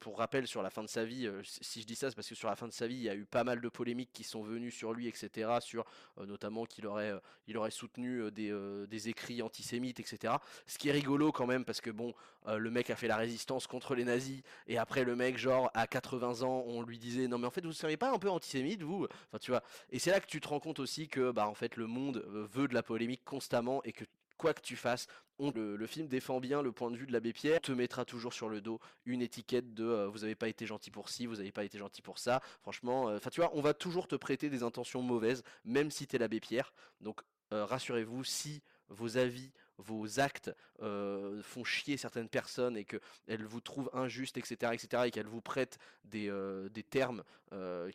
pour 0.00 0.18
rappel, 0.18 0.46
sur 0.46 0.62
la 0.62 0.70
fin 0.70 0.82
de 0.82 0.88
sa 0.88 1.04
vie, 1.04 1.26
euh, 1.26 1.42
si 1.44 1.80
je 1.80 1.86
dis 1.86 1.94
ça, 1.94 2.10
c'est 2.10 2.16
parce 2.16 2.28
que 2.28 2.34
sur 2.34 2.48
la 2.48 2.56
fin 2.56 2.66
de 2.66 2.72
sa 2.72 2.86
vie, 2.86 2.96
il 2.96 3.02
y 3.02 3.08
a 3.08 3.14
eu 3.14 3.24
pas 3.24 3.44
mal 3.44 3.60
de 3.60 3.68
polémiques 3.68 4.12
qui 4.12 4.24
sont 4.24 4.42
venues 4.42 4.70
sur 4.70 4.92
lui, 4.92 5.06
etc. 5.06 5.50
Sur 5.60 5.84
euh, 6.18 6.26
notamment 6.26 6.64
qu'il 6.64 6.86
aurait, 6.86 7.12
il 7.46 7.56
aurait 7.56 7.70
soutenu 7.70 8.30
des, 8.32 8.52
des, 8.88 9.08
écrits 9.08 9.42
antisémites, 9.42 10.00
etc. 10.00 10.34
Ce 10.66 10.78
qui 10.78 10.88
est 10.88 10.92
rigolo 10.92 11.32
quand 11.32 11.46
même, 11.46 11.64
parce 11.64 11.80
que 11.80 11.90
bon, 11.90 12.14
le 12.46 12.70
mec 12.70 12.90
a 12.90 12.96
fait 12.96 13.08
la 13.08 13.16
résistance 13.16 13.66
contre 13.66 13.94
les 13.94 14.04
nazis, 14.04 14.42
et 14.66 14.78
après 14.78 15.04
le 15.04 15.16
mec, 15.16 15.38
genre 15.38 15.70
à 15.74 15.86
80 15.86 16.42
ans, 16.42 16.64
on 16.66 16.82
lui 16.82 16.98
disait 16.98 17.28
non 17.28 17.38
mais 17.38 17.46
en 17.46 17.50
fait 17.50 17.64
vous 17.64 17.72
seriez 17.72 17.96
pas 17.96 18.12
un 18.12 18.18
peu 18.18 18.30
antisémite 18.30 18.82
vous? 18.82 19.06
Enfin 19.28 19.38
tu 19.40 19.50
vois. 19.50 19.62
Et 19.90 19.98
c'est 19.98 20.10
là 20.10 20.20
que 20.20 20.26
tu 20.26 20.40
te 20.40 20.48
rends 20.48 20.60
compte 20.60 20.78
aussi 20.78 21.08
que 21.08 21.30
bah 21.30 21.48
en 21.48 21.54
fait 21.54 21.76
le 21.76 21.86
monde 21.86 22.24
veut 22.52 22.68
de 22.68 22.74
la 22.74 22.82
polémique 22.82 23.24
constamment 23.24 23.82
et 23.84 23.92
que 23.92 24.04
quoi 24.42 24.54
que 24.54 24.60
tu 24.60 24.74
fasses, 24.74 25.06
le, 25.38 25.86
film 25.86 26.08
défend 26.08 26.40
bien 26.40 26.62
le 26.62 26.72
point 26.72 26.90
de 26.90 26.96
vue 26.96 27.06
de 27.06 27.12
l'abbé 27.12 27.32
Pierre, 27.32 27.60
te 27.60 27.70
mettra 27.70 28.04
toujours 28.04 28.32
sur 28.32 28.48
le 28.48 28.60
dos 28.60 28.80
une 29.06 29.22
étiquette 29.22 29.72
de 29.72 29.84
euh, 29.84 30.08
vous 30.08 30.20
n'avez 30.20 30.34
pas 30.34 30.48
été 30.48 30.66
gentil 30.66 30.90
pour 30.90 31.08
ci, 31.08 31.26
vous 31.26 31.36
n'avez 31.36 31.52
pas 31.52 31.62
été 31.62 31.78
gentil 31.78 32.02
pour 32.02 32.18
ça. 32.18 32.40
Franchement, 32.60 33.08
euh, 33.08 33.18
enfin 33.18 33.30
tu 33.30 33.40
vois, 33.40 33.52
on 33.54 33.60
va 33.60 33.72
toujours 33.72 34.08
te 34.08 34.16
prêter 34.16 34.50
des 34.50 34.64
intentions 34.64 35.00
mauvaises, 35.00 35.44
même 35.64 35.92
si 35.92 36.08
tu 36.08 36.16
es 36.16 36.18
l'abbé 36.18 36.40
Pierre. 36.40 36.72
Donc 37.00 37.20
euh, 37.52 37.64
rassurez-vous, 37.64 38.24
si 38.24 38.62
vos 38.88 39.16
avis, 39.16 39.52
vos 39.78 40.18
actes 40.20 40.52
font 40.80 41.64
chier 41.64 41.96
certaines 41.96 42.28
personnes 42.28 42.76
et 42.76 42.84
qu'elles 42.84 43.44
vous 43.44 43.60
trouvent 43.60 43.90
injustes, 43.94 44.36
etc., 44.36 44.72
et 45.06 45.10
qu'elles 45.10 45.26
vous 45.26 45.40
prêtent 45.40 45.78
des 46.04 46.84
termes 46.90 47.24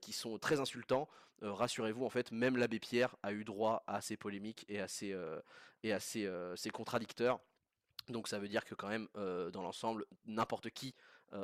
qui 0.01 0.11
sont 0.11 0.39
très 0.39 0.59
insultants, 0.59 1.07
rassurez-vous, 1.41 2.05
en 2.05 2.09
fait, 2.09 2.31
même 2.31 2.57
l'abbé 2.57 2.79
Pierre 2.79 3.15
a 3.23 3.33
eu 3.33 3.43
droit 3.43 3.83
à 3.87 4.01
ces 4.01 4.17
polémiques 4.17 4.65
et 4.69 4.81
à 4.81 4.87
et 5.83 5.93
à 5.93 5.99
ces, 5.99 6.69
contradicteurs. 6.71 7.39
Donc 8.09 8.27
ça 8.27 8.39
veut 8.39 8.47
dire 8.47 8.65
que 8.65 8.75
quand 8.75 8.87
même, 8.87 9.07
dans 9.15 9.61
l'ensemble, 9.61 10.05
n'importe 10.25 10.69
qui 10.69 10.95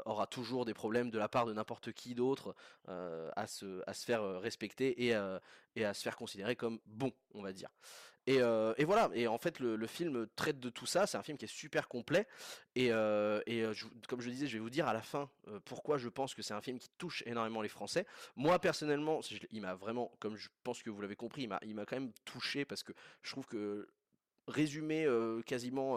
aura 0.05 0.27
toujours 0.27 0.65
des 0.65 0.73
problèmes 0.73 1.12
de 1.12 1.19
la 1.19 1.27
part 1.27 1.45
de 1.45 1.53
n'importe 1.53 1.91
qui 1.91 2.15
d'autre 2.15 2.55
à, 2.88 3.47
se, 3.47 3.83
à 3.88 3.93
se 3.93 4.05
faire 4.05 4.39
respecter 4.39 5.05
et, 5.07 5.15
et 5.75 5.85
à 5.85 5.93
se 5.93 6.01
faire 6.01 6.15
considérer 6.15 6.55
comme 6.55 6.79
bon, 6.85 7.12
on 7.33 7.41
va 7.41 7.53
dire. 7.53 7.69
Et, 8.27 8.39
voilà, 8.83 9.09
et 9.13 9.27
en 9.27 9.37
fait 9.37 9.59
le, 9.59 9.87
film 9.87 10.27
traite 10.35 10.59
de 10.59 10.69
tout 10.69 10.85
ça, 10.85 11.05
c'est 11.07 11.17
un 11.17 11.23
film 11.23 11.37
qui 11.37 11.45
est 11.45 11.47
super 11.53 11.87
complet, 11.87 12.27
et, 12.75 12.87
et 13.47 13.65
comme 14.07 14.21
je 14.21 14.29
disais, 14.29 14.47
je 14.47 14.53
vais 14.53 14.61
vous 14.61 14.69
dire 14.69 14.87
à 14.87 14.93
la 14.93 15.01
fin 15.01 15.29
pourquoi 15.65 15.97
je 15.97 16.09
pense 16.09 16.33
que 16.33 16.41
c'est 16.41 16.53
un 16.53 16.61
film 16.61 16.79
qui 16.79 16.89
touche 16.97 17.23
énormément 17.25 17.61
les 17.61 17.69
Français. 17.69 18.05
Moi 18.35 18.59
personnellement, 18.59 19.19
il 19.51 19.61
m'a 19.61 19.75
vraiment, 19.75 20.11
comme 20.19 20.35
je 20.35 20.49
pense 20.63 20.81
que 20.81 20.89
vous 20.89 21.01
l'avez 21.01 21.15
compris, 21.15 21.49
il 21.63 21.75
m'a 21.75 21.85
quand 21.85 21.97
même 21.97 22.11
touché 22.25 22.65
parce 22.65 22.83
que 22.83 22.93
je 23.21 23.31
trouve 23.31 23.45
que 23.45 23.87
résumé 24.47 25.07
quasiment, 25.45 25.95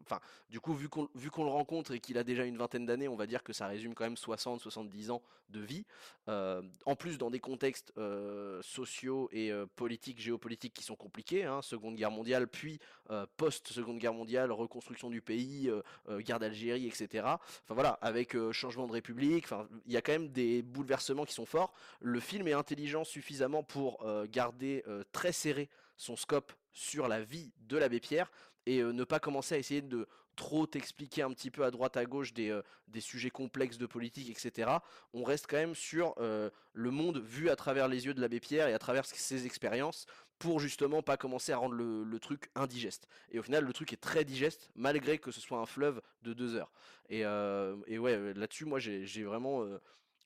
enfin, 0.00 0.20
du 0.50 0.60
coup, 0.60 0.74
vu 0.74 0.88
qu'on 0.88 1.08
le 1.44 1.50
rencontre 1.50 1.92
et 1.92 2.00
qu'il 2.00 2.18
a 2.18 2.24
déjà 2.24 2.44
une 2.44 2.56
vingtaine 2.56 2.86
d'années, 2.86 3.08
on 3.08 3.16
va 3.16 3.26
dire 3.26 3.42
que 3.42 3.52
ça 3.52 3.66
résume 3.66 3.94
quand 3.94 4.04
même 4.04 4.14
60-70 4.14 5.10
ans 5.10 5.22
de 5.50 5.60
vie. 5.60 5.84
en 6.28 6.96
plus, 6.96 7.18
dans 7.18 7.30
des 7.30 7.40
contextes 7.40 7.92
sociaux 8.62 9.28
et 9.32 9.52
politiques, 9.76 10.20
géopolitiques 10.20 10.74
qui 10.74 10.84
sont 10.84 10.96
compliqués, 10.96 11.44
hein, 11.44 11.62
Seconde 11.62 11.96
Guerre 11.96 12.10
mondiale, 12.10 12.48
puis 12.48 12.78
post-Seconde 13.36 13.98
Guerre 13.98 14.14
mondiale, 14.14 14.52
reconstruction 14.52 15.10
du 15.10 15.20
pays, 15.20 15.70
guerre 16.18 16.38
d'Algérie, 16.38 16.86
etc. 16.86 17.24
Enfin 17.24 17.74
voilà, 17.74 17.98
avec 18.02 18.36
changement 18.52 18.86
de 18.86 18.92
république, 18.92 19.44
enfin, 19.44 19.66
il 19.86 19.92
y 19.92 19.96
a 19.96 20.02
quand 20.02 20.12
même 20.12 20.28
des 20.28 20.62
bouleversements 20.62 21.24
qui 21.24 21.34
sont 21.34 21.46
forts. 21.46 21.72
Le 22.00 22.20
film 22.20 22.48
est 22.48 22.52
intelligent 22.52 23.04
suffisamment 23.04 23.62
pour 23.62 24.04
garder 24.30 24.84
très 25.12 25.32
serré 25.32 25.68
son 26.02 26.16
scope 26.16 26.52
sur 26.72 27.06
la 27.06 27.22
vie 27.22 27.52
de 27.60 27.78
l'abbé 27.78 28.00
Pierre 28.00 28.30
et 28.66 28.80
euh, 28.80 28.92
ne 28.92 29.04
pas 29.04 29.20
commencer 29.20 29.54
à 29.54 29.58
essayer 29.58 29.82
de 29.82 30.08
trop 30.34 30.66
t'expliquer 30.66 31.22
un 31.22 31.30
petit 31.30 31.50
peu 31.50 31.64
à 31.64 31.70
droite 31.70 31.96
à 31.96 32.04
gauche 32.06 32.32
des, 32.32 32.50
euh, 32.50 32.62
des, 32.88 33.00
sujets 33.00 33.30
complexes 33.30 33.78
de 33.78 33.86
politique, 33.86 34.30
etc. 34.30 34.70
On 35.12 35.22
reste 35.22 35.46
quand 35.48 35.58
même 35.58 35.74
sur 35.74 36.14
euh, 36.18 36.50
le 36.72 36.90
monde 36.90 37.18
vu 37.18 37.50
à 37.50 37.56
travers 37.56 37.86
les 37.86 38.06
yeux 38.06 38.14
de 38.14 38.20
l'abbé 38.20 38.40
Pierre 38.40 38.68
et 38.68 38.74
à 38.74 38.78
travers 38.78 39.04
ses 39.04 39.46
expériences 39.46 40.06
pour 40.38 40.58
justement 40.58 41.02
pas 41.02 41.16
commencer 41.16 41.52
à 41.52 41.58
rendre 41.58 41.74
le, 41.74 42.18
truc 42.18 42.50
indigeste. 42.56 43.06
Et 43.30 43.38
au 43.38 43.42
final, 43.42 43.64
le 43.64 43.72
truc 43.72 43.92
est 43.92 44.00
très 44.00 44.24
digeste 44.24 44.70
malgré 44.74 45.18
que 45.18 45.30
ce 45.30 45.40
soit 45.40 45.58
un 45.58 45.66
fleuve 45.66 46.02
de 46.22 46.32
deux 46.32 46.56
heures. 46.56 46.72
Et, 47.10 47.20
et 47.20 47.98
ouais, 47.98 48.34
là-dessus, 48.34 48.64
moi 48.64 48.80
j'ai 48.80 49.22
vraiment 49.22 49.64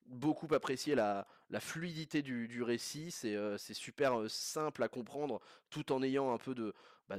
beaucoup 0.08 0.52
apprécié 0.54 0.94
la, 0.94 1.26
fluidité 1.60 2.22
du, 2.22 2.62
récit. 2.62 3.10
C'est 3.10 3.74
super 3.74 4.28
simple 4.28 4.82
à 4.82 4.88
comprendre 4.88 5.40
tout 5.70 5.92
en 5.92 6.02
ayant 6.02 6.32
un 6.32 6.38
peu 6.38 6.54
de, 6.54 6.74
bah, 7.08 7.16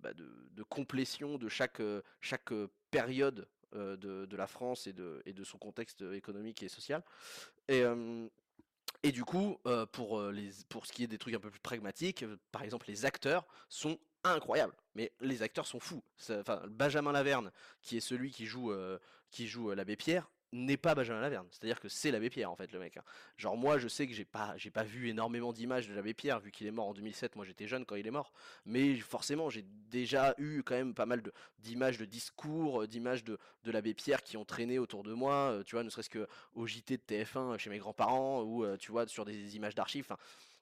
bah, 0.00 0.12
de, 0.14 0.62
complétion 0.64 1.38
de 1.38 1.48
chaque, 1.48 1.82
chaque 2.20 2.52
période 2.90 3.46
de, 3.72 4.36
la 4.36 4.46
France 4.46 4.86
et 4.86 4.92
de, 4.92 5.44
son 5.44 5.58
contexte 5.58 6.02
économique 6.02 6.62
et 6.62 6.68
social. 6.68 7.02
Et, 7.68 9.12
du 9.12 9.24
coup, 9.24 9.58
pour, 9.92 10.20
ce 10.20 10.92
qui 10.92 11.04
est 11.04 11.08
des 11.08 11.18
trucs 11.18 11.34
un 11.34 11.40
peu 11.40 11.50
plus 11.50 11.60
pragmatiques, 11.60 12.24
par 12.52 12.62
exemple, 12.62 12.86
les 12.88 13.04
acteurs 13.04 13.46
sont 13.68 13.98
incroyables. 14.24 14.74
Mais 14.94 15.12
les 15.20 15.42
acteurs 15.42 15.66
sont 15.66 15.80
fous. 15.80 16.02
Benjamin 16.68 17.12
Laverne, 17.12 17.52
qui 17.82 17.96
est 17.96 18.00
celui 18.00 18.30
qui 18.30 18.46
joue 18.46 19.70
l'abbé 19.72 19.96
Pierre, 19.96 20.28
n'est 20.52 20.76
pas 20.76 20.94
Benjamin 20.94 21.20
Laverne. 21.20 21.46
C'est-à-dire 21.50 21.80
que 21.80 21.88
c'est 21.88 22.10
l'abbé 22.10 22.30
Pierre 22.30 22.50
en 22.50 22.56
fait 22.56 22.70
le 22.72 22.78
mec. 22.78 22.96
Hein. 22.96 23.02
Genre 23.36 23.56
moi 23.56 23.78
je 23.78 23.88
sais 23.88 24.06
que 24.06 24.14
j'ai 24.14 24.24
pas 24.24 24.54
j'ai 24.56 24.70
pas 24.70 24.84
vu 24.84 25.08
énormément 25.08 25.52
d'images 25.52 25.88
de 25.88 25.94
l'abbé 25.94 26.14
Pierre 26.14 26.40
vu 26.40 26.50
qu'il 26.50 26.66
est 26.66 26.70
mort 26.70 26.88
en 26.88 26.94
2007. 26.94 27.36
Moi 27.36 27.44
j'étais 27.44 27.66
jeune 27.66 27.84
quand 27.84 27.96
il 27.96 28.06
est 28.06 28.10
mort, 28.10 28.32
mais 28.64 28.96
forcément 28.96 29.50
j'ai 29.50 29.64
déjà 29.90 30.34
eu 30.38 30.62
quand 30.62 30.74
même 30.74 30.94
pas 30.94 31.06
mal 31.06 31.22
d'images 31.58 31.98
de, 31.98 32.04
discours, 32.04 32.82
euh, 32.82 32.86
d'images 32.86 33.24
de, 33.24 33.38
de 33.64 33.70
l'abbé 33.70 33.94
Pierre 33.94 34.22
qui 34.22 34.36
ont 34.36 34.44
traîné 34.44 34.78
autour 34.78 35.02
de 35.02 35.12
moi. 35.12 35.34
Euh, 35.52 35.62
tu 35.62 35.74
vois, 35.74 35.82
ne 35.82 35.90
serait-ce 35.90 36.10
que 36.10 36.26
au 36.54 36.66
JT 36.66 36.96
de 36.96 37.02
TF1 37.02 37.58
chez 37.58 37.70
mes 37.70 37.78
grands-parents 37.78 38.42
ou 38.42 38.64
euh, 38.64 38.76
tu 38.76 38.92
vois 38.92 39.06
sur 39.06 39.24
des 39.24 39.56
images 39.56 39.74
d'archives. 39.74 40.06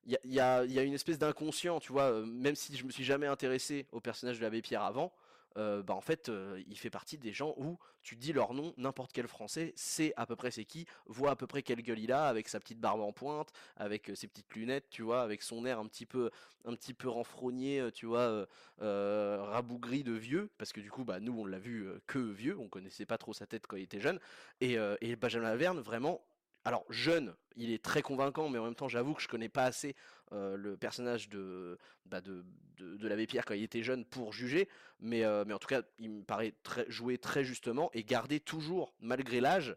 il 0.06 0.18
y 0.24 0.40
a, 0.40 0.64
y 0.64 0.78
a, 0.78 0.82
une 0.82 0.94
espèce 0.94 1.18
d'inconscient, 1.18 1.80
tu 1.80 1.92
vois, 1.92 2.24
même 2.26 2.54
si 2.54 2.76
je 2.76 2.84
me 2.84 2.90
suis 2.90 3.04
jamais 3.04 3.26
intéressé 3.26 3.86
au 3.92 4.00
personnage 4.00 4.38
de 4.38 4.42
l'abbé 4.42 4.62
Pierre 4.62 4.82
avant, 4.82 5.12
bah 5.56 5.94
en 5.94 6.00
fait, 6.00 6.30
il 6.66 6.78
fait 6.78 6.90
partie 6.90 7.18
des 7.18 7.32
gens 7.32 7.54
où 7.56 7.78
tu 8.02 8.16
dis 8.16 8.32
leur 8.32 8.54
nom, 8.54 8.74
n'importe 8.76 9.12
quel 9.12 9.28
Français 9.28 9.72
sait 9.76 10.12
à 10.16 10.26
peu 10.26 10.36
près 10.36 10.50
c'est 10.50 10.64
qui, 10.64 10.86
voit 11.06 11.30
à 11.30 11.36
peu 11.36 11.46
près 11.46 11.62
quelle 11.62 11.82
gueule 11.82 11.98
il 11.98 12.12
a, 12.12 12.26
avec 12.28 12.48
sa 12.48 12.60
petite 12.60 12.80
barbe 12.80 13.00
en 13.00 13.12
pointe, 13.12 13.52
avec 13.76 14.10
ses 14.14 14.26
petites 14.26 14.54
lunettes, 14.54 14.90
tu 14.90 15.02
vois, 15.02 15.22
avec 15.22 15.42
son 15.42 15.64
air 15.64 15.78
un 15.78 15.86
petit 15.86 16.06
peu, 16.06 16.30
un 16.64 16.74
petit 16.74 16.94
peu 16.94 17.08
renfrogné, 17.08 17.88
tu 17.94 18.06
vois, 18.06 18.46
rabougri 18.78 20.02
de 20.02 20.12
vieux, 20.12 20.50
parce 20.58 20.72
que 20.72 20.80
du 20.80 20.90
coup, 20.90 21.04
bah 21.04 21.20
nous 21.20 21.38
on 21.38 21.46
l'a 21.46 21.58
vu 21.58 21.88
que 22.06 22.18
vieux, 22.18 22.58
on 22.58 22.68
connaissait 22.68 23.06
pas 23.06 23.18
trop 23.18 23.32
sa 23.32 23.46
tête 23.46 23.66
quand 23.66 23.76
il 23.76 23.84
était 23.84 24.00
jeune, 24.00 24.18
et, 24.60 24.76
et 25.00 25.16
Benjamin 25.16 25.48
Laverne 25.48 25.80
vraiment 25.80 26.20
alors 26.64 26.84
jeune, 26.90 27.34
il 27.56 27.70
est 27.70 27.82
très 27.82 28.02
convaincant, 28.02 28.48
mais 28.48 28.58
en 28.58 28.64
même 28.64 28.74
temps, 28.74 28.88
j'avoue 28.88 29.14
que 29.14 29.22
je 29.22 29.28
connais 29.28 29.48
pas 29.48 29.64
assez 29.64 29.94
le 30.32 30.76
personnage 30.76 31.28
de, 31.28 31.78
bah 32.06 32.20
de, 32.20 32.44
l'abbé 33.06 33.26
Pierre 33.26 33.44
quand 33.44 33.54
il 33.54 33.62
était 33.62 33.84
jeune 33.84 34.04
pour 34.04 34.32
juger, 34.32 34.68
mais, 34.98 35.22
mais 35.46 35.54
en 35.54 35.58
tout 35.58 35.68
cas, 35.68 35.82
il 35.98 36.10
me 36.10 36.24
paraît 36.24 36.54
jouer 36.88 37.18
très 37.18 37.44
justement 37.44 37.88
et 37.92 38.02
garder 38.02 38.40
toujours, 38.40 38.94
malgré 38.98 39.40
l'âge, 39.40 39.76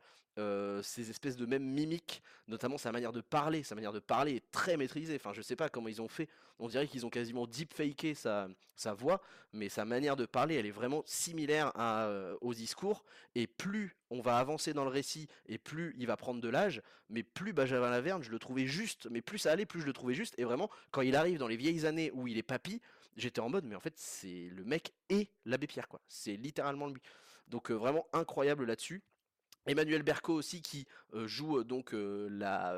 ces 0.83 1.09
espèces 1.09 1.35
de 1.35 1.45
même 1.45 1.63
mimiques, 1.63 2.21
notamment 2.47 2.77
sa 2.77 2.91
manière 2.91 3.11
de 3.11 3.21
parler. 3.21 3.63
Sa 3.63 3.75
manière 3.75 3.93
de 3.93 3.99
parler 3.99 4.35
est 4.35 4.51
très 4.51 4.77
maîtrisée. 4.77 5.15
Enfin, 5.15 5.33
je 5.33 5.41
sais 5.41 5.55
pas 5.55 5.69
comment 5.69 5.87
ils 5.87 6.01
ont 6.01 6.07
fait. 6.07 6.29
On 6.59 6.67
dirait 6.67 6.87
qu'ils 6.87 7.05
ont 7.05 7.09
quasiment 7.09 7.45
deepfaké 7.45 8.15
sa, 8.15 8.47
sa 8.75 8.93
voix, 8.93 9.21
mais 9.53 9.69
sa 9.69 9.85
manière 9.85 10.15
de 10.15 10.25
parler, 10.25 10.55
elle 10.55 10.65
est 10.65 10.71
vraiment 10.71 11.03
similaire 11.05 11.71
à, 11.75 12.09
au 12.41 12.53
discours. 12.53 13.03
Et 13.35 13.47
plus 13.47 13.95
on 14.09 14.21
va 14.21 14.37
avancer 14.37 14.73
dans 14.73 14.83
le 14.83 14.89
récit, 14.89 15.27
et 15.47 15.57
plus 15.57 15.93
il 15.97 16.07
va 16.07 16.15
prendre 16.17 16.39
de 16.39 16.49
l'âge, 16.49 16.81
mais 17.09 17.23
plus 17.23 17.53
Benjamin 17.53 17.89
Laverne, 17.89 18.23
je 18.23 18.31
le 18.31 18.39
trouvais 18.39 18.65
juste. 18.65 19.07
Mais 19.11 19.21
plus 19.21 19.39
ça 19.39 19.51
allait, 19.51 19.65
plus 19.65 19.81
je 19.81 19.85
le 19.85 19.93
trouvais 19.93 20.13
juste. 20.13 20.35
Et 20.37 20.43
vraiment, 20.43 20.69
quand 20.91 21.01
il 21.01 21.15
arrive 21.15 21.39
dans 21.39 21.47
les 21.47 21.57
vieilles 21.57 21.85
années 21.85 22.11
où 22.13 22.27
il 22.27 22.37
est 22.37 22.43
papy, 22.43 22.81
j'étais 23.15 23.41
en 23.41 23.49
mode, 23.49 23.65
mais 23.65 23.75
en 23.75 23.79
fait, 23.79 23.93
c'est 23.97 24.49
le 24.51 24.63
mec 24.63 24.93
et 25.09 25.29
l'abbé 25.45 25.67
Pierre, 25.67 25.87
quoi. 25.87 26.01
C'est 26.07 26.35
littéralement 26.35 26.87
lui. 26.87 27.01
Donc 27.47 27.71
vraiment 27.71 28.07
incroyable 28.13 28.65
là-dessus. 28.65 29.01
Emmanuel 29.67 30.03
Berco 30.03 30.33
aussi 30.33 30.61
qui 30.61 30.85
joue 31.13 31.63
donc 31.63 31.91
la 31.93 32.73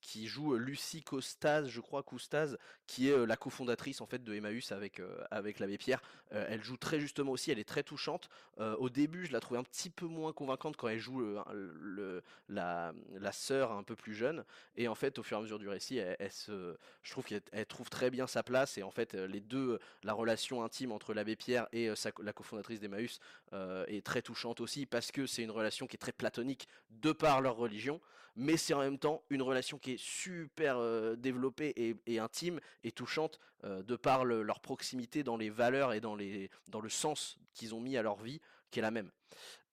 qui 0.00 0.26
joue 0.26 0.56
Lucie 0.56 1.02
Costaz, 1.02 1.68
je 1.68 1.80
crois 1.80 2.02
Coustaz, 2.02 2.56
qui 2.86 3.08
est 3.08 3.26
la 3.26 3.36
cofondatrice 3.36 4.00
en 4.00 4.06
fait 4.06 4.22
de 4.22 4.34
Emmaüs 4.34 4.72
avec 4.72 5.02
avec 5.30 5.58
l'abbé 5.58 5.78
Pierre. 5.78 6.02
elle 6.30 6.62
joue 6.62 6.76
très 6.76 7.00
justement 7.00 7.32
aussi, 7.32 7.50
elle 7.50 7.58
est 7.58 7.68
très 7.68 7.82
touchante. 7.82 8.28
au 8.58 8.88
début, 8.88 9.26
je 9.26 9.32
la 9.32 9.40
trouvais 9.40 9.60
un 9.60 9.64
petit 9.64 9.90
peu 9.90 10.06
moins 10.06 10.32
convaincante 10.32 10.76
quand 10.76 10.88
elle 10.88 10.98
joue 10.98 11.20
le, 11.52 12.22
la 12.48 13.32
sœur 13.32 13.72
un 13.72 13.82
peu 13.82 13.96
plus 13.96 14.14
jeune. 14.14 14.44
Et 14.76 14.88
en 14.88 14.94
fait, 14.94 15.18
au 15.18 15.22
fur 15.22 15.36
et 15.36 15.40
à 15.40 15.42
mesure 15.42 15.58
du 15.58 15.68
récit, 15.68 16.00
je 16.20 17.10
trouve 17.10 17.24
qu'elle 17.24 17.66
trouve 17.66 17.90
très 17.90 18.10
bien 18.10 18.26
sa 18.26 18.42
place. 18.42 18.78
Et 18.78 18.82
en 18.82 18.90
fait, 18.90 19.14
les 19.14 19.40
deux, 19.40 19.78
la 20.02 20.12
relation 20.12 20.62
intime 20.64 20.92
entre 20.92 21.14
l'abbé 21.14 21.36
Pierre 21.36 21.68
et 21.72 21.90
la 22.22 22.32
cofondatrice 22.32 22.80
d'Emmaüs 22.80 23.20
est 23.52 24.04
très 24.04 24.22
touchante 24.22 24.60
aussi 24.60 24.86
parce 24.86 25.10
que 25.12 25.26
c'est 25.26 25.42
une 25.42 25.50
relation 25.50 25.86
qui 25.86 25.96
est 25.96 25.98
très 25.98 26.12
platonique 26.12 26.68
de 26.90 27.12
par 27.12 27.40
leur 27.40 27.56
religion 27.56 28.00
mais 28.36 28.56
c'est 28.56 28.74
en 28.74 28.80
même 28.80 28.98
temps 28.98 29.22
une 29.30 29.42
relation 29.42 29.78
qui 29.78 29.92
est 29.92 30.00
super 30.00 30.78
développée 31.16 31.96
et, 32.06 32.18
intime 32.18 32.60
et 32.84 32.92
touchante 32.92 33.38
de 33.64 33.96
par 33.96 34.24
leur 34.24 34.60
proximité 34.60 35.22
dans 35.22 35.36
les 35.36 35.50
valeurs 35.50 35.92
et 35.92 36.00
dans, 36.00 36.14
le 36.14 36.88
sens 36.88 37.38
qu'ils 37.54 37.74
ont 37.74 37.80
mis 37.80 37.96
à 37.96 38.02
leur 38.02 38.16
vie, 38.16 38.40
qui 38.70 38.78
est 38.78 38.82
la 38.82 38.90
même. 38.90 39.10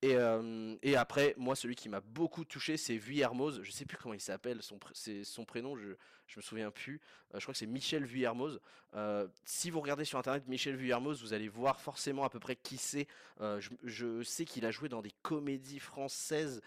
Et, 0.02 0.96
après, 0.96 1.34
moi, 1.38 1.56
celui 1.56 1.76
qui 1.76 1.90
m'a 1.90 2.02
beaucoup 2.02 2.46
touché, 2.46 2.78
c'est 2.78 2.98
Vuillermoz. 2.98 3.62
Je 3.64 3.72
sais 3.72 3.86
plus 3.86 3.98
comment 3.98 4.14
il 4.14 4.22
s'appelle, 4.22 4.62
son, 4.62 4.80
son 5.24 5.46
prénom, 5.46 5.76
je, 5.76 5.94
je 6.28 6.40
me 6.40 6.42
souviens 6.42 6.72
plus. 6.72 7.00
Euh, 7.34 7.40
je 7.40 7.46
crois 7.46 7.54
que 7.54 7.58
c'est 7.58 7.66
Michel 7.66 8.06
Vuillermoz. 8.06 8.60
Euh, 8.96 9.28
si 9.46 9.70
vous 9.70 9.82
regardez 9.82 10.06
sur 10.06 10.18
internet 10.18 10.48
Michel 10.48 10.76
Vuillermoz, 10.76 11.22
vous 11.22 11.34
allez 11.34 11.50
voir 11.50 11.82
forcément 11.82 12.24
à 12.24 12.30
peu 12.30 12.40
près 12.40 12.56
qui 12.56 12.78
c'est. 12.78 13.08
Euh, 13.42 13.62
je, 13.84 14.24
sais 14.24 14.46
qu'il 14.46 14.66
a 14.66 14.72
joué 14.72 14.90
dans 14.90 15.02
des 15.02 15.14
comédies 15.22 15.80
françaises, 15.80 16.62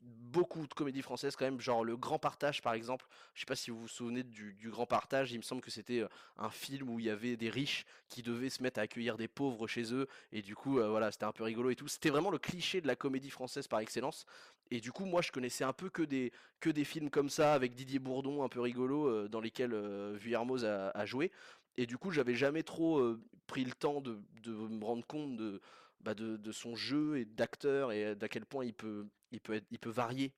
beaucoup 0.00 0.66
de 0.66 0.72
comédies 0.72 1.02
françaises 1.02 1.36
quand 1.36 1.44
même, 1.44 1.60
genre 1.60 1.84
Le 1.84 1.96
Grand 1.96 2.18
Partage 2.18 2.62
par 2.62 2.72
exemple. 2.74 3.06
Je 3.34 3.40
sais 3.40 3.46
pas 3.46 3.56
si 3.56 3.70
vous 3.70 3.80
vous 3.80 3.88
souvenez 3.88 4.22
du, 4.22 4.56
Grand 4.70 4.86
Partage, 4.86 5.32
il 5.32 5.38
me 5.38 5.42
semble 5.42 5.60
que 5.60 5.70
c'était 5.70 6.04
un 6.38 6.48
film 6.48 6.88
où 6.88 6.98
il 6.98 7.06
y 7.06 7.10
avait 7.10 7.36
des 7.36 7.50
riches 7.50 7.84
qui 8.08 8.22
devaient 8.22 8.48
se 8.48 8.62
mettre 8.62 8.80
à 8.80 8.84
accueillir 8.84 9.18
des 9.18 9.28
pauvres 9.28 9.66
chez 9.66 9.92
eux 9.92 10.08
et 10.32 10.40
du 10.40 10.54
coup, 10.54 10.74
voilà, 10.74 11.12
c'était 11.12 11.24
un 11.24 11.32
peu 11.32 11.44
rigolo 11.44 11.70
et 11.70 11.76
tout. 11.76 11.88
C'était 11.88 12.10
vraiment 12.10 12.30
le 12.30 12.38
cliché 12.38 12.80
de 12.80 12.86
la 12.86 12.96
comédie 12.96 13.30
française 13.30 13.68
par 13.68 13.80
excellence. 13.80 14.24
Et 14.70 14.80
du 14.80 14.92
coup, 14.92 15.04
moi, 15.04 15.22
je 15.22 15.30
connaissais 15.30 15.64
un 15.64 15.72
peu 15.72 15.90
que 15.90 16.02
des, 16.02 16.32
que 16.60 16.70
des 16.70 16.84
films 16.84 17.10
comme 17.10 17.28
ça, 17.28 17.54
avec 17.54 17.74
Didier 17.74 17.98
Bourdon, 17.98 18.23
un 18.44 18.48
peu 18.48 18.60
rigolo, 18.60 19.08
euh, 19.08 19.28
dans 19.28 19.40
lesquels 19.40 19.72
euh, 19.72 20.16
Vuillermoz 20.18 20.64
a, 20.64 21.06
joué. 21.06 21.30
Et 21.76 21.86
du 21.86 21.98
coup, 21.98 22.10
j'avais 22.10 22.34
jamais 22.34 22.62
trop 22.62 22.98
euh, 22.98 23.20
pris 23.46 23.64
le 23.64 23.72
temps 23.72 24.00
de, 24.00 24.18
me 24.46 24.84
rendre 24.84 25.06
compte 25.06 25.36
de, 25.36 25.60
bah, 26.00 26.14
de, 26.14 26.52
son 26.52 26.76
jeu 26.76 27.18
et 27.18 27.24
d'acteur 27.24 27.92
et 27.92 28.14
d'à 28.14 28.28
quel 28.28 28.46
point 28.46 28.64
il 28.64 28.74
peut, 28.74 29.06
varier 29.86 30.32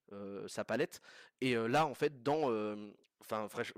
sa 0.46 0.64
palette. 0.64 1.00
Et 1.40 1.54
là, 1.54 1.86
en 1.86 1.94
fait, 1.94 2.22
dans, 2.22 2.50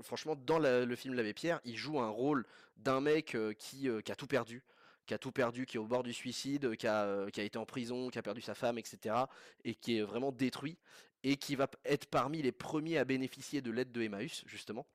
franchement, 0.01 0.35
dans 0.35 0.59
le 0.59 0.95
film 0.95 1.13
L'Abbé 1.13 1.33
Pierre, 1.33 1.59
il 1.65 1.77
joue 1.77 1.99
un 1.99 2.09
rôle 2.09 2.45
d'un 2.77 3.01
mec 3.01 3.37
qui, 3.57 3.89
a 3.89 4.15
tout 4.15 4.27
perdu 4.27 4.63
qui 5.05 5.15
a 5.15 5.17
tout 5.17 5.31
perdu, 5.31 5.65
qui 5.65 5.77
est 5.77 5.79
au 5.79 5.87
bord 5.87 6.03
du 6.03 6.13
suicide, 6.13 6.75
qui 6.75 6.85
a 6.85 7.25
été 7.35 7.57
en 7.57 7.65
prison, 7.65 8.09
qui 8.09 8.19
a 8.19 8.21
perdu 8.21 8.41
sa 8.41 8.53
femme, 8.53 8.77
etc. 8.77 9.15
et 9.63 9.73
qui 9.73 9.97
est 9.97 10.03
vraiment 10.03 10.31
détruit 10.31 10.77
et 11.23 11.37
qui 11.37 11.55
va 11.55 11.69
être 11.85 12.07
parmi 12.07 12.41
les 12.41 12.51
premiers 12.51 12.97
à 12.97 13.05
bénéficier 13.05 13.61
de 13.61 13.71
l'aide 13.71 13.91
de 13.91 14.01
Emmaüs, 14.01 14.43
justement. 14.47 14.85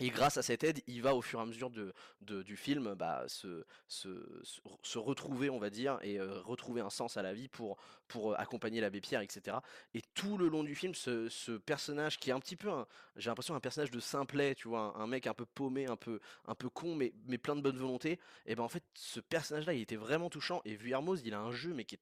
Et 0.00 0.10
grâce 0.10 0.38
à 0.38 0.42
cette 0.42 0.64
aide, 0.64 0.82
il 0.88 1.02
va 1.02 1.14
au 1.14 1.22
fur 1.22 1.38
et 1.38 1.42
à 1.42 1.46
mesure 1.46 1.70
du 1.70 2.56
film 2.56 2.94
bah, 2.94 3.24
se, 3.28 4.98
retrouver, 4.98 5.50
on 5.50 5.60
va 5.60 5.70
dire, 5.70 6.00
et 6.02 6.18
euh, 6.18 6.40
retrouver 6.40 6.80
un 6.80 6.90
sens 6.90 7.16
à 7.16 7.22
la 7.22 7.32
vie 7.32 7.46
pour, 7.46 7.76
pour 8.08 8.32
euh, 8.32 8.34
accompagner 8.36 8.80
l'abbé 8.80 9.00
Pierre, 9.00 9.20
etc. 9.20 9.58
Et 9.94 10.02
tout 10.14 10.36
le 10.36 10.48
long 10.48 10.64
du 10.64 10.74
film, 10.74 10.96
ce, 10.96 11.58
personnage 11.58 12.18
qui 12.18 12.30
est 12.30 12.32
un 12.32 12.40
petit 12.40 12.56
peu, 12.56 12.70
j'ai 13.14 13.30
l'impression, 13.30 13.54
un 13.54 13.60
personnage 13.60 13.92
de 13.92 14.00
simplet, 14.00 14.56
tu 14.56 14.66
vois, 14.66 14.98
un, 14.98 15.06
mec 15.06 15.28
un 15.28 15.34
peu 15.34 15.46
paumé, 15.46 15.86
un 15.86 15.96
peu, 15.96 16.18
un 16.46 16.56
peu 16.56 16.68
con, 16.68 16.96
mais, 16.96 17.12
mais 17.26 17.38
plein 17.38 17.54
de 17.54 17.60
bonne 17.60 17.78
volonté, 17.78 18.18
et 18.46 18.56
ben 18.56 18.64
en 18.64 18.68
fait, 18.68 18.82
ce 18.94 19.20
personnage-là, 19.20 19.74
il 19.74 19.82
était 19.82 19.94
vraiment 19.94 20.28
touchant. 20.28 20.60
Et 20.64 20.74
Vuillermoz, 20.74 21.22
il 21.24 21.34
a 21.34 21.40
un 21.40 21.52
jeu, 21.52 21.72
mais 21.72 21.84
qui 21.84 21.94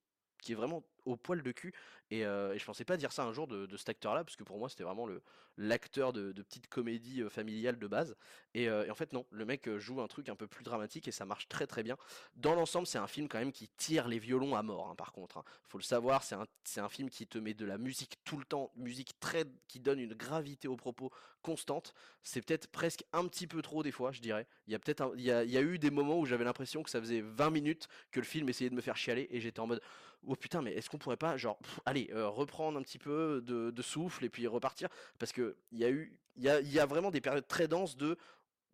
est 0.48 0.54
vraiment 0.54 0.82
au 1.04 1.16
poil 1.16 1.42
de 1.42 1.52
cul. 1.52 1.72
Et, 2.10 2.22
je 2.22 2.64
pensais 2.64 2.84
pas 2.84 2.96
dire 2.96 3.12
ça 3.12 3.24
un 3.24 3.32
jour 3.32 3.46
de, 3.46 3.76
cet 3.76 3.88
acteur-là, 3.88 4.24
parce 4.24 4.36
que 4.36 4.44
pour 4.44 4.58
moi, 4.58 4.68
c'était 4.68 4.84
vraiment 4.84 5.06
le 5.06 5.22
l'acteur 5.58 6.14
de, 6.14 6.32
petite 6.32 6.66
comédie 6.66 7.22
familiale 7.28 7.78
de 7.78 7.86
base. 7.86 8.16
Et, 8.54 8.70
en 8.70 8.94
fait, 8.94 9.12
non, 9.12 9.26
le 9.30 9.44
mec 9.44 9.68
joue 9.78 10.00
un 10.00 10.08
truc 10.08 10.28
un 10.28 10.36
peu 10.36 10.46
plus 10.46 10.64
dramatique 10.64 11.08
et 11.08 11.12
ça 11.12 11.24
marche 11.24 11.48
très 11.48 11.66
très 11.66 11.82
bien. 11.82 11.96
Dans 12.36 12.54
l'ensemble, 12.54 12.86
c'est 12.86 12.98
un 12.98 13.06
film 13.06 13.28
quand 13.28 13.38
même 13.38 13.52
qui 13.52 13.68
tire 13.76 14.08
les 14.08 14.18
violons 14.18 14.54
à 14.54 14.62
mort, 14.62 14.88
hein, 14.88 14.94
par 14.94 15.12
contre. 15.12 15.38
hein. 15.38 15.44
Faut 15.68 15.78
le 15.78 15.84
savoir, 15.84 16.22
c'est 16.22 16.34
un, 16.34 16.46
un 16.76 16.88
film 16.88 17.10
qui 17.10 17.26
te 17.26 17.38
met 17.38 17.54
de 17.54 17.64
la 17.64 17.78
musique 17.78 18.18
tout 18.24 18.36
le 18.36 18.44
temps, 18.44 18.72
musique 18.76 19.18
très, 19.20 19.44
qui 19.68 19.80
donne 19.80 20.00
une 20.00 20.14
gravité 20.14 20.68
aux 20.68 20.76
propos 20.76 21.10
constante. 21.42 21.92
C'est 22.22 22.40
peut-être 22.40 22.68
presque 22.68 23.04
un 23.12 23.26
petit 23.26 23.46
peu 23.46 23.60
trop 23.62 23.82
des 23.82 23.92
fois, 23.92 24.12
je 24.12 24.20
dirais. 24.20 24.46
Il 24.66 24.72
y 24.72 24.76
a 24.76 24.78
peut-être 24.78 25.12
il 25.16 25.22
y 25.22 25.30
a, 25.30 25.44
y 25.44 25.56
a 25.56 25.60
eu 25.60 25.78
des 25.78 25.90
moments 25.90 26.18
où 26.18 26.24
j'avais 26.24 26.44
l'impression 26.44 26.82
que 26.82 26.90
ça 26.90 27.00
faisait 27.00 27.20
20 27.20 27.50
minutes 27.50 27.88
que 28.10 28.20
le 28.20 28.26
film 28.26 28.48
essayait 28.48 28.70
de 28.70 28.74
me 28.74 28.80
faire 28.80 28.96
chialer 28.96 29.28
et 29.30 29.40
j'étais 29.40 29.60
en 29.60 29.66
mode 29.66 29.82
oh 30.26 30.36
putain 30.36 30.62
mais 30.62 30.72
est-ce 30.72 30.88
qu'on 30.92 30.98
pourrait 30.98 31.16
pas 31.16 31.36
genre 31.36 31.58
pff, 31.58 31.80
allez 31.86 32.10
euh, 32.12 32.28
reprendre 32.28 32.78
un 32.78 32.82
petit 32.82 32.98
peu 32.98 33.42
de, 33.44 33.82
souffle 33.82 34.24
et 34.24 34.28
puis 34.28 34.46
repartir 34.46 34.88
parce 35.18 35.32
que 35.32 35.56
il 35.72 35.78
y 35.80 35.84
a 35.84 35.90
eu 35.90 36.16
il 36.36 36.44
y 36.44 36.48
a, 36.48 36.60
y 36.60 36.78
a 36.78 36.86
vraiment 36.86 37.10
des 37.10 37.20
périodes 37.20 37.46
très 37.48 37.66
denses 37.66 37.96
de 37.96 38.16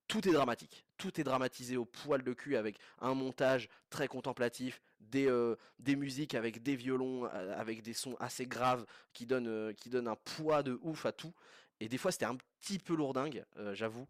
tout 0.08 0.26
est 0.26 0.32
dramatique. 0.32 0.84
Tout 0.96 1.20
est 1.20 1.24
dramatisé 1.24 1.76
au 1.76 1.84
poil 1.84 2.22
de 2.22 2.32
cul 2.32 2.56
avec 2.56 2.78
un 3.00 3.14
montage 3.14 3.68
très 3.90 4.08
contemplatif, 4.08 4.80
des, 5.00 5.26
euh, 5.26 5.54
des 5.78 5.96
musiques 5.96 6.34
avec 6.34 6.62
des 6.62 6.76
violons, 6.76 7.26
euh, 7.26 7.58
avec 7.58 7.82
des 7.82 7.92
sons 7.92 8.16
assez 8.18 8.46
graves 8.46 8.84
qui 9.12 9.26
donnent, 9.26 9.48
euh, 9.48 9.72
qui 9.72 9.90
donnent 9.90 10.08
un 10.08 10.16
poids 10.16 10.62
de 10.62 10.78
ouf 10.82 11.06
à 11.06 11.12
tout. 11.12 11.34
Et 11.80 11.88
des 11.88 11.98
fois 11.98 12.10
c'était 12.10 12.24
un 12.24 12.36
petit 12.60 12.80
peu 12.80 12.96
lourdingue, 12.96 13.44
j'avoue, 13.72 14.08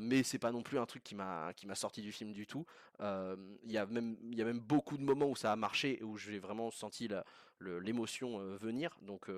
mais 0.00 0.24
c'est 0.24 0.40
pas 0.40 0.50
non 0.50 0.62
plus 0.62 0.80
un 0.80 0.86
truc 0.86 1.04
qui 1.04 1.14
m'a 1.14 1.52
sorti 1.74 2.02
du 2.02 2.10
film 2.10 2.32
du 2.32 2.44
tout. 2.44 2.66
Il 2.98 3.70
y 3.70 3.78
a 3.78 3.86
même 3.86 4.16
y 4.32 4.42
a 4.42 4.44
même 4.44 4.58
beaucoup 4.58 4.96
de 4.96 5.04
moments 5.04 5.28
où 5.28 5.36
ça 5.36 5.52
a 5.52 5.56
marché 5.56 6.00
et 6.00 6.02
où 6.02 6.16
j'ai 6.16 6.40
vraiment 6.40 6.72
senti 6.72 7.06
la- 7.06 7.24
l'émotion 7.60 8.38
venir. 8.56 8.96
Donc 9.02 9.30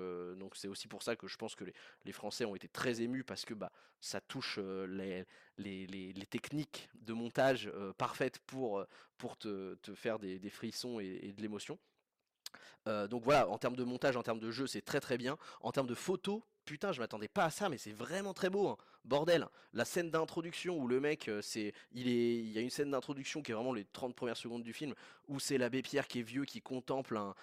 c'est 0.55 0.67
aussi 0.67 0.87
pour 0.87 1.03
ça 1.03 1.15
que 1.15 1.27
je 1.27 1.37
pense 1.37 1.55
que 1.55 1.65
les, 2.05 2.11
Français 2.11 2.45
ont 2.45 2.55
été 2.55 2.67
très 2.67 3.01
émus 3.01 3.23
parce 3.23 3.45
que 3.45 3.53
bah 3.53 3.71
ça 3.99 4.21
touche 4.21 4.57
les, 4.57 5.25
les, 5.57 5.87
les- 5.87 6.25
techniques 6.25 6.89
de 6.95 7.13
montage 7.13 7.71
parfaites 7.97 8.39
pour, 8.39 8.85
pour 9.17 9.37
te, 9.37 9.75
te 9.75 9.95
faire 9.95 10.19
des, 10.19 10.39
des 10.39 10.49
frissons 10.49 10.99
et, 10.99 11.33
de 11.35 11.41
l'émotion. 11.41 11.77
Donc 12.85 13.23
voilà, 13.23 13.47
en 13.49 13.57
termes 13.57 13.75
de 13.75 13.83
montage, 13.83 14.15
en 14.17 14.23
termes 14.23 14.39
de 14.39 14.51
jeu, 14.51 14.67
c'est 14.67 14.81
très 14.81 14.99
très 14.99 15.17
bien. 15.17 15.37
En 15.61 15.71
termes 15.71 15.87
de 15.87 15.95
photos, 15.95 16.41
putain, 16.67 16.91
je 16.91 16.99
m'attendais 16.99 17.29
pas 17.29 17.45
à 17.45 17.49
ça, 17.49 17.69
mais 17.69 17.77
c'est 17.77 17.93
vraiment 17.93 18.33
très 18.33 18.49
beau. 18.49 18.67
hein. 18.67 18.77
Bordel, 19.05 19.47
la 19.71 19.85
scène 19.85 20.11
d'introduction 20.11 20.77
où 20.77 20.85
le 20.85 20.99
mec, 20.99 21.29
euh, 21.29 21.41
c'est, 21.41 21.73
il 21.93 22.09
est, 22.09 22.39
il 22.39 22.51
y 22.51 22.57
a 22.57 22.61
une 22.61 22.69
scène 22.69 22.91
d'introduction 22.91 23.41
qui 23.41 23.51
est 23.51 23.55
vraiment 23.55 23.71
les 23.71 23.85
30 23.85 24.13
premières 24.13 24.35
secondes 24.35 24.63
du 24.63 24.73
film, 24.73 24.93
où 25.29 25.39
c'est 25.39 25.57
l'abbé 25.57 25.81
Pierre 25.81 26.07
qui 26.07 26.19
est 26.19 26.23
vieux, 26.23 26.43
qui 26.43 26.61
contemple 26.61 27.17
un, 27.17 27.33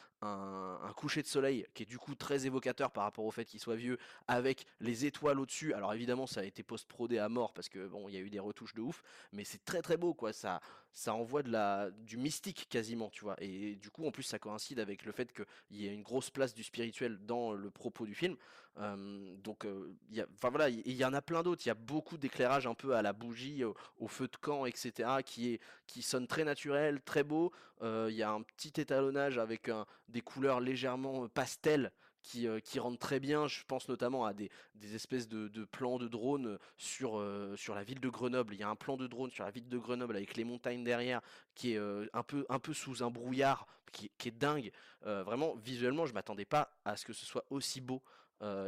coucher 0.97 1.23
de 1.23 1.27
soleil, 1.27 1.67
qui 1.75 1.83
est 1.83 1.87
du 1.87 1.99
coup 1.99 2.15
très 2.15 2.47
évocateur 2.47 2.91
par 2.91 3.05
rapport 3.05 3.25
au 3.25 3.31
fait 3.31 3.45
qu'il 3.45 3.61
soit 3.61 3.77
vieux, 3.77 3.99
avec 4.27 4.67
les 4.81 5.05
étoiles 5.07 5.41
au-dessus. 5.41 5.75
Alors 5.75 5.93
évidemment, 5.93 6.27
ça 6.27 6.41
a 6.41 6.45
été 6.45 6.63
post-prodé 6.63 7.19
à 7.19 7.29
mort 7.29 7.53
parce 7.53 7.69
que 7.69 7.87
bon, 7.87 8.09
il 8.09 8.15
y 8.15 8.19
a 8.19 8.21
eu 8.21 8.31
des 8.31 8.39
retouches 8.39 8.75
de 8.75 8.81
ouf, 8.81 9.03
mais 9.33 9.45
c'est 9.45 9.65
très 9.65 9.83
très 9.83 9.97
beau, 9.97 10.15
quoi. 10.15 10.33
Ça, 10.33 10.61
ça 10.93 11.15
envoie 11.15 11.43
de 11.43 11.51
la, 11.51 11.91
du 11.91 12.17
mystique 12.17 12.69
quasiment, 12.71 13.11
tu 13.11 13.25
vois. 13.25 13.37
Et 13.43 13.75
du 13.77 13.91
coup, 13.91 14.07
en 14.07 14.11
plus, 14.11 14.23
ça 14.23 14.39
coïncide 14.39 14.79
avec 14.81 15.05
le 15.05 15.13
fait 15.13 15.33
qu'il 15.33 15.83
y 15.83 15.89
a 15.89 15.93
une 15.93 16.03
grosse 16.03 16.31
place 16.31 16.55
du 16.55 16.63
spirituel 16.63 17.19
dans 17.27 17.53
le 17.53 17.71
propos 17.71 18.07
du 18.07 18.15
film. 18.15 18.37
Donc, 18.77 19.67
il 20.11 20.19
y 20.19 20.25
voilà, 20.41 20.69
il 20.69 20.83
il 20.85 20.97
y 20.97 21.05
en 21.05 21.13
a 21.13 21.23
plein 21.23 21.43
d'autres. 21.43 21.63
Il 21.65 21.69
y 21.69 21.73
a 21.73 21.75
beaucoup 21.75 22.19
d'éclairage 22.19 22.67
un 22.67 22.75
peu 22.75 22.95
à 22.95 23.03
la 23.03 23.13
bougie, 23.13 23.65
au, 23.65 24.09
feu 24.09 24.29
de 24.29 24.37
camp, 24.37 24.67
etc., 24.67 25.09
qui 25.25 25.55
est, 25.55 25.61
qui 25.87 26.03
sonne 26.03 26.27
très 26.27 26.45
naturel, 26.45 27.01
très 27.03 27.25
beau. 27.25 27.53
Il 27.83 28.15
y 28.15 28.23
a 28.23 28.31
un 28.31 28.43
petit 28.43 28.81
étalonnage 28.81 29.39
avec 29.39 29.71
des 30.09 30.21
couleurs 30.21 30.61
légèrement 30.61 31.29
pastel. 31.29 31.93
Qui, 32.23 32.49
rendent 32.79 32.99
très 32.99 33.21
bien, 33.21 33.47
je 33.49 33.65
pense 33.69 33.87
notamment 33.87 34.25
à 34.25 34.33
des, 34.33 34.49
espèces 34.95 35.29
de, 35.29 35.65
plans 35.67 35.99
de 35.99 36.09
drone 36.09 36.59
sur, 36.79 37.23
sur 37.55 37.75
la 37.75 37.85
ville 37.85 38.01
de 38.01 38.09
Grenoble. 38.09 38.55
Il 38.55 38.61
y 38.61 38.63
a 38.63 38.69
un 38.71 38.77
plan 38.77 38.97
de 38.97 39.07
drone 39.07 39.31
sur 39.31 39.45
la 39.45 39.51
ville 39.51 39.69
de 39.69 39.77
Grenoble 39.77 40.17
avec 40.17 40.35
les 40.35 40.45
montagnes 40.45 40.85
derrière 40.85 41.21
qui 41.55 41.75
est 41.75 41.79
un, 42.15 42.23
peu, 42.23 42.47
un 42.49 42.59
peu 42.59 42.73
sous 42.73 43.03
un 43.03 43.11
brouillard 43.11 43.67
qui, 43.93 44.11
qui 44.17 44.29
est 44.29 44.39
dingue. 44.39 44.73
Vraiment, 45.03 45.55
visuellement, 45.57 46.07
je 46.07 46.15
m'attendais 46.15 46.47
pas 46.47 46.75
à 46.87 46.97
ce 46.97 47.05
que 47.05 47.13
ce 47.13 47.27
soit 47.27 47.45
aussi 47.51 47.83
beau 47.83 48.03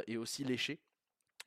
et 0.07 0.17
aussi 0.17 0.43
léché. 0.43 0.79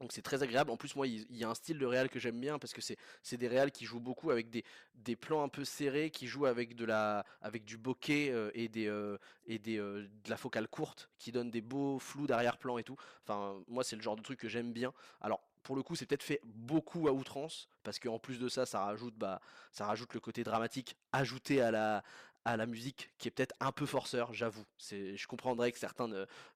Donc 0.00 0.12
c'est 0.12 0.22
très 0.22 0.42
agréable. 0.42 0.70
En 0.70 0.76
plus, 0.78 0.96
moi, 0.96 1.06
il 1.06 1.37
y 1.37 1.44
a 1.44 1.48
un 1.48 1.54
style 1.54 1.78
de 1.78 1.85
réal 1.85 2.09
que 2.09 2.18
j'aime 2.18 2.40
bien 2.40 2.59
parce 2.59 2.72
que 2.72 2.80
c'est 2.80 3.37
des 3.37 3.48
réals 3.48 3.70
qui 3.70 3.85
jouent 3.85 4.00
beaucoup 4.00 4.30
avec 4.30 4.48
des, 4.48 4.64
des 4.94 5.14
plans 5.14 5.42
un 5.42 5.48
peu 5.48 5.64
serrés, 5.64 6.11
qui 6.11 6.26
jouent 6.26 6.46
avec 6.46 6.74
de 6.74 6.87
la 6.87 7.26
avec 7.42 7.64
du 7.64 7.76
bokeh 7.76 8.30
euh, 8.30 8.50
et 8.54 8.68
des 8.68 8.87
euh, 8.87 9.18
et 9.46 9.59
des 9.59 9.78
euh, 9.78 10.09
de 10.24 10.30
la 10.30 10.38
focale 10.38 10.68
courte, 10.68 11.11
qui 11.18 11.33
donnent 11.33 11.50
des 11.50 11.61
beaux 11.61 11.98
flous 11.98 12.26
d'arrière-plan 12.26 12.78
et 12.78 12.83
tout. 12.83 12.96
Enfin, 13.24 13.62
moi, 13.68 13.85
c'est 13.85 13.96
le 13.96 14.02
genre 14.02 14.16
de 14.16 14.22
truc 14.22 14.38
que 14.40 14.48
j'aime 14.48 14.72
bien. 14.72 14.92
Alors 15.20 15.42
pour 15.62 15.76
le 15.76 15.83
coup, 15.83 15.94
c'est 15.94 16.06
peut-être 16.06 16.22
fait 16.22 16.40
beaucoup 16.44 17.06
à 17.06 17.12
outrance 17.12 17.68
parce 17.83 17.98
qu'en 17.98 18.18
plus 18.18 18.38
de 18.38 18.48
ça, 18.48 18.64
ça 18.64 18.83
rajoute 18.83 19.14
bah 19.16 19.42
ça 19.72 19.85
rajoute 19.85 20.14
le 20.14 20.20
côté 20.20 20.44
dramatique 20.44 20.96
ajouté 21.12 21.61
à 21.61 21.70
la 21.70 22.02
à 22.44 22.57
la 22.57 22.66
musique 22.66 23.11
qui 23.18 23.29
est 23.29 23.31
peut-être 23.31 23.55
un 23.61 23.72
peu 23.72 23.87
forceur, 23.87 24.33
j'avoue. 24.33 24.64
Je 24.79 25.26
comprendrais 25.26 25.72
que 25.72 25.79
certains 25.79 26.09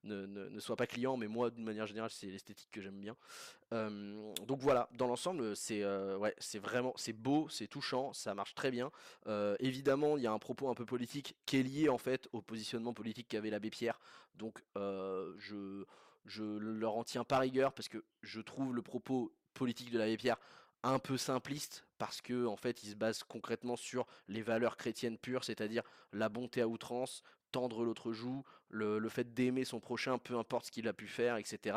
ne, 0.03 0.59
soient 0.59 0.77
pas 0.77 0.87
clients, 0.87 1.17
mais 1.17 1.29
moi, 1.29 1.51
d'une 1.51 1.65
manière 1.65 1.87
générale, 1.87 2.11
c'est 2.11 2.27
l'esthétique 2.27 2.71
que 2.71 2.81
j'aime 2.81 3.01
bien. 3.01 3.17
Donc 3.71 4.61
voilà, 4.61 4.89
dans 4.93 5.07
l'ensemble, 5.07 5.57
c'est 5.57 5.83
vraiment, 6.59 6.95
c'est 6.97 7.13
beau, 7.13 7.49
c'est 7.49 7.67
touchant, 7.67 8.13
ça 8.13 8.35
marche 8.35 8.55
très 8.55 8.71
bien. 8.71 8.91
Évidemment, 9.59 10.17
il 10.17 10.23
y 10.23 10.27
a 10.27 10.33
un 10.33 10.39
propos 10.39 10.69
un 10.69 10.75
peu 10.75 10.87
politique 10.87 11.37
qui 11.47 11.59
est 11.59 11.63
lié 11.63 11.89
en 11.89 11.99
fait 11.99 12.29
au 12.33 12.41
positionnement 12.41 12.95
politique 12.95 13.29
qu'avait 13.29 13.51
l'abbé 13.51 13.71
Pierre. 13.71 14.01
Donc 14.37 14.63
je 14.75 15.85
je 16.27 16.43
leur 16.43 16.97
en 16.97 17.05
tiens 17.05 17.25
pas 17.25 17.39
rigueur 17.39 17.75
parce 17.75 17.89
que 17.89 18.03
je 18.23 18.41
trouve 18.41 18.75
le 18.75 18.81
propos 18.83 19.35
politique 19.53 19.91
de 19.91 19.99
l'abbé 19.99 20.17
Pierre 20.17 20.39
un 20.85 20.99
peu 20.99 21.17
simpliste 21.17 21.87
parce 21.99 22.21
que 22.21 22.47
en 22.47 22.57
fait 22.57 22.83
il 22.83 22.91
se 22.91 22.95
base 22.95 23.23
concrètement 23.25 23.77
sur 23.77 24.07
les 24.29 24.43
valeurs 24.43 24.77
chrétiennes 24.77 25.19
pures, 25.19 25.45
c'est-à-dire 25.45 25.83
la 26.13 26.29
bonté 26.29 26.61
à 26.61 26.69
outrance, 26.69 27.23
tendre 27.55 27.85
l'autre 27.85 28.13
joue, 28.13 28.43
le, 28.75 29.09
fait 29.09 29.33
d'aimer 29.33 29.65
son 29.65 29.79
prochain, 29.79 30.19
peu 30.19 30.37
importe 30.37 30.67
ce 30.67 30.71
qu'il 30.73 30.89
a 30.89 30.93
pu 30.93 31.07
faire, 31.07 31.37
etc. 31.37 31.77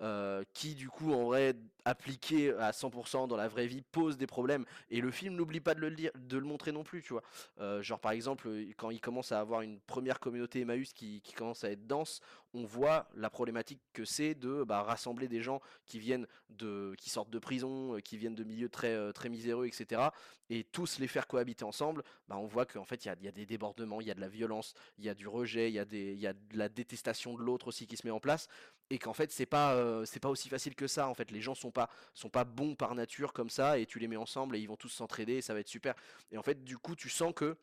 euh, 0.00 0.42
qui 0.54 0.74
du 0.74 0.88
coup 0.88 1.12
en 1.12 1.24
vrai 1.24 1.54
appliqué 1.84 2.52
à 2.54 2.70
100% 2.70 3.28
dans 3.28 3.36
la 3.36 3.48
vraie 3.48 3.66
vie 3.66 3.82
pose 3.82 4.16
des 4.16 4.26
problèmes 4.26 4.64
et 4.90 5.00
le 5.00 5.10
film 5.10 5.34
n'oublie 5.34 5.60
pas 5.60 5.74
de 5.74 5.80
le 5.80 5.90
dire, 5.90 6.10
de 6.14 6.38
le 6.38 6.44
montrer 6.44 6.72
non 6.72 6.84
plus, 6.84 7.02
tu 7.02 7.12
vois. 7.12 7.22
Euh, 7.60 7.82
genre 7.82 8.00
par 8.00 8.12
exemple 8.12 8.48
quand 8.76 8.90
il 8.90 9.00
commence 9.00 9.32
à 9.32 9.40
avoir 9.40 9.62
une 9.62 9.78
première 9.80 10.20
communauté 10.20 10.60
Emmaüs 10.60 10.92
qui, 10.92 11.22
commence 11.36 11.64
à 11.64 11.70
être 11.70 11.86
dense, 11.86 12.20
on 12.54 12.64
voit 12.64 13.08
la 13.14 13.30
problématique 13.30 13.80
que 13.92 14.04
c'est 14.04 14.34
de 14.34 14.64
bah, 14.64 14.82
rassembler 14.82 15.28
des 15.28 15.42
gens 15.42 15.60
qui 15.86 15.98
viennent 15.98 16.26
de, 16.48 16.94
qui 16.98 17.10
sortent 17.10 17.30
de 17.30 17.38
prison, 17.38 17.96
euh, 17.96 18.00
qui 18.00 18.16
viennent 18.16 18.34
de 18.34 18.44
milieux 18.44 18.68
très 18.68 19.12
très 19.12 19.28
miséreux, 19.28 19.66
etc. 19.66 20.08
Et 20.48 20.64
tous 20.64 20.98
les 20.98 21.06
faire 21.06 21.26
cohabiter 21.26 21.64
ensemble, 21.64 22.02
bah, 22.28 22.36
on 22.36 22.46
voit 22.46 22.66
qu'en 22.66 22.84
fait 22.84 23.04
il 23.04 23.08
y 23.08 23.10
a, 23.10 23.16
il 23.20 23.24
y 23.24 23.28
a 23.28 23.32
des 23.32 23.46
débordements, 23.46 24.00
il 24.00 24.06
y 24.06 24.10
a 24.10 24.14
de 24.14 24.20
la 24.20 24.28
violence, 24.28 24.74
il 24.98 25.04
y 25.04 25.08
a 25.08 25.09
du 25.14 25.28
rejet, 25.28 25.70
il 25.70 25.74
y 25.74 25.78
a 25.78 25.84
y 25.92 26.26
a 26.26 26.32
de 26.32 26.56
la 26.58 26.68
détestation 26.68 27.34
de 27.34 27.42
l'autre 27.42 27.68
aussi 27.68 27.86
qui 27.86 27.96
se 27.96 28.06
met 28.06 28.10
en 28.10 28.20
place 28.20 28.48
et 28.90 28.98
qu'en 28.98 29.12
fait 29.12 29.30
c'est 29.30 29.46
pas 29.46 29.74
euh, 29.74 30.04
pas 30.20 30.28
aussi 30.28 30.48
facile 30.48 30.74
que 30.74 30.86
ça 30.86 31.08
en 31.08 31.14
fait 31.14 31.30
les 31.30 31.40
gens 31.40 31.54
sont 31.54 31.70
pas 31.70 31.88
sont 32.14 32.30
pas 32.30 32.44
bons 32.44 32.74
par 32.74 32.94
nature 32.94 33.32
comme 33.32 33.50
ça 33.50 33.78
et 33.78 33.86
tu 33.86 33.98
les 33.98 34.08
mets 34.08 34.16
ensemble 34.16 34.56
et 34.56 34.60
ils 34.60 34.68
vont 34.68 34.76
tous 34.76 34.88
s'entraider 34.88 35.34
et 35.34 35.42
ça 35.42 35.54
va 35.54 35.60
être 35.60 35.68
super 35.68 35.94
et 36.30 36.38
en 36.38 36.42
fait 36.42 36.64
du 36.64 36.76
coup 36.76 36.96
tu 36.96 37.08
sens 37.08 37.32
que 37.34 37.56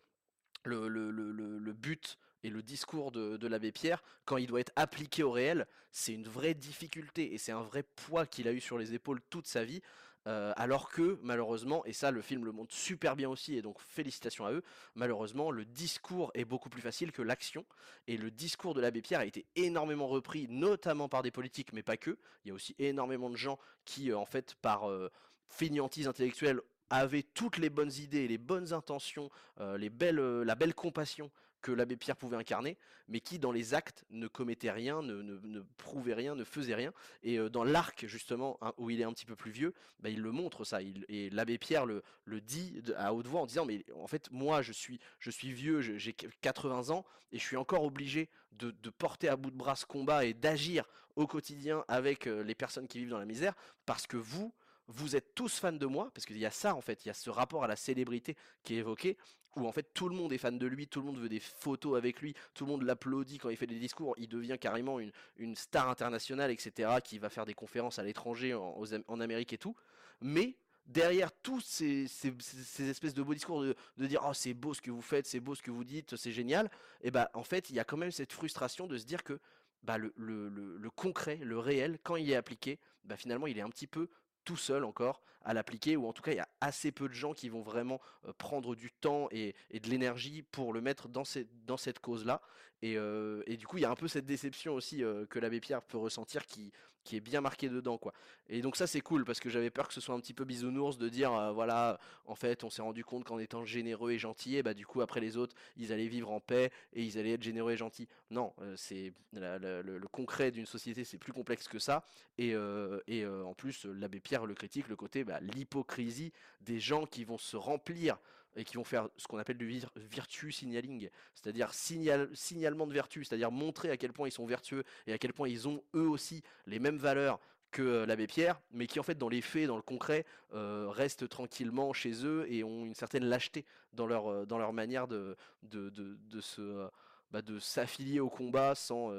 le, 0.63 0.87
le, 0.87 1.11
le, 1.11 1.73
but 1.73 2.17
et 2.43 2.49
le 2.49 2.61
discours 2.61 3.11
de 3.11 3.47
l'abbé 3.47 3.71
Pierre, 3.71 4.03
quand 4.25 4.37
il 4.37 4.47
doit 4.47 4.59
être 4.59 4.73
appliqué 4.75 5.23
au 5.23 5.31
réel, 5.31 5.65
c'est 5.91 6.13
une 6.13 6.27
vraie 6.27 6.53
difficulté 6.53 7.33
et 7.33 7.37
c'est 7.37 7.51
un 7.51 7.61
vrai 7.61 7.83
poids 7.83 8.25
qu'il 8.25 8.47
a 8.47 8.51
eu 8.51 8.59
sur 8.59 8.77
les 8.77 8.93
épaules 8.93 9.21
toute 9.29 9.47
sa 9.47 9.63
vie. 9.63 9.81
Euh, 10.27 10.51
alors 10.57 10.89
que 10.89 11.17
malheureusement, 11.21 11.85
et 11.85 11.93
ça 11.93 12.11
le 12.11 12.21
film 12.21 12.43
le 12.43 12.51
montre 12.51 12.75
super 12.75 13.15
bien 13.15 13.29
aussi, 13.29 13.55
et 13.55 13.61
donc 13.61 13.79
félicitations 13.79 14.45
à 14.45 14.51
eux, 14.51 14.61
malheureusement 14.93 15.51
le 15.51 15.63
discours 15.63 16.31
est 16.33 16.43
beaucoup 16.43 16.69
plus 16.69 16.81
facile 16.81 17.13
que 17.13 17.21
l'action, 17.21 17.65
et 18.07 18.17
le 18.17 18.29
discours 18.29 18.73
de 18.73 18.81
l'abbé 18.81 19.01
Pierre 19.01 19.21
a 19.21 19.25
été 19.25 19.45
énormément 19.55 20.07
repris, 20.07 20.47
notamment 20.49 21.07
par 21.07 21.23
des 21.23 21.31
politiques, 21.31 21.71
mais 21.71 21.81
pas 21.81 21.95
que. 21.95 22.17
Il 22.43 22.49
y 22.49 22.51
a 22.51 22.53
aussi 22.53 22.75
énormément 22.77 23.29
de 23.29 23.37
gens 23.37 23.57
qui, 23.85 24.11
euh, 24.11 24.17
en 24.17 24.25
fait, 24.25 24.55
par 24.61 24.89
euh, 24.89 25.09
fainéantise 25.47 26.09
intellectuelle, 26.09 26.59
avaient 26.89 27.23
toutes 27.23 27.57
les 27.57 27.69
bonnes 27.69 27.91
idées, 27.93 28.27
les 28.27 28.37
bonnes 28.37 28.71
intentions, 28.71 29.29
les 29.59 29.89
belles, 29.89 30.15
la 30.15 30.55
belle 30.55 30.73
compassion 30.73 31.29
que 31.61 31.71
l'abbé 31.71 31.97
Pierre 31.97 32.15
pouvait 32.15 32.37
incarner, 32.37 32.77
mais 33.07 33.19
qui 33.19 33.39
dans 33.39 33.51
les 33.51 33.73
actes 33.73 34.05
ne 34.09 34.27
commettait 34.27 34.71
rien, 34.71 35.01
ne, 35.01 35.61
prouvait 35.77 36.13
rien, 36.13 36.35
ne 36.35 36.43
faisait 36.43 36.75
rien. 36.75 36.93
Et 37.23 37.39
euh, 37.39 37.49
dans 37.49 37.63
l'arc 37.63 38.05
justement, 38.07 38.57
hein, 38.61 38.73
où 38.77 38.89
il 38.89 39.01
est 39.01 39.03
un 39.03 39.13
petit 39.13 39.25
peu 39.25 39.35
plus 39.35 39.51
vieux, 39.51 39.73
bah, 39.99 40.09
il 40.09 40.21
le 40.21 40.31
montre 40.31 40.63
ça. 40.63 40.79
Et 40.81 41.29
l'abbé 41.29 41.57
Pierre 41.57 41.85
le, 41.85 42.03
dit 42.41 42.81
à 42.95 43.13
haute 43.13 43.27
voix 43.27 43.41
en 43.41 43.45
disant, 43.45 43.65
mais 43.65 43.85
en 43.95 44.07
fait 44.07 44.29
moi 44.31 44.61
je 44.61 44.71
suis, 44.71 44.99
je 45.19 45.31
suis 45.31 45.51
vieux, 45.51 45.81
j'ai 45.81 46.13
80 46.13 46.89
ans, 46.89 47.05
et 47.31 47.39
je 47.39 47.43
suis 47.43 47.57
encore 47.57 47.83
obligé 47.83 48.29
de, 48.53 48.71
de 48.71 48.89
porter 48.89 49.27
à 49.27 49.35
bout 49.35 49.51
de 49.51 49.57
bras 49.57 49.75
ce 49.75 49.85
combat 49.85 50.25
et 50.25 50.33
d'agir 50.33 50.85
au 51.15 51.27
quotidien 51.27 51.83
avec 51.87 52.27
euh, 52.27 52.43
les 52.43 52.55
personnes 52.55 52.87
qui 52.87 52.99
vivent 52.99 53.09
dans 53.09 53.19
la 53.19 53.25
misère, 53.25 53.53
parce 53.85 54.07
que 54.07 54.17
vous, 54.17 54.53
vous 54.87 55.15
êtes 55.15 55.33
tous 55.35 55.59
fans 55.59 55.73
de 55.73 55.85
moi, 55.85 56.11
parce 56.13 56.25
qu'il 56.25 56.37
y 56.37 56.45
a 56.45 56.51
ça 56.51 56.75
en 56.75 56.81
fait, 56.81 57.03
il 57.05 57.09
y 57.09 57.11
a 57.11 57.15
ce 57.15 57.29
rapport 57.29 57.63
à 57.63 57.67
la 57.67 57.75
célébrité 57.75 58.37
qui 58.63 58.75
est 58.75 58.77
évoqué, 58.77 59.17
où 59.57 59.67
en 59.67 59.71
fait 59.71 59.93
tout 59.93 60.07
le 60.07 60.15
monde 60.15 60.31
est 60.31 60.37
fan 60.37 60.57
de 60.57 60.67
lui, 60.67 60.87
tout 60.87 60.99
le 61.01 61.07
monde 61.07 61.17
veut 61.19 61.29
des 61.29 61.39
photos 61.39 61.97
avec 61.97 62.21
lui, 62.21 62.33
tout 62.53 62.65
le 62.65 62.71
monde 62.71 62.83
l'applaudit 62.83 63.37
quand 63.39 63.49
il 63.49 63.57
fait 63.57 63.67
des 63.67 63.79
discours, 63.79 64.13
il 64.17 64.27
devient 64.29 64.57
carrément 64.59 64.99
une, 64.99 65.55
star 65.55 65.89
internationale, 65.89 66.51
etc., 66.51 66.89
qui 67.03 67.17
va 67.19 67.29
faire 67.29 67.45
des 67.45 67.53
conférences 67.53 67.99
à 67.99 68.03
l'étranger, 68.03 68.53
en, 68.53 68.77
en 69.07 69.19
Amérique 69.19 69.53
et 69.53 69.57
tout. 69.57 69.75
Mais 70.21 70.55
derrière 70.85 71.31
tous 71.31 71.59
ces, 71.61 72.07
ces- 72.07 72.33
ces- 72.39 72.63
ces 72.63 72.89
espèces 72.89 73.13
de 73.13 73.21
beaux 73.23 73.33
discours 73.33 73.61
de, 73.63 73.75
dire 74.07 74.21
oh 74.25 74.33
c'est 74.33 74.53
beau 74.53 74.73
ce 74.73 74.81
que 74.81 74.91
vous 74.91 75.01
faites, 75.01 75.25
c'est 75.27 75.39
beau 75.41 75.55
ce 75.55 75.61
que 75.61 75.71
vous 75.71 75.83
dites, 75.83 76.15
c'est 76.15 76.31
génial, 76.31 76.69
et 77.01 77.11
bah 77.11 77.29
en 77.33 77.43
fait 77.43 77.69
il 77.69 77.75
y 77.75 77.79
a 77.79 77.83
quand 77.83 77.97
même 77.97 78.11
cette 78.11 78.31
frustration 78.33 78.87
de 78.87 78.97
se 78.97 79.05
dire 79.05 79.23
que 79.23 79.39
bah, 79.83 79.97
le 79.97 80.89
concret, 80.95 81.37
le 81.43 81.59
réel, 81.59 81.97
quand 82.03 82.15
il 82.15 82.29
est 82.29 82.35
appliqué, 82.35 82.79
bah 83.03 83.15
finalement 83.17 83.47
il 83.47 83.57
est 83.57 83.61
un 83.61 83.69
petit 83.69 83.87
peu 83.87 84.09
tout 84.47 84.55
seul 84.55 84.85
encore 84.85 85.21
à 85.43 85.53
l'appliquer, 85.53 85.97
ou 85.97 86.07
en 86.07 86.13
tout 86.13 86.21
cas 86.21 86.31
il 86.31 86.37
y 86.37 86.39
a 86.39 86.47
assez 86.61 86.91
peu 86.93 87.09
de 87.09 87.13
gens 87.13 87.33
qui 87.33 87.49
vont 87.49 87.61
vraiment 87.61 87.99
euh, 88.25 88.33
prendre 88.37 88.75
du 88.75 88.91
temps 88.91 89.27
et, 89.31 89.55
de 89.73 89.89
l'énergie 89.89 90.41
pour 90.41 90.71
le 90.71 90.79
mettre 90.79 91.09
dans, 91.09 91.25
cette 91.25 91.99
cause-là. 91.99 92.41
Et, 92.81 92.97
euh, 92.97 93.43
et 93.45 93.57
du 93.57 93.67
coup 93.67 93.77
il 93.77 93.81
y 93.81 93.85
a 93.85 93.91
un 93.91 93.95
peu 93.95 94.07
cette 94.07 94.25
déception 94.25 94.73
aussi 94.73 95.03
euh, 95.03 95.25
que 95.25 95.39
l'abbé 95.39 95.59
Pierre 95.59 95.81
peut 95.81 95.97
ressentir 95.97 96.45
qui, 96.45 96.71
qui 97.07 97.15
est 97.15 97.21
bien 97.21 97.39
marquée 97.39 97.69
dedans. 97.69 97.97
quoi. 97.97 98.13
Et 98.49 98.61
donc 98.61 98.75
ça 98.75 98.85
c'est 98.85 98.99
cool 98.99 99.23
parce 99.23 99.39
que 99.39 99.49
j'avais 99.49 99.69
peur 99.69 99.87
que 99.87 99.93
ce 99.93 100.01
soit 100.01 100.13
un 100.13 100.19
petit 100.19 100.33
peu 100.33 100.43
bisounours 100.43 100.97
de 100.97 101.07
dire 101.07 101.33
euh, 101.33 101.51
voilà 101.53 101.99
en 102.25 102.35
fait 102.35 102.65
on 102.65 102.69
s'est 102.69 102.81
rendu 102.81 103.05
compte 103.05 103.23
qu'en 103.23 103.39
étant 103.39 103.63
généreux 103.63 104.11
et 104.11 104.19
gentil, 104.19 104.57
et 104.57 104.63
bah 104.63 104.73
du 104.73 104.85
coup 104.85 104.99
après 104.99 105.21
les 105.21 105.37
autres 105.37 105.55
ils 105.77 105.93
allaient 105.93 106.07
vivre 106.07 106.31
en 106.31 106.41
paix 106.41 106.69
et 106.93 107.03
ils 107.03 107.17
allaient 107.17 107.33
être 107.33 107.43
généreux 107.43 107.71
et 107.71 107.77
gentils. 107.77 108.09
Non, 108.29 108.53
euh, 108.61 108.73
c'est 108.75 109.13
le, 109.33 109.99
concret 110.11 110.51
d'une 110.51 110.65
société 110.65 111.05
c'est 111.05 111.17
plus 111.17 111.31
complexe 111.31 111.67
que 111.69 111.79
ça. 111.79 112.03
Et, 112.37 112.53
euh, 112.53 112.99
et 113.07 113.25
en 113.25 113.53
plus, 113.53 113.85
l'abbé 113.85 114.19
Pierre 114.19 114.45
le 114.45 114.53
critique, 114.53 114.87
le 114.87 114.95
côté 114.95 115.23
bah, 115.23 115.39
l'hypocrisie 115.41 116.31
des 116.61 116.79
gens 116.79 117.05
qui 117.05 117.23
vont 117.23 117.37
se 117.37 117.55
remplir 117.57 118.17
et 118.55 118.63
qui 118.63 118.77
vont 118.77 118.83
faire 118.83 119.09
ce 119.17 119.27
qu'on 119.27 119.37
appelle 119.37 119.57
du 119.57 119.67
vir- 119.67 119.91
virtue 119.95 120.51
signaling, 120.51 121.09
c'est-à-dire 121.35 121.73
signal, 121.73 122.29
signalement 122.33 122.87
de 122.87 122.93
vertu, 122.93 123.23
c'est-à-dire 123.23 123.51
montrer 123.51 123.91
à 123.91 123.97
quel 123.97 124.13
point 124.13 124.27
ils 124.27 124.31
sont 124.31 124.45
vertueux 124.45 124.83
et 125.05 125.13
à 125.13 125.17
quel 125.17 125.33
point 125.33 125.47
ils 125.47 125.67
ont 125.67 125.83
eux 125.95 126.07
aussi 126.07 126.41
les 126.65 126.79
mêmes 126.79 126.97
valeurs 126.97 127.39
que 127.71 127.81
euh, 127.81 128.05
l'abbé 128.05 128.27
Pierre, 128.27 128.61
mais 128.71 128.87
qui 128.87 128.99
en 128.99 129.03
fait 129.03 129.17
dans 129.17 129.29
les 129.29 129.41
faits, 129.41 129.67
dans 129.67 129.75
le 129.75 129.81
concret, 129.81 130.25
euh, 130.53 130.87
restent 130.89 131.27
tranquillement 131.27 131.93
chez 131.93 132.25
eux 132.25 132.45
et 132.49 132.63
ont 132.63 132.85
une 132.85 132.95
certaine 132.95 133.25
lâcheté 133.25 133.65
dans 133.93 134.07
leur, 134.07 134.31
euh, 134.31 134.45
dans 134.45 134.57
leur 134.57 134.73
manière 134.73 135.07
de, 135.07 135.35
de, 135.63 135.89
de, 135.89 136.17
de 136.19 136.41
se, 136.41 136.87
bah, 137.29 137.41
s'affilier 137.59 138.19
au 138.19 138.29
combat 138.29 138.73
sans, 138.73 139.11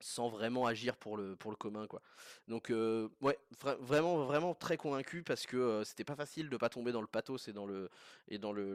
sans 0.00 0.28
vraiment 0.28 0.66
agir 0.66 0.96
pour 0.96 1.16
le, 1.16 1.36
commun 1.56 1.86
quoi. 1.86 2.02
Donc 2.48 2.70
euh, 2.70 3.08
ouais, 3.20 3.38
vra- 3.60 3.76
vraiment 3.80 4.24
vraiment 4.24 4.54
très 4.54 4.76
convaincu 4.76 5.22
parce 5.22 5.46
que 5.46 5.56
euh, 5.56 5.84
c'était 5.84 6.04
pas 6.04 6.16
facile 6.16 6.48
de 6.48 6.56
pas 6.56 6.68
tomber 6.68 6.92
dans 6.92 7.00
le 7.00 7.06
pathos 7.06 7.48
et 7.48 7.52
dans 7.52 7.66
le 7.66 7.90
et 8.28 8.38
dans 8.38 8.52
le, 8.52 8.74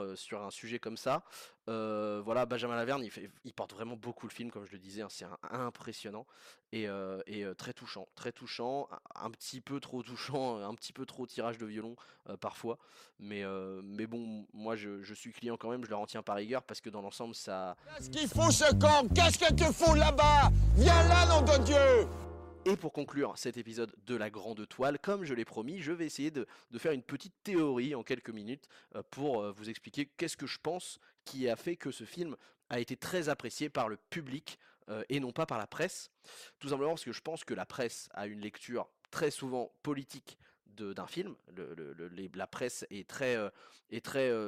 euh, 0.00 0.16
sur 0.16 0.42
un 0.42 0.50
sujet 0.50 0.78
comme 0.78 0.96
ça. 0.96 1.24
Euh, 1.70 2.20
voilà, 2.24 2.46
Benjamin 2.46 2.74
Laverne, 2.74 3.04
il, 3.44 3.52
porte 3.52 3.72
vraiment 3.74 3.94
beaucoup 3.96 4.26
le 4.26 4.32
film 4.32 4.50
comme 4.50 4.66
je 4.66 4.72
le 4.72 4.78
disais, 4.78 5.02
hein, 5.02 5.08
c'est 5.08 5.26
impressionnant 5.50 6.26
et, 6.72 6.88
euh, 6.88 7.20
euh, 7.28 7.54
très 7.54 7.72
touchant, 7.72 8.08
très 8.16 8.32
touchant, 8.32 8.88
un, 9.14 9.30
petit 9.30 9.60
peu 9.60 9.78
trop 9.78 10.02
touchant, 10.02 10.58
un 10.68 10.74
petit 10.74 10.92
peu 10.92 11.06
trop 11.06 11.26
tirage 11.26 11.58
de 11.58 11.66
violon 11.66 11.94
parfois, 12.40 12.78
mais 13.20 13.44
mais 13.82 14.06
bon, 14.06 14.46
moi 14.52 14.74
je, 14.74 15.14
suis 15.14 15.32
client 15.32 15.56
quand 15.56 15.70
même, 15.70 15.84
je 15.84 15.90
le 15.90 15.96
retiens 15.96 16.22
par 16.22 16.36
rigueur 16.36 16.62
parce 16.62 16.80
que 16.80 16.90
dans 16.90 17.02
l'ensemble 17.02 17.34
ça 17.34 17.76
Qu'est-ce 17.96 18.10
qu'il 18.10 18.28
fout 18.28 18.50
ce 18.50 19.14
Qu'est-ce 19.14 19.38
que 19.38 19.54
tu 19.54 19.72
fous 19.72 19.94
là-bas? 19.94 20.50
Viens 20.76 21.08
là, 21.08 21.26
nom 21.26 21.42
de 21.42 21.64
Dieu 21.64 22.08
Et 22.66 22.76
pour 22.76 22.92
conclure 22.92 23.38
cet 23.38 23.56
épisode 23.56 23.94
de 24.04 24.14
la 24.14 24.28
grande 24.28 24.68
toile, 24.68 24.98
comme 24.98 25.24
je 25.24 25.32
l'ai 25.32 25.46
promis, 25.46 25.80
je 25.80 25.92
vais 25.92 26.04
essayer 26.04 26.30
de, 26.30 26.46
faire 26.76 26.92
une 26.92 27.02
petite 27.02 27.32
théorie 27.42 27.94
en 27.94 28.02
quelques 28.02 28.30
minutes 28.30 28.68
euh, 28.96 29.02
pour 29.10 29.40
euh, 29.40 29.50
vous 29.52 29.70
expliquer 29.70 30.04
qu'est-ce 30.04 30.36
que 30.36 30.46
je 30.46 30.58
pense 30.62 31.00
qui 31.24 31.48
a 31.48 31.56
fait 31.56 31.76
que 31.76 31.90
ce 31.90 32.04
film 32.04 32.36
a 32.68 32.78
été 32.78 32.98
très 32.98 33.30
apprécié 33.30 33.70
par 33.70 33.88
le 33.88 33.96
public 33.96 34.58
euh, 34.90 35.02
et 35.08 35.20
non 35.20 35.32
pas 35.32 35.46
par 35.46 35.56
la 35.56 35.66
presse. 35.66 36.10
Tout 36.58 36.68
simplement 36.68 36.90
parce 36.90 37.04
que 37.04 37.12
je 37.12 37.22
pense 37.22 37.44
que 37.44 37.54
la 37.54 37.64
presse 37.64 38.10
a 38.12 38.26
une 38.26 38.40
lecture 38.40 38.90
très 39.10 39.30
souvent 39.30 39.72
politique 39.82 40.38
d'un 40.66 41.06
film. 41.06 41.34
La 42.34 42.46
presse 42.46 42.86
est 42.90 43.08
très, 43.08 43.36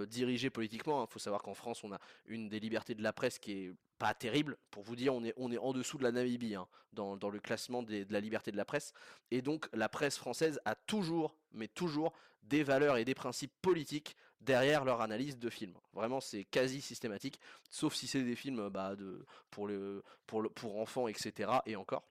dirigée 0.06 0.50
politiquement. 0.50 1.04
Il 1.04 1.12
faut 1.12 1.18
savoir 1.18 1.42
qu'en 1.42 1.52
France, 1.52 1.82
on 1.84 1.92
a 1.92 1.98
une 2.26 2.48
des 2.48 2.60
libertés 2.60 2.94
de 2.94 3.02
la 3.02 3.12
presse 3.12 3.38
qui 3.38 3.52
est 3.52 3.74
pas 4.02 4.14
terrible. 4.14 4.56
Pour 4.72 4.82
vous 4.82 4.96
dire, 4.96 5.14
on 5.14 5.22
est, 5.22 5.32
on 5.36 5.52
est 5.52 5.58
en 5.58 5.72
dessous 5.72 5.96
de 5.96 6.02
la 6.02 6.10
Namibie 6.10 6.56
hein, 6.56 6.66
dans, 6.92 7.16
dans 7.16 7.30
le 7.30 7.38
classement 7.38 7.84
de 7.84 8.04
la 8.10 8.18
liberté 8.18 8.50
de 8.50 8.56
la 8.56 8.64
presse. 8.64 8.92
Et 9.30 9.42
donc, 9.42 9.68
la 9.72 9.88
presse 9.88 10.16
française 10.18 10.60
a 10.64 10.74
toujours, 10.74 11.36
mais 11.52 11.68
toujours, 11.68 12.12
des 12.42 12.64
valeurs 12.64 12.96
et 12.96 13.04
des 13.04 13.14
principes 13.14 13.52
politiques 13.62 14.16
derrière 14.40 14.84
leur 14.84 15.02
analyse 15.02 15.38
de 15.38 15.48
films. 15.48 15.76
Vraiment, 15.92 16.20
c'est 16.20 16.42
quasi 16.42 16.80
systématique, 16.80 17.38
sauf 17.70 17.94
si 17.94 18.08
c'est 18.08 18.24
des 18.24 18.34
films 18.34 18.70
bah, 18.70 18.96
de, 18.96 19.24
pour, 19.52 19.68
le, 19.68 20.02
pour, 20.26 20.42
le, 20.42 20.48
pour 20.48 20.80
enfants, 20.80 21.06
etc. 21.06 21.52
Et 21.66 21.76
encore. 21.76 22.02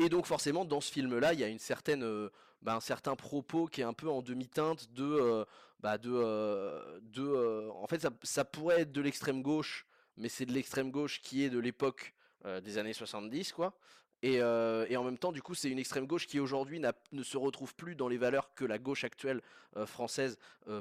Et 0.00 0.08
donc 0.08 0.26
forcément, 0.26 0.64
dans 0.64 0.80
ce 0.80 0.90
film-là, 0.90 1.34
il 1.34 1.38
y 1.38 1.44
a 1.44 1.48
une 1.48 1.60
certaine, 1.60 2.02
euh, 2.02 2.30
bah, 2.62 2.74
un 2.74 2.80
certain 2.80 3.14
propos 3.14 3.66
qui 3.66 3.80
est 3.80 3.84
un 3.84 3.92
peu 3.92 4.08
en 4.08 4.22
demi-teinte 4.22 4.92
de, 4.92 5.04
euh, 5.04 5.44
bah, 5.78 5.98
de, 5.98 6.10
euh, 6.12 6.98
de, 7.02 7.22
euh, 7.22 7.70
en 7.74 7.86
fait, 7.86 8.00
ça, 8.00 8.10
ça 8.24 8.44
pourrait 8.44 8.80
être 8.80 8.90
de 8.90 9.00
l'extrême 9.00 9.40
gauche, 9.40 9.86
mais 10.16 10.28
c'est 10.28 10.46
de 10.46 10.52
l'extrême 10.52 10.90
gauche 10.90 11.20
qui 11.20 11.44
est 11.44 11.50
de 11.50 11.58
l'époque 11.58 12.14
euh, 12.46 12.60
des 12.60 12.78
années 12.78 12.94
70, 12.94 13.52
quoi. 13.52 13.74
Et, 14.22 14.40
euh, 14.40 14.86
et 14.88 14.96
en 14.96 15.04
même 15.04 15.18
temps, 15.18 15.32
du 15.32 15.42
coup, 15.42 15.54
c'est 15.54 15.70
une 15.70 15.78
extrême 15.78 16.06
gauche 16.06 16.26
qui 16.26 16.40
aujourd'hui 16.40 16.80
ne 16.80 17.22
se 17.22 17.36
retrouve 17.36 17.74
plus 17.74 17.94
dans 17.94 18.08
les 18.08 18.16
valeurs 18.18 18.54
que 18.54 18.66
la 18.66 18.78
gauche 18.78 19.04
actuelle 19.04 19.42
euh, 19.76 19.86
française 19.86 20.38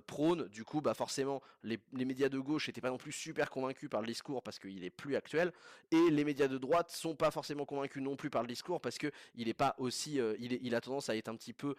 prône. 0.07 0.47
Du 0.49 0.63
coup, 0.65 0.81
bah 0.81 0.93
forcément, 0.93 1.41
les, 1.63 1.79
médias 1.93 2.29
de 2.29 2.39
gauche 2.39 2.67
n'étaient 2.67 2.81
pas 2.81 2.89
non 2.89 2.97
plus 2.97 3.11
super 3.11 3.49
convaincus 3.49 3.89
par 3.89 4.01
le 4.01 4.07
discours 4.07 4.41
parce 4.43 4.59
qu'il 4.59 4.83
est 4.83 4.89
plus 4.89 5.15
actuel, 5.15 5.53
et 5.91 6.09
les 6.09 6.23
médias 6.25 6.47
de 6.47 6.57
droite 6.57 6.91
sont 6.91 7.15
pas 7.15 7.31
forcément 7.31 7.65
convaincus 7.65 8.03
non 8.03 8.17
plus 8.17 8.29
par 8.29 8.41
le 8.41 8.47
discours 8.47 8.81
parce 8.81 8.97
que 8.97 9.09
il 9.35 9.47
est 9.47 9.53
pas 9.53 9.75
aussi, 9.77 10.19
il, 10.39 10.59
il 10.61 10.75
a 10.75 10.81
tendance 10.81 11.09
à 11.09 11.15
être 11.15 11.29
un 11.29 11.35
petit 11.35 11.53
peu 11.53 11.75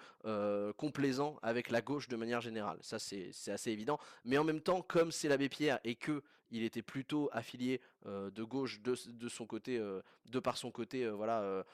complaisant 0.78 1.38
avec 1.42 1.70
la 1.70 1.82
gauche 1.82 2.08
de 2.08 2.16
manière 2.16 2.40
générale. 2.40 2.78
Ça, 2.80 2.98
c'est 2.98 3.32
assez 3.48 3.70
évident. 3.70 3.98
Mais 4.24 4.38
en 4.38 4.44
même 4.44 4.60
temps, 4.62 4.80
comme 4.80 5.12
c'est 5.12 5.28
l'abbé 5.28 5.50
Pierre 5.50 5.78
et 5.84 5.94
que 5.94 6.22
il 6.50 6.62
était 6.62 6.82
plutôt 6.82 7.28
affilié 7.32 7.80
de 8.06 8.42
gauche 8.42 8.80
de, 8.80 8.94
son 9.28 9.46
côté, 9.46 9.78
de 9.78 10.38
par 10.40 10.56
son 10.56 10.70
côté, 10.70 11.08
voilà, 11.08 11.64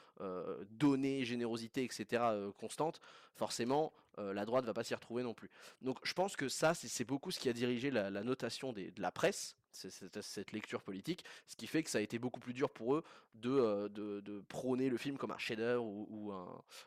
donner, 0.71 1.25
générosité, 1.25 1.83
etc. 1.83 2.23
constante, 2.57 2.99
forcément, 3.35 3.93
la 4.17 4.45
droite 4.45 4.65
va 4.65 4.73
pas 4.73 4.83
s'y 4.83 4.95
retrouver 4.95 5.23
non 5.23 5.33
plus. 5.33 5.49
Donc 5.81 5.99
je 6.03 6.13
pense 6.13 6.35
que 6.35 6.49
ça, 6.49 6.73
c'est 6.73 7.05
beaucoup 7.05 7.31
ce 7.31 7.39
qui 7.39 7.49
a 7.49 7.53
dirigé 7.53 7.91
la, 7.91 8.09
notation 8.23 8.73
de 8.73 8.91
la 8.97 9.11
presse, 9.11 9.55
cette, 9.71 10.21
cette, 10.21 10.51
lecture 10.51 10.81
politique, 10.81 11.23
ce 11.45 11.55
qui 11.55 11.67
fait 11.67 11.83
que 11.83 11.89
ça 11.89 11.99
a 11.99 12.01
été 12.01 12.19
beaucoup 12.19 12.39
plus 12.39 12.53
dur 12.53 12.69
pour 12.69 12.95
eux 12.95 13.03
de, 13.35 13.87
de, 13.89 14.43
prôner 14.49 14.89
le 14.89 14.97
film 14.97 15.17
comme 15.17 15.31
un 15.31 15.37
chef-d'œuvre 15.37 15.85
ou, 15.85 16.33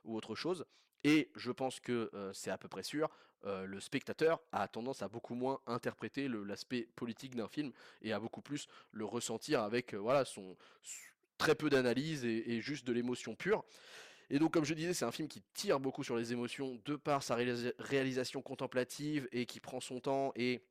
ou, 0.04 0.16
autre 0.16 0.34
chose. 0.34 0.64
Et 1.04 1.30
je 1.34 1.50
pense 1.50 1.80
que 1.80 2.10
c'est 2.34 2.50
à 2.50 2.58
peu 2.58 2.68
près 2.68 2.82
sûr, 2.82 3.08
le 3.44 3.80
spectateur 3.80 4.40
a 4.52 4.68
tendance 4.68 5.02
à 5.02 5.08
beaucoup 5.08 5.34
moins 5.34 5.60
interpréter 5.66 6.28
l'aspect 6.28 6.88
politique 6.96 7.34
d'un 7.34 7.48
film 7.48 7.72
et 8.02 8.12
à 8.12 8.20
beaucoup 8.20 8.42
plus 8.42 8.68
le 8.92 9.04
ressentir 9.04 9.62
avec 9.62 9.94
voilà 9.94 10.24
son, 10.24 10.56
très 11.40 11.54
peu 11.54 11.70
d'analyse 11.70 12.24
et, 12.24 12.60
juste 12.60 12.86
de 12.86 12.92
l'émotion 12.92 13.34
pure. 13.34 13.64
Et 14.28 14.38
donc, 14.38 14.52
comme 14.52 14.64
je 14.64 14.74
disais, 14.74 14.94
c'est 14.94 15.06
un 15.06 15.10
film 15.10 15.26
qui 15.26 15.42
tire 15.54 15.80
beaucoup 15.80 16.04
sur 16.04 16.16
les 16.16 16.32
émotions 16.32 16.80
de 16.84 16.94
par 16.94 17.22
sa 17.22 17.34
réalisation 17.78 18.42
contemplative 18.42 19.26
et 19.32 19.46
qui 19.46 19.58
prend 19.58 19.80
son 19.80 19.98
temps 19.98 20.32
et 20.36 20.62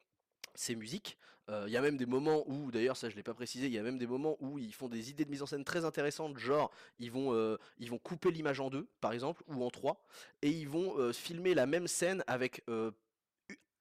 ses 0.55 0.75
musiques. 0.75 1.17
Il 1.65 1.71
y 1.71 1.77
a 1.77 1.81
même 1.81 1.97
des 1.97 2.05
moments 2.05 2.43
où, 2.45 2.69
d'ailleurs, 2.69 2.95
ça 2.95 3.09
je 3.09 3.15
l'ai 3.15 3.23
pas 3.23 3.33
précisé, 3.33 3.65
il 3.65 3.73
y 3.73 3.79
a 3.79 3.81
même 3.81 3.97
des 3.97 4.05
moments 4.05 4.37
où 4.39 4.59
ils 4.59 4.71
font 4.71 4.87
des 4.87 5.09
idées 5.09 5.25
de 5.25 5.31
mise 5.31 5.41
en 5.41 5.47
scène 5.47 5.63
très 5.63 5.83
intéressantes, 5.83 6.37
genre 6.37 6.69
ils 6.99 7.09
vont, 7.09 7.57
ils 7.79 7.89
vont 7.89 7.97
couper 7.97 8.29
l'image 8.29 8.59
en 8.59 8.69
deux, 8.69 8.87
par 9.01 9.13
exemple, 9.13 9.43
ou 9.47 9.63
en 9.63 9.71
trois, 9.71 10.05
et 10.43 10.51
ils 10.51 10.69
vont 10.69 11.11
filmer 11.11 11.55
la 11.55 11.65
même 11.65 11.87
scène 11.87 12.23
avec 12.27 12.63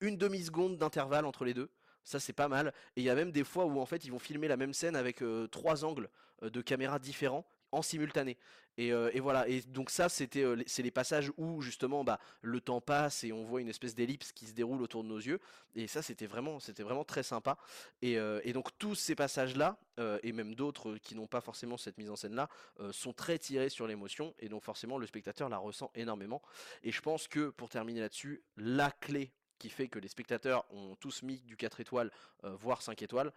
une 0.01 0.17
demi-seconde 0.17 0.79
d'intervalle 0.79 1.27
entre 1.27 1.45
les 1.45 1.53
deux. 1.53 1.69
Ça 2.05 2.19
c'est 2.19 2.33
pas 2.33 2.49
mal. 2.49 2.73
Et 2.97 3.03
il 3.03 3.05
y 3.05 3.11
a 3.11 3.15
même 3.15 3.33
des 3.33 3.45
fois 3.45 3.67
où 3.67 3.79
en 3.81 3.85
fait 3.85 4.03
ils 4.07 4.11
vont 4.11 4.19
filmer 4.19 4.49
la 4.49 4.57
même 4.57 4.73
scène 4.73 4.97
avec 4.97 5.23
trois 5.51 5.85
angles 5.85 6.09
de 6.41 6.63
caméra 6.63 6.99
différents 6.99 7.47
en 7.73 7.83
simultané. 7.83 8.37
Euh, 8.79 9.11
et, 9.13 9.21
voilà. 9.21 9.49
Et 9.49 9.61
donc 9.63 9.91
ça, 9.91 10.09
c'était, 10.09 10.43
euh, 10.43 10.63
c'est 10.67 10.83
les 10.83 10.91
passages 10.91 11.33
où 11.37 11.61
justement, 11.63 12.05
bah, 12.05 12.21
le 12.43 12.61
temps 12.61 12.81
passe 12.81 13.25
et 13.25 13.33
on 13.33 13.45
voit 13.45 13.61
une 13.61 13.69
espèce 13.69 13.95
d'ellipse 13.95 14.33
qui 14.33 14.47
se 14.47 14.53
déroule 14.53 14.83
autour 14.83 15.03
de 15.03 15.09
nos 15.09 15.19
yeux. 15.19 15.41
Et 15.75 15.87
ça, 15.87 16.03
c'était 16.03 16.27
vraiment, 16.27 16.61
c'était 16.61 16.83
vraiment 16.83 17.05
très 17.05 17.23
sympa. 17.23 17.59
Et, 18.03 18.19
euh, 18.19 18.41
donc 18.53 18.77
tous 18.79 18.95
ces 18.95 19.15
passages-là, 19.15 19.79
et 20.23 20.33
même 20.33 20.55
d'autres 20.55 20.97
qui 20.97 21.15
n'ont 21.15 21.27
pas 21.27 21.41
forcément 21.41 21.77
cette 21.77 21.99
mise 21.99 22.11
en 22.11 22.17
scène-là, 22.17 22.49
sont 22.93 23.13
très 23.13 23.39
tirés 23.39 23.69
sur 23.69 23.87
l'émotion. 23.87 24.35
Et 24.39 24.49
donc 24.49 24.65
forcément, 24.65 24.99
le 24.99 25.07
spectateur 25.07 25.49
la 25.49 25.59
ressent 25.59 25.91
énormément. 25.95 26.43
Et 26.83 26.93
je 26.93 27.01
pense 27.01 27.29
que 27.29 27.51
pour 27.51 27.69
terminer 27.69 28.01
là-dessus, 28.01 28.43
la 28.57 28.91
clé 28.91 29.33
qui 29.59 29.71
fait 29.71 29.89
que 29.89 29.99
les 29.99 30.09
spectateurs 30.09 30.65
ont 30.73 30.97
tous 30.97 31.23
mis 31.23 31.41
du 31.43 31.57
4 31.57 31.81
étoiles, 31.81 32.11
voire 32.43 32.83
5 32.83 33.01
étoiles, 33.03 33.33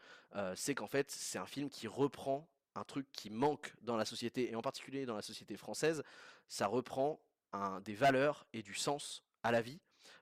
c'est 0.55 0.73
qu'en 0.75 0.87
fait, 0.87 1.11
c'est 1.11 1.37
un 1.39 1.45
film 1.45 1.69
qui 1.69 1.87
reprend 1.87 2.47
un 2.75 2.83
truc 2.83 3.07
qui 3.11 3.29
manque 3.29 3.73
dans 3.81 3.97
la 3.97 4.05
société, 4.05 4.51
et 4.51 4.55
en 4.55 4.61
particulier 4.61 5.05
dans 5.05 5.15
la 5.15 5.21
société 5.21 5.57
française, 5.57 6.03
ça 6.47 6.67
reprend 6.67 7.19
des 7.83 7.95
valeurs 7.95 8.45
et 8.53 8.63
du 8.63 8.73
sens 8.73 9.23
à 9.43 9.51
la 9.51 9.61
vie. 9.61 9.79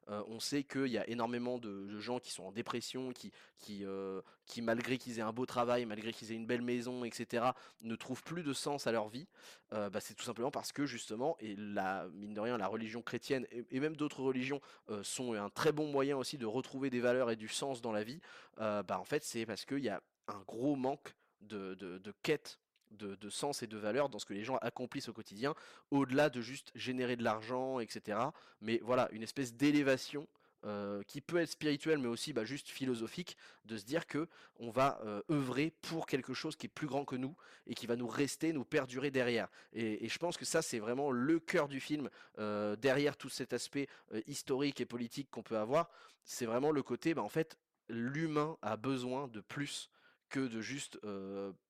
Euh, 0.09 0.23
on 0.27 0.39
sait 0.39 0.63
qu'il 0.63 0.88
y 0.88 0.97
a 0.97 1.07
énormément 1.07 1.57
de, 1.57 1.99
gens 1.99 2.19
qui 2.19 2.31
sont 2.31 2.43
en 2.43 2.51
dépression, 2.51 3.12
qui, 3.12 3.31
qui, 3.57 3.85
euh, 3.85 4.21
qui 4.45 4.62
malgré 4.62 4.97
qu'ils 4.97 5.19
aient 5.19 5.23
un 5.23 5.33
beau 5.33 5.45
travail, 5.45 5.85
malgré 5.85 6.12
qu'ils 6.13 6.31
aient 6.31 6.35
une 6.35 6.47
belle 6.47 6.62
maison, 6.62 7.03
etc., 7.03 7.45
ne 7.81 7.95
trouvent 7.95 8.23
plus 8.23 8.43
de 8.43 8.53
sens 8.53 8.88
à 8.88 8.91
leur 8.91 9.09
vie. 9.09 9.27
Euh, 9.73 9.89
bah, 9.89 9.99
c'est 9.99 10.13
tout 10.15 10.23
simplement 10.23 10.51
parce 10.51 10.71
que 10.71 10.85
justement, 10.85 11.35
et 11.39 11.55
la, 11.57 12.07
mine 12.13 12.33
de 12.33 12.39
rien, 12.39 12.57
la 12.57 12.67
religion 12.67 13.01
chrétienne 13.01 13.45
et, 13.51 13.79
même 13.79 13.95
d'autres 13.95 14.21
religions 14.21 14.59
sont 15.03 15.33
un 15.33 15.49
très 15.49 15.71
bon 15.71 15.89
moyen 15.89 16.17
aussi 16.17 16.38
de 16.38 16.45
retrouver 16.45 16.89
des 16.89 16.99
valeurs 16.99 17.31
et 17.31 17.38
du 17.38 17.47
sens 17.47 17.81
dans 17.81 17.93
la 17.93 18.03
vie. 18.03 18.19
bah, 18.57 18.99
en 18.99 19.05
fait, 19.05 19.23
c'est 19.23 19.45
parce 19.45 19.65
qu'il 19.65 19.79
y 19.79 19.89
a 19.89 20.01
un 20.27 20.41
gros 20.47 20.75
manque 20.75 21.15
de, 21.41 21.73
de, 21.75 22.13
quête 22.23 22.60
de, 22.91 23.30
sens 23.30 23.63
et 23.63 23.67
de 23.67 23.78
valeur 23.78 24.10
dans 24.10 24.19
ce 24.19 24.25
que 24.25 24.34
les 24.34 24.43
gens 24.43 24.58
accomplissent 24.58 25.10
au 25.10 25.13
quotidien, 25.13 25.54
au-delà 25.91 26.30
de 26.30 26.41
juste 26.41 26.71
générer 26.75 27.15
de 27.15 27.23
l'argent, 27.23 27.80
etc. 27.80 28.19
Mais 28.62 28.80
voilà, 28.84 29.10
une 29.12 29.23
espèce 29.23 29.54
d'élévation 29.54 30.28
euh, 30.65 31.04
qui 31.04 31.21
peut 31.21 31.38
être 31.38 31.52
spirituelle, 31.52 31.99
mais 31.99 32.10
aussi 32.10 32.34
bah, 32.34 32.43
juste 32.43 32.67
philosophique, 32.67 33.38
de 33.63 33.78
se 33.78 33.86
dire 33.86 34.06
que 34.06 34.28
on 34.58 34.71
va 34.71 34.99
euh, 35.06 35.21
œuvrer 35.32 35.71
pour 35.82 36.06
quelque 36.06 36.34
chose 36.34 36.58
qui 36.58 36.65
est 36.65 36.69
plus 36.69 36.88
grand 36.88 37.06
que 37.06 37.15
nous 37.15 37.34
et 37.65 37.73
qui 37.73 37.88
va 37.88 37.95
nous 37.95 38.10
rester, 38.10 38.52
nous 38.52 38.65
perdurer 38.65 39.10
derrière. 39.10 39.47
Et, 39.71 40.10
je 40.10 40.17
pense 40.17 40.36
que 40.36 40.43
ça, 40.43 40.62
c'est 40.62 40.80
vraiment 40.80 41.12
le 41.12 41.39
cœur 41.39 41.69
du 41.69 41.80
film, 41.80 42.10
euh, 42.39 42.75
derrière 42.75 43.15
tout 43.15 43.30
cet 43.30 43.54
aspect 43.54 43.88
historique 44.28 44.82
et 44.82 44.86
politique 44.86 45.30
qu'on 45.32 45.43
peut 45.43 45.58
avoir. 45.58 45.89
C'est 46.25 46.45
vraiment 46.45 46.71
le 46.71 46.84
côté, 46.84 47.13
bah, 47.13 47.23
en 47.23 47.30
fait, 47.30 47.58
l'humain 47.88 48.58
a 48.62 48.75
besoin 48.75 49.30
de 49.30 49.39
plus 49.39 49.89
que 50.29 50.47
de 50.47 50.61
juste 50.61 50.99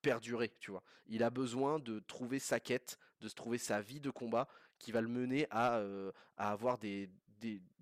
perdurer, 0.02 0.52
tu 0.60 0.72
vois? 0.72 0.84
Il 1.08 1.24
a 1.24 1.30
besoin 1.30 1.80
de 1.80 2.00
trouver 2.00 2.40
sa 2.40 2.60
quête, 2.60 3.00
de 3.22 3.28
se 3.28 3.36
trouver 3.36 3.58
sa 3.58 3.82
vie 3.82 4.00
de 4.00 4.10
combat 4.10 4.48
qui 4.78 4.92
va 4.92 5.02
le 5.02 5.08
mener 5.08 5.48
à, 5.52 5.82
avoir 6.38 6.78
des, 6.78 7.10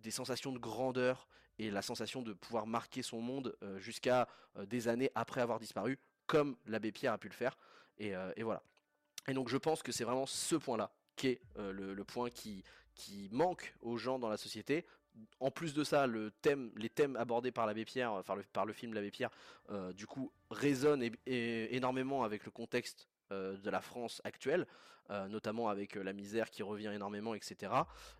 sensations 0.10 0.52
de 0.52 0.60
grandeur 0.60 1.28
et 1.60 1.70
la 1.72 1.82
sensation 1.82 2.22
de 2.22 2.34
pouvoir 2.34 2.68
marquer 2.68 3.02
son 3.02 3.22
monde 3.22 3.56
jusqu'à 3.78 4.28
des 4.68 4.88
années 4.88 5.12
après 5.16 5.42
avoir 5.42 5.60
disparu, 5.60 6.00
comme 6.26 6.56
l'abbé 6.66 6.92
Pierre 6.92 7.14
a 7.14 7.18
pu 7.18 7.28
le 7.28 7.34
faire. 7.34 7.58
Et, 7.98 8.14
voilà. 8.42 8.64
Et 9.28 9.34
donc 9.34 9.50
je 9.50 9.58
pense 9.58 9.84
que 9.84 9.92
c'est 9.92 10.04
vraiment 10.04 10.26
ce 10.26 10.56
point-là 10.56 10.92
qui 11.16 11.28
est 11.28 11.42
le, 11.56 12.04
point 12.04 12.30
qui, 12.30 12.64
qui 12.96 13.30
manque 13.32 13.76
aux 13.82 13.98
gens 13.98 14.20
dans 14.20 14.30
la 14.30 14.38
société, 14.38 14.86
en 15.40 15.52
plus 15.52 15.74
de 15.74 15.84
ça, 15.84 16.08
le 16.08 16.32
thème, 16.42 16.72
les 16.76 16.90
thèmes 16.90 17.16
abordés 17.16 17.52
par 17.52 17.66
l'abbé 17.66 17.86
Pierre, 17.86 18.12
enfin 18.14 18.36
le, 18.36 18.44
par 18.44 18.66
le 18.66 18.74
film 18.74 18.94
l'abbé 18.94 19.12
Pierre, 19.12 19.30
euh, 19.70 19.94
du 19.94 20.08
coup 20.08 20.32
résonnent 20.50 21.10
énormément 21.26 22.24
avec 22.24 22.46
le 22.46 22.52
contexte 22.52 23.08
euh, 23.32 23.58
de 23.58 23.70
la 23.70 23.82
France 23.82 24.22
actuelle, 24.24 24.66
euh, 25.10 25.28
notamment 25.28 25.70
avec 25.70 25.96
la 25.96 26.14
misère 26.14 26.50
qui 26.50 26.64
revient 26.64 26.92
énormément, 26.94 27.34
etc. 27.36 27.72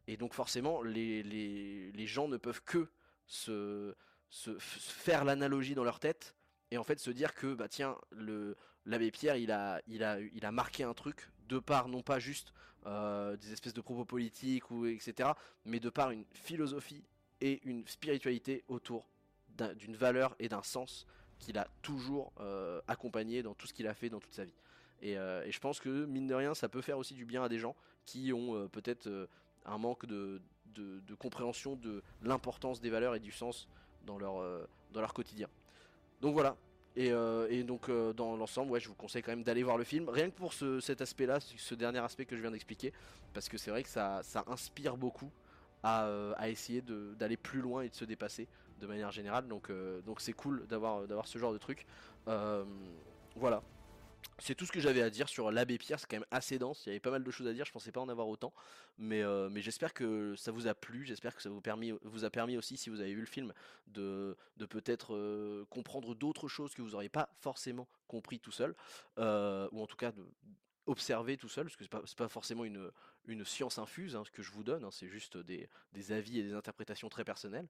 Et 0.08 0.18
donc 0.18 0.34
forcément, 0.34 0.82
les, 0.84 1.94
gens 2.06 2.28
ne 2.28 2.38
peuvent 2.38 2.64
que 2.64 2.90
se, 3.26 3.96
faire 4.60 5.26
l'analogie 5.26 5.76
dans 5.76 5.84
leur 5.84 6.00
tête 6.00 6.36
et 6.72 6.78
en 6.78 6.84
fait 6.84 7.00
se 7.00 7.12
dire 7.12 7.34
que 7.34 7.54
bah 7.54 7.70
tiens 7.70 7.98
l'abbé 8.86 9.10
Pierre 9.10 9.38
il 9.38 9.54
a 9.54 9.82
il 9.88 10.04
a 10.04 10.20
il 10.20 10.46
a 10.46 10.52
marqué 10.52 10.84
un 10.84 10.94
truc 10.94 11.30
de 11.48 11.60
part 11.60 11.88
non 11.88 12.02
pas 12.02 12.20
juste 12.20 12.54
euh, 12.86 13.36
des 13.38 13.52
espèces 13.52 13.74
de 13.74 13.82
propos 13.82 14.06
politiques 14.06 14.72
ou 14.72 14.86
etc. 14.86 15.32
Mais 15.66 15.80
de 15.80 15.90
par 15.90 16.12
une 16.12 16.24
philosophie 16.34 17.04
et 17.42 17.60
une 17.66 17.86
spiritualité 17.88 18.64
autour 18.68 19.06
d'une 19.76 19.96
valeur 19.96 20.36
et 20.40 20.48
d'un 20.48 20.64
sens 20.64 21.06
qu'il 21.40 21.58
a 21.58 21.68
toujours 21.82 22.32
euh, 22.40 22.80
accompagné 22.88 23.44
dans 23.44 23.54
tout 23.54 23.68
ce 23.68 23.74
qu'il 23.74 23.88
a 23.88 23.94
fait 23.94 24.10
dans 24.10 24.20
toute 24.20 24.34
sa 24.34 24.46
vie. 24.46 24.54
Euh, 25.04 25.44
et, 25.44 25.52
je 25.52 25.60
pense 25.60 25.80
que 25.80 26.06
mine 26.06 26.28
de 26.28 26.34
rien, 26.34 26.56
ça 26.56 26.70
peut 26.70 26.82
faire 26.82 26.98
aussi 26.98 27.14
du 27.14 27.26
bien 27.26 27.44
à 27.44 27.50
des 27.50 27.60
gens 27.60 27.76
qui 28.06 28.32
ont 28.32 28.70
peut-être 28.70 29.28
un 29.66 29.78
manque 29.78 30.06
de, 30.06 30.42
de, 30.74 31.16
compréhension 31.16 31.76
de 31.76 32.02
l'importance 32.22 32.80
des 32.80 32.90
valeurs 32.90 33.16
et 33.16 33.20
du 33.20 33.32
sens 33.32 33.68
dans 34.06 34.18
leur, 34.18 34.42
dans 34.94 35.02
leur 35.02 35.14
quotidien. 35.14 35.50
Donc 36.22 36.34
voilà, 36.34 36.56
euh, 36.98 37.48
et, 37.50 37.64
donc 37.64 37.90
euh, 37.90 38.14
dans 38.14 38.36
l'ensemble, 38.36 38.72
ouais, 38.72 38.80
je 38.80 38.88
vous 38.88 38.96
conseille 38.96 39.22
quand 39.22 39.32
même 39.32 39.44
d'aller 39.44 39.64
voir 39.64 39.78
le 39.78 39.84
film, 39.84 40.10
rien 40.10 40.30
que 40.30 40.36
pour 40.36 40.54
cet 40.54 41.02
aspect-là, 41.02 41.40
ce 41.40 41.76
dernier 41.76 42.00
aspect 42.00 42.26
que 42.26 42.36
je 42.36 42.42
viens 42.42 42.52
d'expliquer, 42.52 42.92
parce 43.34 43.50
que 43.50 43.58
c'est 43.58 43.72
vrai 43.72 43.84
que 43.84 43.90
ça, 43.90 44.22
inspire 44.48 44.98
beaucoup 44.98 45.32
à, 45.84 46.06
euh, 46.06 46.34
essayer 46.46 46.82
d'aller 46.82 47.38
plus 47.38 47.62
loin 47.62 47.84
et 47.84 47.90
de 47.90 47.96
se 47.96 48.06
dépasser 48.06 48.48
de 48.80 48.88
manière 48.88 49.12
générale. 49.12 49.48
Donc 49.48 49.72
donc 50.06 50.22
c'est 50.22 50.34
cool 50.34 50.66
d'avoir 50.68 51.06
ce 51.26 51.38
genre 51.38 51.54
de 51.54 51.58
truc. 51.58 51.86
voilà, 52.26 53.62
c'est 54.40 54.56
tout 54.56 54.66
ce 54.66 54.72
que 54.72 54.80
j'avais 54.80 55.02
à 55.02 55.10
dire 55.10 55.30
sur 55.30 55.52
l'abbé 55.52 55.78
Pierre, 55.78 56.00
c'est 56.00 56.08
quand 56.08 56.18
même 56.18 56.26
assez 56.32 56.60
dense, 56.60 56.86
il 56.86 56.90
y 56.90 56.92
avait 56.92 57.00
pas 57.00 57.12
mal 57.12 57.24
de 57.24 57.32
choses 57.32 57.48
à 57.48 57.54
dire, 57.54 57.66
je 57.66 57.72
pensais 57.72 57.92
pas 57.92 58.02
en 58.02 58.10
avoir 58.10 58.28
autant, 58.28 58.54
mais, 58.98 59.24
euh, 59.24 59.50
j'espère 59.56 59.94
que 59.94 60.36
ça 60.36 60.52
vous 60.52 60.68
a 60.68 60.76
plu, 60.76 61.06
j'espère 61.06 61.36
que 61.36 61.42
ça 61.42 61.50
vous, 61.50 61.62
permis, 61.62 61.92
a 61.92 62.30
permis 62.30 62.58
aussi, 62.58 62.78
si 62.78 62.90
vous 62.90 63.02
avez 63.02 63.14
vu 63.14 63.22
le 63.22 63.28
film, 63.28 63.54
de, 63.88 64.38
peut-être 64.70 65.16
euh, 65.16 65.66
comprendre 65.70 66.16
d'autres 66.16 66.48
choses 66.48 66.74
que 66.74 66.82
vous 66.82 66.92
n'auriez 66.92 67.10
pas 67.10 67.30
forcément 67.40 67.88
compris 68.08 68.40
tout 68.40 68.52
seul, 68.52 68.76
euh, 69.18 69.68
ou 69.72 69.82
en 69.82 69.88
tout 69.88 69.98
cas 69.98 70.12
de, 70.12 70.26
observer 70.88 71.38
tout 71.38 71.50
seul, 71.50 71.66
parce 71.66 71.76
que 71.76 71.84
c'est 72.06 72.18
pas 72.18 72.28
forcément 72.30 72.64
une, 72.64 72.90
une 73.28 73.46
science 73.46 73.78
infuse 73.78 74.16
hein, 74.16 74.24
ce 74.26 74.32
que 74.32 74.42
je 74.42 74.52
vous 74.52 74.64
donne, 74.64 74.84
hein, 74.84 74.92
c'est 74.92 75.08
juste 75.08 75.38
des, 75.38 75.70
avis 76.12 76.40
et 76.40 76.44
des 76.44 76.54
interprétations 76.54 77.10
très 77.10 77.24
personnelles. 77.24 77.68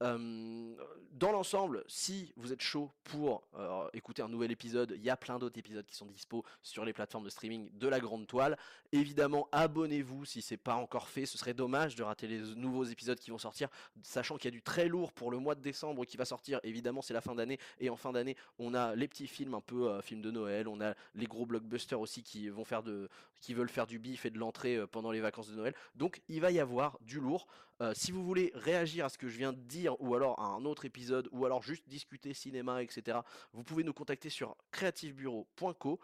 dans 0.00 1.32
l'ensemble, 1.32 1.84
si 1.86 2.32
vous 2.36 2.52
êtes 2.52 2.62
chaud 2.62 2.90
pour 3.04 3.46
écouter 3.92 4.22
un 4.22 4.28
nouvel 4.28 4.52
épisode, 4.52 4.94
il 4.96 5.02
y 5.02 5.10
a 5.10 5.16
plein 5.16 5.38
d'autres 5.38 5.58
épisodes 5.58 5.84
qui 5.86 5.96
sont 5.96 6.06
dispo 6.06 6.44
sur 6.62 6.84
les 6.84 6.92
plateformes 6.92 7.24
de 7.24 7.30
streaming 7.30 7.68
de 7.76 7.88
la 7.88 8.00
Grande 8.00 8.26
Toile. 8.26 8.56
Évidemment, 8.92 9.48
abonnez-vous 9.52 10.24
si 10.24 10.40
c'est 10.40 10.56
pas 10.56 10.74
encore 10.74 11.08
fait, 11.08 11.26
ce 11.26 11.36
serait 11.36 11.54
dommage 11.54 11.96
de 11.96 12.02
rater 12.02 12.26
les 12.26 12.40
nouveaux 12.54 12.84
épisodes 12.84 13.18
qui 13.18 13.30
vont 13.30 13.38
sortir, 13.38 13.68
sachant 14.02 14.36
qu'il 14.36 14.46
y 14.46 14.48
a 14.48 14.56
du 14.56 14.62
très 14.62 14.88
lourd 14.88 15.12
pour 15.12 15.30
le 15.30 15.38
mois 15.38 15.54
de 15.54 15.60
décembre 15.60 16.04
qui 16.04 16.16
va 16.16 16.24
sortir. 16.24 16.60
Évidemment, 16.62 17.02
c'est 17.02 17.14
la 17.14 17.20
fin 17.20 17.34
d'année, 17.34 17.58
et 17.80 17.90
en 17.90 17.96
fin 17.96 18.12
d'année, 18.12 18.36
on 18.58 18.74
a 18.74 18.94
les 18.94 19.08
petits 19.08 19.26
films 19.26 19.54
un 19.54 19.60
peu 19.60 20.00
films 20.00 20.22
de 20.22 20.30
Noël, 20.30 20.68
on 20.68 20.80
a 20.80 20.94
les 21.14 21.26
gros 21.26 21.46
blockbusters 21.46 22.00
aussi 22.00 22.22
qui 22.22 22.48
vont 22.48 22.64
faire 22.64 22.82
de, 22.82 23.08
qui 23.40 23.54
veulent 23.54 23.68
faire 23.68 23.86
du 23.86 23.98
bif 23.98 24.24
et 24.26 24.30
de 24.30 24.38
l'entrée 24.38 24.86
pendant 24.94 25.10
les 25.10 25.20
vacances 25.20 25.48
de 25.48 25.56
Noël. 25.56 25.74
Donc 25.96 26.22
il 26.28 26.40
va 26.40 26.52
y 26.52 26.60
avoir 26.60 26.96
du 27.00 27.18
lourd. 27.18 27.48
si 27.94 28.12
vous 28.12 28.24
voulez 28.24 28.52
réagir 28.54 29.04
à 29.04 29.08
ce 29.08 29.18
que 29.18 29.26
je 29.26 29.36
viens 29.36 29.52
de 29.52 29.58
dire, 29.58 30.00
ou 30.00 30.14
alors 30.14 30.38
à 30.38 30.46
un 30.46 30.64
autre 30.64 30.84
épisode, 30.84 31.28
ou 31.32 31.44
alors 31.44 31.62
juste 31.62 31.88
discuter 31.88 32.32
cinéma, 32.32 32.80
etc., 32.80 33.18
vous 33.52 33.64
pouvez 33.64 33.82
nous 33.82 33.92
contacter 33.92 34.30
sur 34.30 34.56
creativebureau.co. 34.70 35.98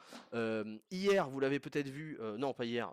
hier, 0.91 1.30
vous 1.30 1.38
l'avez 1.38 1.61
peut-être 1.61 1.88
vu, 1.88 2.18
non 2.36 2.53
pas 2.53 2.64
hier, 2.64 2.93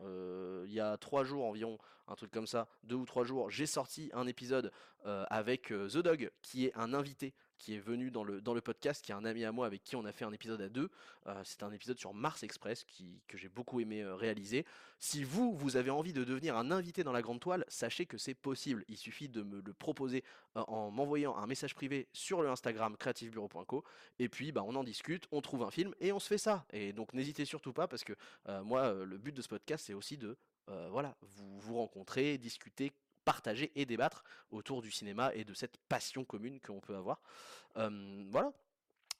il 0.65 0.71
y 0.71 0.79
a 0.79 0.95
trois 0.97 1.23
jours 1.23 1.45
environ, 1.45 1.79
un 2.07 2.13
truc 2.15 2.29
comme 2.31 2.45
ça, 2.45 2.67
deux 2.83 2.95
ou 2.95 3.05
trois 3.05 3.23
jours, 3.23 3.49
j'ai 3.49 3.65
sorti 3.65 4.11
un 4.13 4.27
épisode 4.27 4.71
avec 5.03 5.69
The 5.69 5.97
Dog, 5.97 6.29
qui 6.43 6.67
est 6.67 6.73
un 6.75 6.93
invité 6.93 7.33
qui 7.57 7.75
est 7.75 7.79
venu 7.79 8.11
dans 8.11 8.23
le, 8.23 8.41
dans 8.41 8.53
le 8.53 8.61
podcast, 8.61 9.03
qui 9.03 9.11
est 9.11 9.15
un 9.15 9.25
ami 9.25 9.43
à 9.43 9.51
moi 9.51 9.65
avec 9.65 9.83
qui 9.83 9.95
on 9.95 10.05
a 10.05 10.11
fait 10.11 10.25
un 10.25 10.31
épisode 10.31 10.61
à 10.61 10.69
deux. 10.69 10.89
Euh, 11.27 11.41
c'est 11.43 11.63
un 11.63 11.71
épisode 11.71 11.97
sur 11.97 12.13
Mars 12.13 12.43
Express 12.43 12.83
qui, 12.83 13.21
que 13.27 13.37
j'ai 13.37 13.49
beaucoup 13.49 13.79
aimé 13.79 14.01
euh, 14.01 14.15
réaliser. 14.15 14.65
Si 14.99 15.23
vous, 15.23 15.53
vous 15.53 15.75
avez 15.75 15.89
envie 15.89 16.13
de 16.13 16.23
devenir 16.23 16.55
un 16.55 16.71
invité 16.71 17.03
dans 17.03 17.11
la 17.11 17.21
grande 17.21 17.39
toile, 17.39 17.65
sachez 17.67 18.05
que 18.05 18.17
c'est 18.17 18.33
possible. 18.33 18.83
Il 18.87 18.97
suffit 18.97 19.29
de 19.29 19.41
me 19.43 19.61
le 19.61 19.73
proposer 19.73 20.23
euh, 20.55 20.61
en 20.67 20.91
m'envoyant 20.91 21.35
un 21.35 21.47
message 21.47 21.75
privé 21.75 22.07
sur 22.13 22.41
le 22.41 22.49
Instagram 22.49 22.95
creativebureau.co 22.97 23.83
et 24.19 24.29
puis 24.29 24.51
bah, 24.51 24.63
on 24.65 24.75
en 24.75 24.83
discute, 24.83 25.27
on 25.31 25.41
trouve 25.41 25.63
un 25.63 25.71
film 25.71 25.93
et 25.99 26.11
on 26.11 26.19
se 26.19 26.27
fait 26.27 26.37
ça. 26.37 26.65
Et 26.71 26.93
donc 26.93 27.13
n'hésitez 27.13 27.45
surtout 27.45 27.73
pas 27.73 27.87
parce 27.87 28.03
que 28.03 28.13
moi, 28.63 28.93
le 28.93 29.17
but 29.17 29.35
de 29.35 29.41
ce 29.41 29.47
podcast, 29.47 29.85
c'est 29.85 29.93
aussi 29.93 30.17
de 30.17 30.37
voilà, 30.89 31.15
vous, 31.21 31.59
vous 31.59 31.77
rencontrer, 31.77 32.37
discuter, 32.37 32.91
partager 33.27 33.73
et 33.75 33.85
débattre 33.85 34.23
autour 34.51 34.81
du 34.81 34.89
cinéma 34.89 35.33
et 35.33 35.43
de 35.43 35.53
cette 35.53 35.75
passion 35.89 36.23
commune 36.23 36.61
qu'on 36.61 36.79
peut 36.79 36.95
avoir. 36.95 37.19
voilà. 37.75 38.53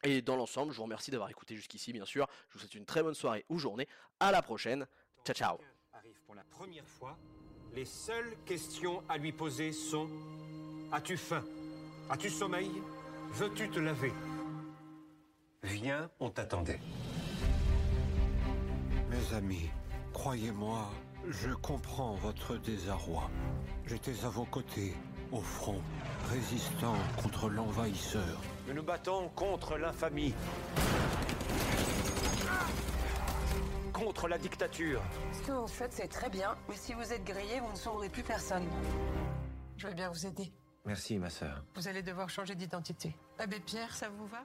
Et 0.04 0.22
dans 0.22 0.38
l'ensemble, 0.38 0.72
je 0.72 0.78
vous 0.78 0.84
remercie 0.84 1.12
d'avoir 1.12 1.30
écouté 1.30 1.58
jusqu'ici, 1.58 1.92
bien 1.92 2.06
sûr. 2.06 2.26
Je 2.48 2.54
vous 2.54 2.60
souhaite 2.60 2.76
une 2.76 2.86
très 2.86 3.04
bonne 3.04 3.16
soirée 3.16 3.44
ou 3.50 3.60
journée. 3.60 3.86
À 4.22 4.32
la 4.32 4.42
prochaine. 4.42 4.88
Ciao, 5.26 5.36
ciao. 5.36 5.58
Arrive 5.92 6.22
pour 6.26 6.36
la 6.36 6.46
première 6.46 6.88
fois. 6.88 7.18
Les 7.74 7.84
seules 7.84 8.38
questions 8.46 9.04
à 9.10 9.18
lui 9.18 9.34
poser 9.34 9.74
sont 9.74 10.08
As-tu 10.94 11.18
faim? 11.18 11.44
As-tu 12.10 12.30
sommeil? 12.30 12.72
Veux-tu 13.32 13.70
te 13.70 13.80
laver? 13.80 14.14
Viens, 15.64 16.10
on 16.22 16.30
t'attendait. 16.30 16.80
Mes 19.10 19.36
amis, 19.36 19.70
croyez-moi, 20.14 20.90
je 21.30 21.52
comprends 21.52 22.14
votre 22.16 22.58
désarroi. 22.58 23.30
J'étais 23.86 24.26
à 24.26 24.30
vos 24.30 24.46
côtés, 24.46 24.96
au 25.32 25.42
front, 25.42 25.82
résistant 26.30 26.96
contre 27.22 27.50
l'envahisseur. 27.50 28.42
Nous 28.68 28.74
nous 28.74 28.84
battons 28.84 29.30
contre 29.30 29.78
l'infamie. 29.78 30.34
Contre 33.94 34.28
la 34.28 34.38
dictature. 34.38 35.02
Ce 35.34 35.42
que 35.48 35.52
vous 35.52 35.68
faites, 35.68 35.94
c'est 35.94 36.08
très 36.08 36.30
bien, 36.30 36.56
mais 36.70 36.76
si 36.76 36.94
vous 36.94 37.12
êtes 37.12 37.24
grillé, 37.24 37.60
vous 37.60 37.72
ne 37.72 37.78
sauverez 37.78 38.10
plus 38.10 38.24
personne. 38.24 38.68
Je 39.78 39.88
vais 39.88 39.96
bien 39.96 40.10
vous 40.10 40.26
aider. 40.26 40.52
Merci, 40.86 41.18
ma 41.18 41.30
sœur. 41.30 41.64
Vous 41.76 41.88
allez 41.88 42.02
devoir 42.04 42.30
changer 42.30 42.56
d'identité. 42.56 43.16
Abbé 43.40 43.60
Pierre, 43.60 43.94
ça 43.94 44.10
vous 44.10 44.28
va? 44.28 44.44